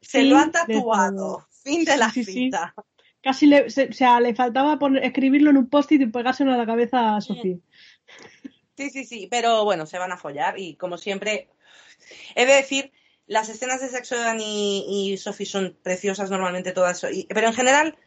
[0.00, 1.46] se lo ha tatuado.
[1.62, 2.74] Fin de la cita.
[3.22, 6.66] Casi le, o sea, le faltaba poner, escribirlo en un post-it y pegárselo a la
[6.66, 7.60] cabeza a Sofi.
[8.76, 11.50] Sí, sí, sí, pero bueno, se van a follar y como siempre,
[12.36, 12.92] he de decir,
[13.26, 17.98] las escenas de sexo de Dani y Sofi son preciosas normalmente todas, pero en general,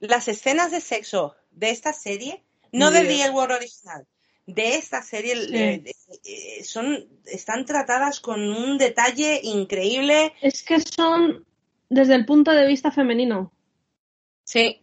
[0.00, 4.06] las escenas de sexo de esta serie, no del The World original,
[4.46, 10.32] de esta serie eh, son están tratadas con un detalle increíble.
[10.40, 11.44] Es que son
[11.88, 13.52] desde el punto de vista femenino.
[14.44, 14.82] Sí.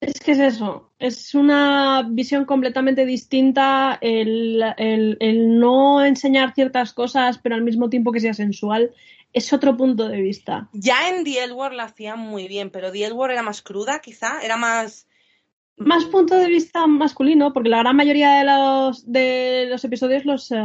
[0.00, 7.38] Es que es eso, es una visión completamente distinta el, el, no enseñar ciertas cosas
[7.38, 8.94] pero al mismo tiempo que sea sensual,
[9.32, 10.68] es otro punto de vista.
[10.74, 14.40] Ya en The L la hacían muy bien, pero The L era más cruda quizá,
[14.42, 15.06] era más
[15.76, 20.50] más punto de vista masculino, porque la gran mayoría de los, de los episodios los,
[20.50, 20.56] eh,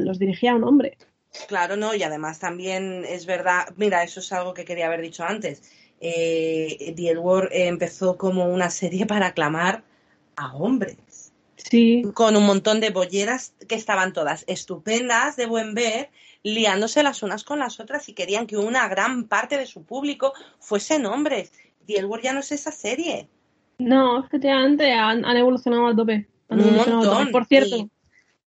[0.00, 0.98] los dirigía un hombre.
[1.46, 5.24] Claro, no, y además también es verdad, mira, eso es algo que quería haber dicho
[5.24, 5.62] antes.
[6.00, 9.82] Eh, The L empezó como una serie para aclamar
[10.36, 11.32] a hombres.
[11.56, 12.02] Sí.
[12.14, 16.10] Con un montón de bolleras que estaban todas estupendas, de buen ver,
[16.42, 20.32] liándose las unas con las otras y querían que una gran parte de su público
[20.60, 21.52] fuesen hombres.
[21.86, 23.28] The L ya no es esa serie.
[23.78, 26.28] No, efectivamente han, han evolucionado al tope.
[27.30, 27.88] Por cierto,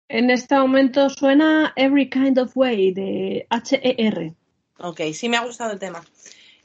[0.08, 4.34] en este momento suena Every Kind of Way de HER.
[4.78, 6.02] Ok, sí me ha gustado el tema.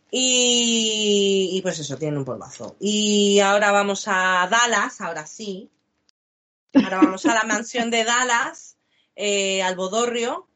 [0.10, 2.78] Y, pues eso, tiene un polvazo.
[2.80, 5.70] Y ahora vamos a Dallas, ahora sí.
[6.74, 8.78] Ahora vamos a la mansión de Dallas,
[9.16, 10.48] eh, al Bodorrio,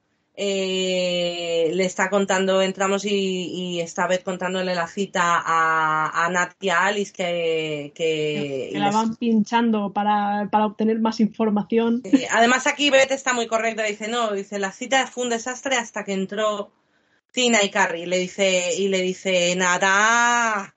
[0.42, 6.70] eh, le está contando, entramos y, esta vez contándole la cita a, a Nat y
[6.70, 12.02] a Alice que, que, la van pinchando para, obtener más información.
[12.32, 16.06] además aquí Beth está muy correcta, dice, no, dice, la cita fue un desastre hasta
[16.06, 16.72] que entró
[17.34, 20.74] Tina y Carrie, le dice, y le dice, nada,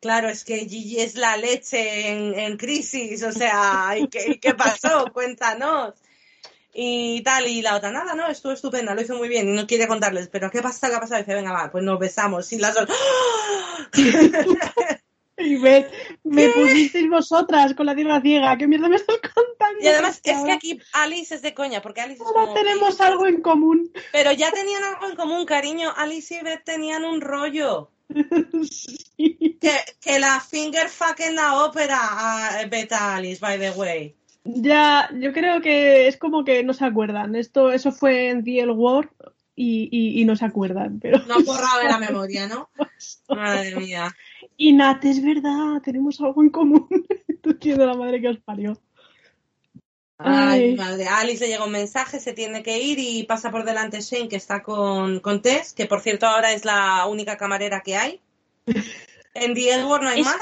[0.00, 2.10] claro, es que Gigi es la leche
[2.44, 5.06] en, crisis, o sea, ¿y qué, qué pasó?
[5.12, 5.94] Cuéntanos
[6.72, 9.66] y tal, y la otra, nada, no, estuvo estupenda, lo hizo muy bien, y no
[9.66, 10.88] quiere contarles, pero ¿qué pasa?
[10.88, 11.20] ¿Qué ha pasado?
[11.20, 12.88] Y dice, venga, va, pues nos besamos, y las dos,
[15.40, 15.86] Y me,
[16.22, 18.56] me pusisteis vosotras con la tierra ciega.
[18.58, 19.82] ¿Qué mierda me estás contando?
[19.82, 23.26] Y además es que aquí Alice es de coña, porque Alice es como, tenemos algo
[23.26, 23.90] en común.
[24.12, 25.92] Pero ya tenían algo en común, cariño.
[25.96, 27.90] Alice y Beth tenían un rollo.
[29.16, 34.16] que, que la finger fuck en la ópera a Beth Alice, by the way.
[34.44, 37.34] Ya, yo creo que es como que no se acuerdan.
[37.34, 39.10] Esto, eso fue en The War
[39.54, 40.98] y, y, no se acuerdan.
[41.00, 41.18] Pero...
[41.26, 42.70] No ha borrado de la memoria, ¿no?
[43.28, 44.14] Madre mía.
[44.56, 46.88] Y Nat, es verdad, tenemos algo en común.
[47.42, 48.80] Tú de la madre que os parió.
[50.22, 51.08] Ay, madre.
[51.08, 54.28] A Alice le llega un mensaje, se tiene que ir y pasa por delante Shane,
[54.28, 58.20] que está con, con Tess, que por cierto ahora es la única camarera que hay.
[59.32, 60.36] En The War no hay más.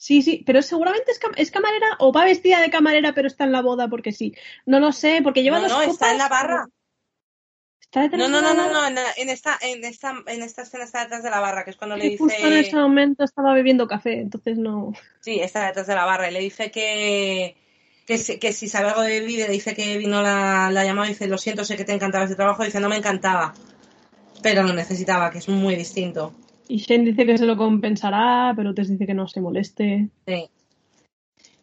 [0.00, 3.60] Sí, sí, pero seguramente es, camarera o va vestida de camarera pero está en la
[3.60, 4.34] boda porque sí.
[4.64, 6.66] No lo sé, porque lleva no, dos No, está en la barra.
[7.94, 11.28] no, no, no, no, no, en, esta, en, esta, en esta escena está detrás de
[11.28, 12.16] la barra, que es cuando le dice...
[12.16, 14.94] Justo en ese momento estaba bebiendo café, entonces no...
[15.20, 17.58] Sí, está detrás de la barra y le dice que,
[18.06, 21.10] que, si, que si sabe algo de vida, dice que vino la, la llamada y
[21.10, 23.52] dice, lo siento, sé que te encantaba este trabajo, dice, no me encantaba,
[24.42, 26.34] pero lo necesitaba, que es muy distinto.
[26.70, 30.08] Y Shane dice que se lo compensará, pero Tess dice que no se moleste.
[30.24, 30.48] Sí.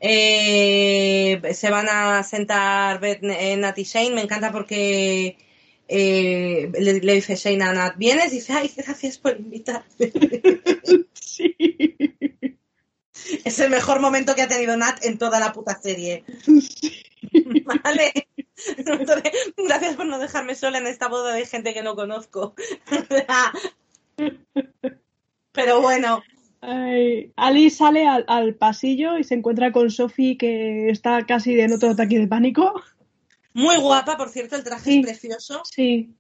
[0.01, 4.15] Eh, se van a sentar Nat y Shane.
[4.15, 5.37] Me encanta porque
[5.87, 8.31] eh, le, dice Shane a Nat, ¿vienes?
[8.31, 9.85] Dice, ay, gracias por invitarme.
[11.13, 11.55] sí.
[13.45, 16.25] Es el mejor momento que ha tenido Nat en toda la puta serie.
[17.83, 18.11] Vale.
[19.55, 22.55] gracias por no dejarme sola en esta boda de gente que no conozco.
[25.51, 26.21] Pero bueno.
[27.35, 32.19] Alice sale al, pasillo y se encuentra con Sophie que está casi en otro ataque
[32.19, 32.81] de pánico.
[33.53, 35.61] Muy guapa, por cierto, el traje es precioso.
[35.65, 36.13] Sí.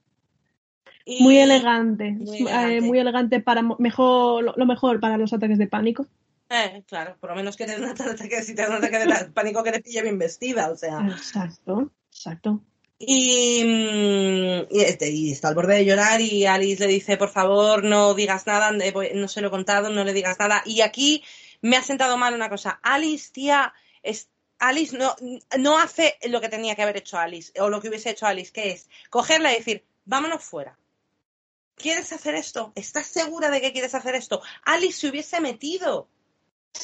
[1.19, 2.17] Muy elegante.
[2.49, 3.39] Eh, muy elegante.
[3.39, 6.07] para mejor lo mejor para los ataques de pánico.
[6.49, 9.63] Eh, claro, por lo menos que te un ataque, si te un ataque de pánico
[9.63, 11.05] que te pille bien vestida, o sea.
[11.07, 12.61] Exacto, exacto.
[12.99, 17.83] Y, mm, este, y, está al borde de llorar y Alice le dice, por favor,
[17.83, 20.63] no digas nada, no se lo he contado, no le digas nada.
[20.65, 21.23] Y aquí
[21.61, 22.79] me ha sentado mal una cosa.
[22.81, 25.15] Alice, tía, es, Alice no,
[25.59, 28.51] no hace lo que tenía que haber hecho Alice, o lo que hubiese hecho Alice,
[28.51, 30.77] que es cogerla y decir, vámonos fuera.
[31.75, 32.71] ¿Quieres hacer esto?
[32.73, 34.41] ¿Estás segura de que quieres hacer esto?
[34.63, 36.09] Alice se hubiese metido.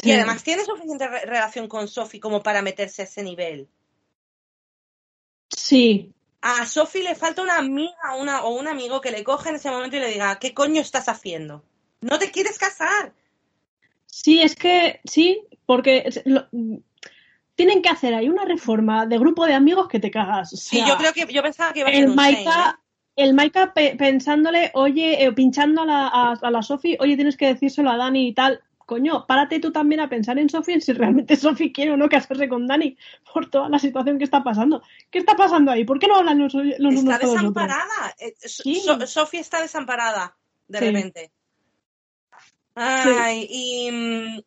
[0.04, 3.68] Y además tiene suficiente relación con Sophie como para meterse a ese nivel.
[5.56, 6.12] Sí.
[6.42, 9.72] A Sophie le falta una amiga una, o un amigo que le coja en ese
[9.72, 11.64] momento y le diga, ¿qué coño estás haciendo?
[12.02, 13.14] No te quieres casar.
[14.06, 16.10] Sí, es que sí, porque
[17.56, 20.50] tienen que hacer ahí una reforma de grupo de amigos que te cagas.
[20.50, 22.84] sí, yo creo que yo pensaba que iba a ser el un Maika, ¿eh?
[23.16, 27.48] El Maika pensándole, oye, eh, pinchando a la, a, a la Sophie, oye, tienes que
[27.48, 28.62] decírselo a Dani y tal
[28.94, 32.48] coño, párate tú también a pensar en Sofía, si realmente Sofía quiere o no casarse
[32.48, 32.96] con Dani
[33.34, 34.84] por toda la situación que está pasando.
[35.10, 35.84] ¿Qué está pasando ahí?
[35.84, 38.16] ¿Por qué no hablan los, los Está desamparada.
[38.20, 38.36] Eh,
[39.08, 40.38] Sofía está desamparada,
[40.68, 41.32] de repente.
[42.76, 44.42] Ay, y mm,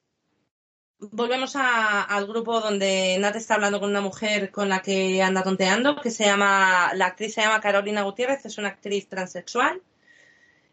[1.11, 6.01] volvemos al grupo donde Nat está hablando con una mujer con la que anda tonteando,
[6.01, 9.83] que se llama, la actriz se llama Carolina Gutiérrez, es una actriz transexual.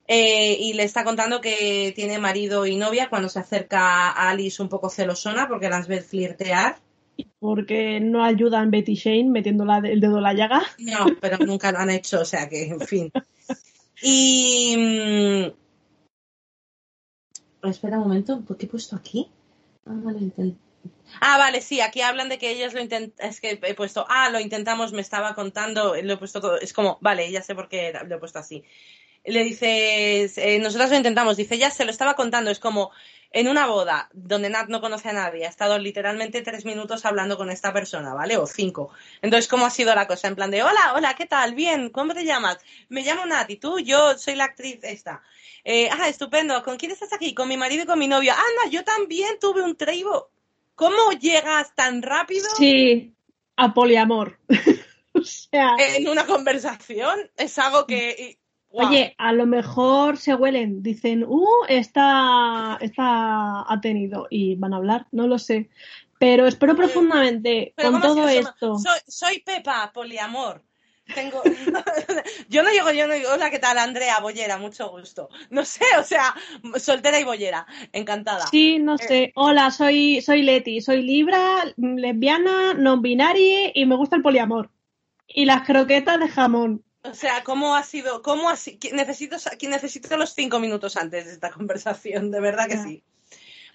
[0.08, 4.62] Eh, y le está contando que tiene marido y novia cuando se acerca a Alice
[4.62, 6.78] un poco celosona porque las ve flirtear.
[7.40, 10.64] Porque no ayudan Betty Shane metiendo el dedo en la llaga.
[10.80, 13.12] No, pero nunca lo han hecho, o sea que, en fin.
[14.06, 14.76] Y.
[14.78, 15.54] Mm,
[17.70, 19.30] espera un momento, ¿por qué he puesto aquí?
[19.86, 20.34] Ah, vale,
[21.22, 23.30] Ah, vale, sí, aquí hablan de que ellos lo intentan.
[23.30, 26.60] Es que he puesto, ah, lo intentamos, me estaba contando, lo he puesto todo.
[26.60, 28.66] Es como, vale, ya sé por qué lo he puesto así
[29.26, 32.92] le dice, eh, nosotros lo intentamos, dice, ya se lo estaba contando, es como
[33.32, 37.36] en una boda donde Nat no conoce a nadie, ha estado literalmente tres minutos hablando
[37.36, 38.38] con esta persona, ¿vale?
[38.38, 38.92] O cinco.
[39.22, 40.28] Entonces, ¿cómo ha sido la cosa?
[40.28, 41.56] En plan de, hola, hola, ¿qué tal?
[41.56, 42.60] Bien, ¿cómo te llamas?
[42.90, 43.80] Me llamo Nat, ¿y tú?
[43.80, 45.24] Yo soy la actriz esta.
[45.64, 47.34] Eh, ah, estupendo, ¿con quién estás aquí?
[47.34, 48.34] Con mi marido y con mi novio.
[48.34, 50.30] Anda, yo también tuve un treibo.
[50.76, 52.48] ¿Cómo llegas tan rápido?
[52.56, 53.16] Sí,
[53.56, 54.38] a poliamor.
[55.14, 55.72] o sea...
[55.80, 58.38] En una conversación es algo que
[58.76, 64.78] Oye, a lo mejor se huelen, dicen, uh, esta, esta ha tenido y van a
[64.78, 65.70] hablar, no lo sé.
[66.18, 68.78] Pero espero profundamente con todo esto.
[69.08, 70.64] Soy, Pepa, poliamor.
[71.14, 71.44] Tengo...
[72.50, 73.78] yo no digo, yo no digo, hola, ¿qué tal?
[73.78, 75.30] Andrea, bollera, mucho gusto.
[75.52, 76.34] No sé, o sea,
[76.78, 78.48] soltera y bollera, encantada.
[78.48, 79.24] Sí, no sé.
[79.24, 84.72] Eh, hola, soy, soy Leti, soy libra, lesbiana, non binaria y me gusta el poliamor.
[85.28, 86.84] Y las croquetas de jamón.
[87.04, 88.22] O sea, ¿cómo ha sido?
[88.22, 88.56] ¿Cómo ha
[88.94, 93.04] Necesito, necesito los cinco minutos antes de esta conversación, de verdad que sí.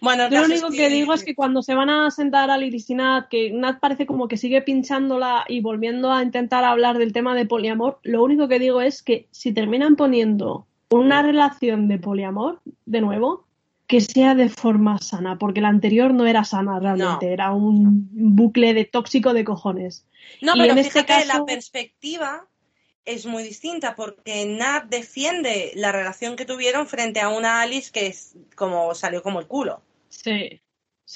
[0.00, 2.94] Bueno, lo único que, digo es que cuando se van a sentar a Liris y
[2.94, 7.34] Nat, que Nat parece como que sigue pinchándola y volviendo a intentar hablar del tema
[7.34, 12.60] de poliamor, lo único que digo es que si terminan poniendo una relación de poliamor,
[12.86, 13.44] de nuevo,
[13.88, 18.74] que sea de forma sana, porque la anterior no era sana realmente, era un bucle
[18.74, 20.06] de tóxico de cojones.
[20.40, 21.26] No, pero en este caso...
[21.26, 22.46] la perspectiva
[23.08, 28.06] es muy distinta porque Nat defiende la relación que tuvieron frente a una Alice que
[28.06, 29.82] es como salió como el culo.
[30.10, 30.60] Sí.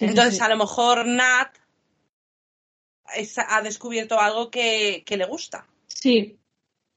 [0.00, 1.54] Entonces a lo mejor Nat
[3.46, 5.66] ha descubierto algo que, le gusta.
[5.86, 6.38] Sí.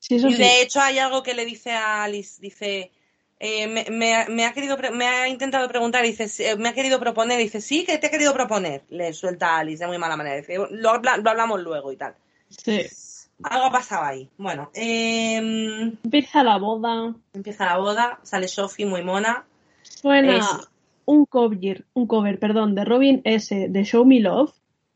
[0.09, 2.91] y de hecho hay algo que le dice a Alice, dice,
[3.37, 7.83] eh, me, ha querido me ha intentado preguntar, dice, me ha querido proponer, dice, sí,
[7.83, 8.85] que te he querido proponer.
[8.89, 10.37] Le suelta a Alice de muy mala manera.
[10.37, 12.15] Dice, lo, hablamos luego y tal.
[12.49, 12.87] Sí.
[13.43, 14.29] Algo ha pasado ahí.
[14.37, 17.15] Bueno, em, empieza la boda.
[17.33, 19.45] Empieza la boda, sale Sophie muy mona.
[19.83, 20.47] Suena
[21.05, 23.67] un cover, un cover, perdón, de Robin S.
[23.69, 24.53] de Show Me Love,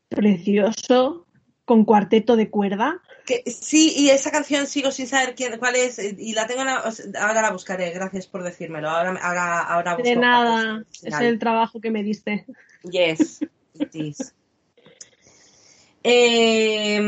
[0.08, 1.26] precioso,
[1.64, 3.00] con cuarteto de cuerda
[3.46, 7.50] sí, y esa canción sigo sin saber quién, cuál es, y la tengo, ahora la
[7.50, 12.46] buscaré, gracias por decírmelo, ahora, ahora, ahora De nada, es el trabajo que me diste.
[12.82, 13.40] Yes,
[13.74, 14.34] it is.
[16.02, 17.04] Em,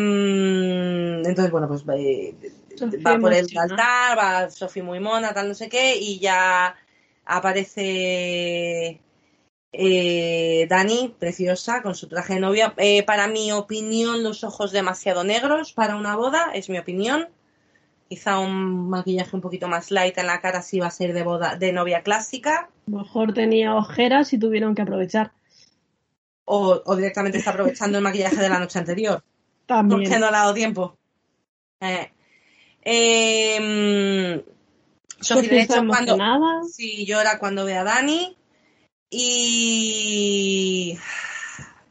[1.25, 2.35] entonces, bueno, pues eh,
[3.07, 6.77] va por el altar, va Sofía muy mona, tal, no sé qué, y ya
[7.25, 9.01] aparece
[9.73, 12.75] eh, Dani, preciosa, con su traje de novia.
[12.77, 17.29] Eh, para mi opinión, los ojos demasiado negros para una boda, es mi opinión.
[18.09, 21.23] Quizá un maquillaje un poquito más light en la cara si va a ser de
[21.23, 22.69] boda, de novia clásica.
[22.85, 25.33] Mejor tenía ojeras y tuvieron que aprovechar.
[26.45, 29.23] O, directamente está aprovechando el maquillaje de la noche anterior.
[29.67, 30.03] También.
[30.03, 30.99] Porque no le ha dado tiempo.
[31.81, 32.13] Eh,
[32.83, 34.45] eh,
[35.31, 36.17] de hecho, cuando.
[36.69, 38.37] Sí, llora cuando ve a Dani.
[39.09, 40.99] Y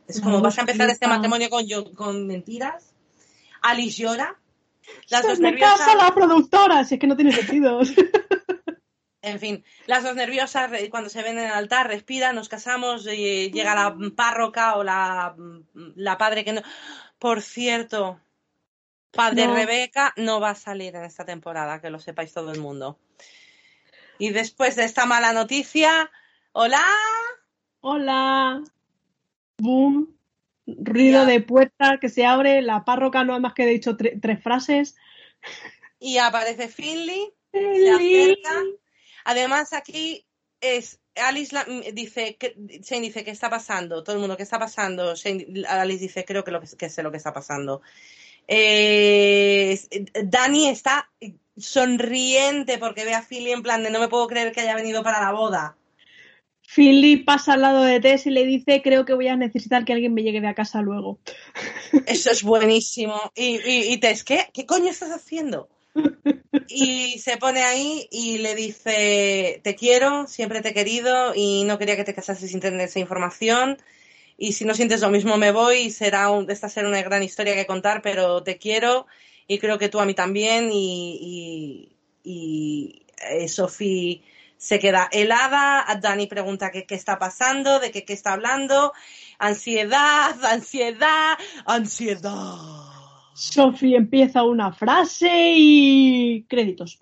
[0.08, 2.94] es como vas a empezar este matrimonio con, con mentiras.
[3.62, 4.38] Alice llora.
[5.10, 7.82] Las dos me casa la productora, si es que no tiene sentido.
[9.22, 13.52] En fin, las dos nerviosas cuando se ven en el altar respiran, nos casamos, y
[13.52, 15.36] llega la párroca o la,
[15.96, 16.62] la padre que no.
[17.20, 18.20] Por cierto,
[19.12, 22.98] padre Rebeca no va a salir en esta temporada, que lo sepáis todo el mundo.
[24.18, 26.10] Y después de esta mala noticia,
[26.54, 26.84] Hola.
[27.80, 28.62] Hola.
[29.58, 30.18] Boom.
[30.66, 32.62] Ruido de puerta que se abre.
[32.62, 34.98] La párroca no ha más que dicho tres frases.
[35.98, 37.34] Y aparece Finley.
[37.54, 38.36] Se
[39.26, 40.26] Además, aquí
[40.60, 41.00] es.
[41.16, 41.56] Alice
[41.94, 44.02] dice, que, Shane dice, ¿qué está pasando?
[44.04, 45.14] Todo el mundo, ¿qué está pasando?
[45.68, 47.82] Alice dice, creo que, lo que, sé lo que está pasando.
[48.48, 49.80] Eh,
[50.24, 51.10] Dani está
[51.58, 55.04] sonriente porque ve a Finley en plan de no me puedo creer que haya venido
[55.04, 55.76] para la boda.
[56.62, 59.92] Finley pasa al lado de Tess y le dice, creo que voy a necesitar que
[59.92, 61.20] alguien me llegue de a casa luego.
[62.06, 63.20] Eso es buenísimo.
[63.36, 64.48] Y, y, Tess, ¿qué?
[64.54, 65.68] ¿Qué coño estás haciendo?
[66.74, 71.78] Y se pone ahí y le dice, te quiero, siempre te he querido y no
[71.78, 73.78] quería que te casases sin tener esa información.
[74.38, 77.54] Y si no sientes lo mismo me voy y será esta será una gran historia
[77.56, 79.06] que contar, pero te quiero
[79.48, 81.90] y creo que tú a mí también y,
[82.24, 84.24] y, eh, Sophie
[84.58, 88.94] se queda helada, Dani pregunta qué, qué está pasando, de qué, qué está hablando,
[89.40, 93.01] ansiedad, ansiedad, ansiedad.
[93.34, 97.00] Sophie empieza una frase y créditos.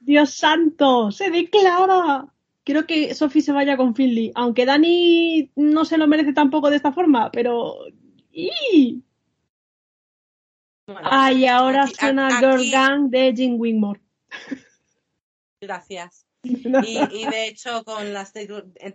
[0.00, 2.26] Dios santo, se declara.
[2.64, 6.76] Quiero que Sophie se vaya con Finley, aunque Dani no se lo merece tampoco de
[6.76, 7.76] esta forma, pero...
[11.04, 14.00] Ah, y ahora suena Girl Gang de Jim Wingmore.
[15.60, 16.26] Gracias.
[17.12, 18.32] Y, de hecho, con los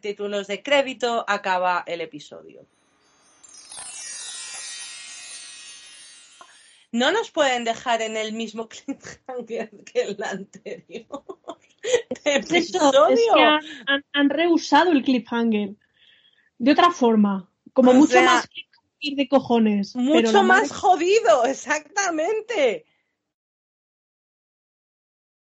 [0.02, 2.66] títulos de crédito acaba el episodio.
[6.92, 11.24] No nos pueden dejar en el mismo cliffhanger que el anterior.
[12.26, 13.08] episodio.
[13.08, 15.76] Es que han, reusado el cliffhanger
[16.58, 18.48] de otra forma, como mucho más
[19.02, 19.96] de cojones.
[19.96, 22.86] Mucho más jodido, exactamente.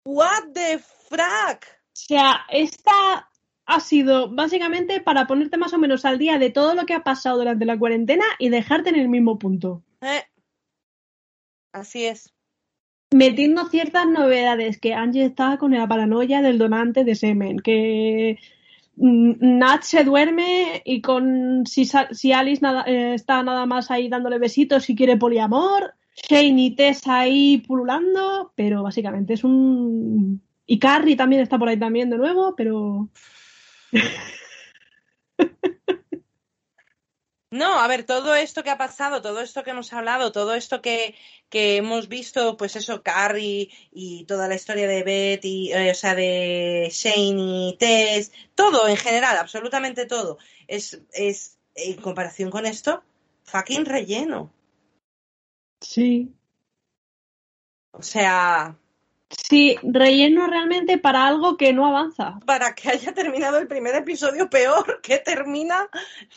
[0.05, 0.79] What the
[1.09, 1.82] frack.
[1.93, 3.29] O sea, esta
[3.67, 7.05] ha sido básicamente para ponerte más o menos al día de todo lo que ha
[7.05, 9.83] pasado durante la cuarentena y dejarte en el mismo punto.
[10.01, 10.25] Eh.
[11.73, 12.33] Así es.
[13.13, 18.39] Metiendo ciertas novedades, que Angie está con la paranoia del donante de semen, que
[18.97, 24.89] Nat se duerme y con si, si Alice eh, está nada más ahí dándole besitos
[24.89, 30.43] y quiere poliamor, Shane y Tess ahí pululando, pero básicamente es un...
[30.73, 33.11] Y Carrie también está por ahí también de nuevo, pero...
[37.51, 40.81] No, a ver, todo esto que ha pasado, todo esto que hemos hablado, todo esto
[40.81, 41.15] que,
[41.51, 46.15] hemos visto, pues eso, Carrie y toda la historia de Beth, y, eh, o sea,
[46.15, 53.05] de Shane y Tess, todo en general, absolutamente todo, es, es, en comparación con esto,
[53.45, 54.51] fucking relleno.
[55.83, 56.35] Sí.
[57.91, 58.79] O sea,
[59.33, 62.39] Sí, relleno realmente para algo que no avanza.
[62.47, 65.89] Para que haya terminado el primer episodio peor que termina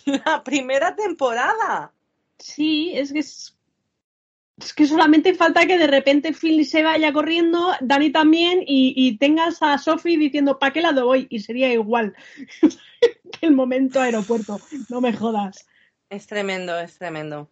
[0.06, 1.92] la primera temporada.
[2.40, 3.58] Sí, es que es
[4.58, 9.62] Es que solamente falta que de repente Philly se vaya corriendo, Dani también, y, tengas
[9.62, 11.28] a Sophie diciendo, ¿para qué lado voy?
[11.30, 12.16] Y sería igual
[12.62, 12.70] que
[13.42, 14.60] el momento aeropuerto.
[14.90, 15.68] No me jodas.
[16.10, 17.50] Es tremendo, es tremendo.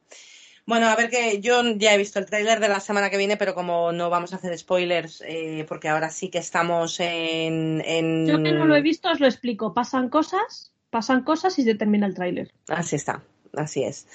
[0.66, 3.36] Bueno, a ver que yo ya he visto el tráiler de la semana que viene,
[3.36, 8.28] pero como no vamos a hacer spoilers, eh, porque ahora sí que estamos en, en,
[8.28, 9.74] Yo que no lo he visto os lo explico.
[9.74, 12.54] Pasan cosas, pasan cosas y se termina el tráiler.
[12.70, 13.24] Así está,
[13.56, 14.08] así es.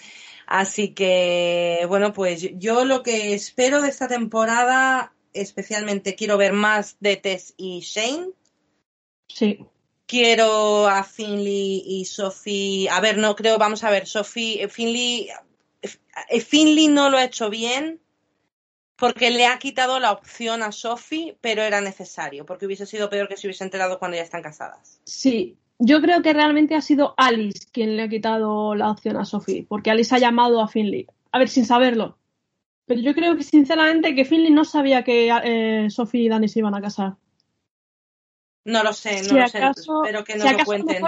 [0.46, 6.96] Así que, bueno, pues yo lo que espero de esta temporada, especialmente quiero ver más
[7.00, 8.30] de Tess y Shane.
[9.28, 9.66] Sí.
[10.06, 12.88] Quiero a Finley y Sophie.
[12.88, 15.28] A ver, no creo, vamos a ver, Sophie, Finley,
[16.46, 18.00] Finley no lo ha hecho bien
[18.96, 23.28] porque le ha quitado la opción a Sophie, pero era necesario, porque hubiese sido peor
[23.28, 25.00] que se hubiese enterado cuando ya están casadas.
[25.04, 29.24] Sí, yo creo que realmente ha sido Alice quien le ha quitado la opción a
[29.24, 31.06] Sophie, porque Alice ha llamado a Finley.
[31.30, 32.18] A ver, sin saberlo.
[32.86, 36.58] Pero yo creo que sinceramente que Finley no sabía que eh, Sophie y Dani se
[36.58, 37.16] iban a casar.
[38.64, 39.60] No lo sé, no lo sé,
[40.02, 41.04] pero que no lo cuenten.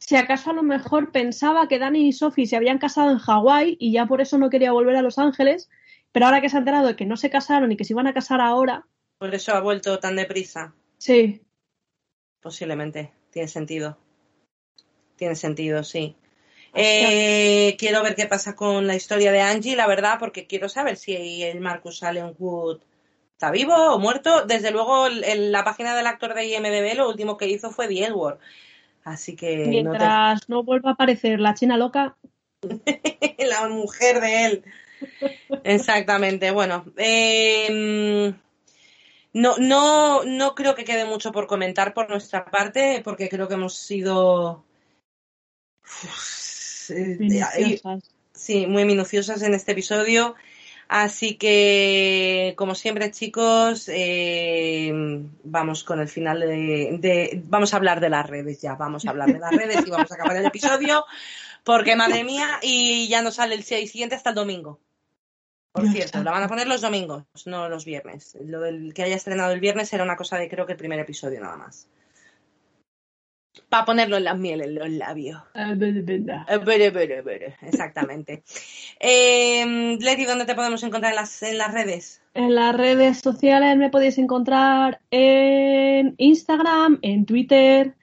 [0.00, 3.76] Si acaso a lo mejor pensaba que Dani y Sophie se habían casado en Hawái
[3.78, 5.68] y ya por eso no quería volver a Los Ángeles,
[6.10, 8.06] pero ahora que se ha enterado de que no se casaron y que se iban
[8.06, 8.86] a casar ahora.
[9.18, 10.74] Por eso ha vuelto tan deprisa.
[10.98, 11.42] Sí.
[12.40, 13.98] Posiblemente, tiene sentido.
[15.16, 16.16] Tiene sentido, sí.
[16.72, 20.96] Eh, quiero ver qué pasa con la historia de Angie, la verdad, porque quiero saber
[20.96, 22.80] si el Marcus Allen Wood
[23.32, 24.46] está vivo o muerto.
[24.46, 28.06] Desde luego, en la página del actor de IMDB lo último que hizo fue The
[28.06, 28.38] Edward.
[29.04, 29.66] Así que.
[29.66, 32.16] Mientras no, vuelva a aparecer la china loca.
[33.38, 34.64] la mujer de él.
[35.64, 36.50] Exactamente.
[36.50, 36.84] Bueno.
[36.96, 38.34] Eh,
[39.32, 43.54] no, no, no creo que quede mucho por comentar por nuestra parte, porque creo que
[43.54, 44.64] hemos sido
[48.32, 50.34] Sí, muy minuciosas en este episodio.
[50.92, 54.90] Así que, como siempre, chicos, eh,
[55.44, 59.32] vamos con el final de, Vamos a hablar de las redes ya, vamos a hablar
[59.32, 61.04] de las redes y vamos a acabar el episodio,
[61.62, 64.80] porque madre mía, y ya no sale el siguiente hasta el domingo.
[65.70, 68.36] Por cierto, la van a poner los domingos, no los viernes.
[68.44, 70.98] Lo del que haya estrenado el viernes era una cosa de creo que el primer
[70.98, 71.86] episodio nada más.
[73.68, 75.40] Para ponerlo en las miel en los labios.
[77.62, 78.42] Exactamente.
[78.98, 82.22] eh, Leti, ¿dónde te podemos encontrar en las, en las redes?
[82.34, 87.94] En las redes sociales me podéis encontrar en Instagram, en Twitter,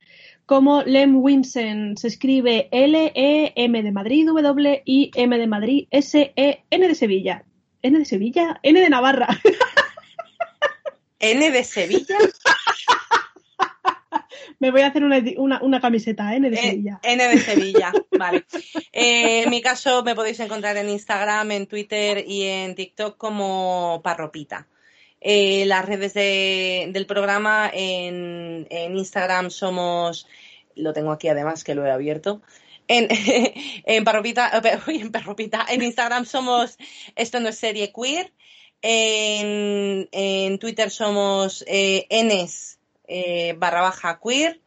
[0.45, 1.97] como Lem Winsen.
[1.97, 7.43] Se escribe L-E-M de Madrid, W-I-M de Madrid, S-E-N de Sevilla.
[7.81, 8.59] ¿N de Sevilla?
[8.63, 9.27] N de Navarra.
[11.19, 12.17] ¿N de Sevilla?
[14.59, 16.99] Me voy a hacer una, camiseta N de eh, Sevilla.
[17.03, 18.45] N de Sevilla, vale.
[18.91, 24.01] Eh, en mi caso me podéis encontrar en Instagram, en Twitter y en TikTok como
[24.03, 24.68] Parropita.
[25.19, 30.27] Eh, las redes del programa en, Instagram somos,
[30.76, 32.41] lo tengo aquí además que lo he abierto,
[32.88, 33.07] en,
[33.85, 34.51] en Parropita,
[34.88, 36.77] en Parropita, en Instagram somos
[37.15, 38.31] Esto no es serie queer,
[38.81, 42.76] en, en Twitter somos eh, Ns
[43.07, 44.61] eh, barra baja queer.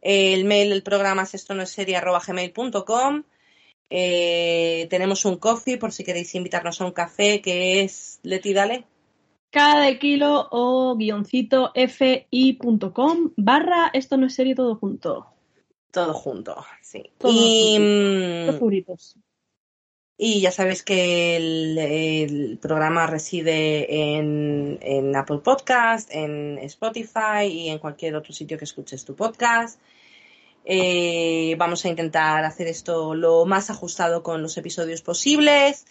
[0.00, 3.24] el mail del programa es esto no es serie arroba gmail.com.
[3.90, 8.84] Eh, tenemos un coffee por si queréis invitarnos a un café que es Leti Dale.
[9.50, 15.26] Cada kilo o guioncito fi.com barra esto no es serie todo junto.
[15.90, 17.02] Todo junto, sí.
[17.24, 18.58] y, mm,
[20.20, 28.16] y ya sabéis que el, programa reside en, Apple Podcast, en Spotify y en cualquier
[28.16, 29.80] otro sitio que escuches tu podcast.
[30.64, 35.86] Eh, vamos a intentar hacer esto lo más ajustado con los episodios posibles.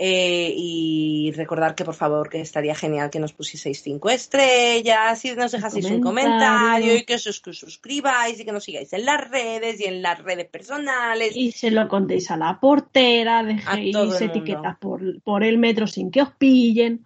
[0.00, 5.34] Eh, y recordar que por favor que estaría genial que nos pusieseis cinco estrellas y
[5.34, 9.80] nos dejaseis un comentario y que os suscribáis y que nos sigáis en las redes
[9.80, 11.34] y en las redes personales.
[11.34, 16.22] Y se lo contéis a la portera, dejéis etiquetas por, por el metro sin que
[16.22, 17.04] os pillen.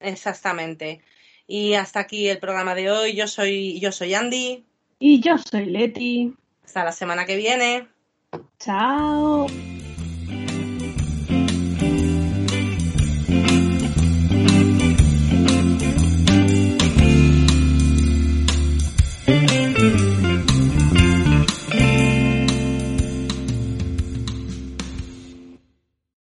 [0.00, 1.02] Exactamente.
[1.46, 3.14] Y hasta aquí el programa de hoy.
[3.14, 4.64] Yo soy, yo soy Andy.
[4.98, 6.32] Y yo soy Leti.
[6.64, 7.86] Hasta la semana que viene.
[8.58, 9.46] Chao.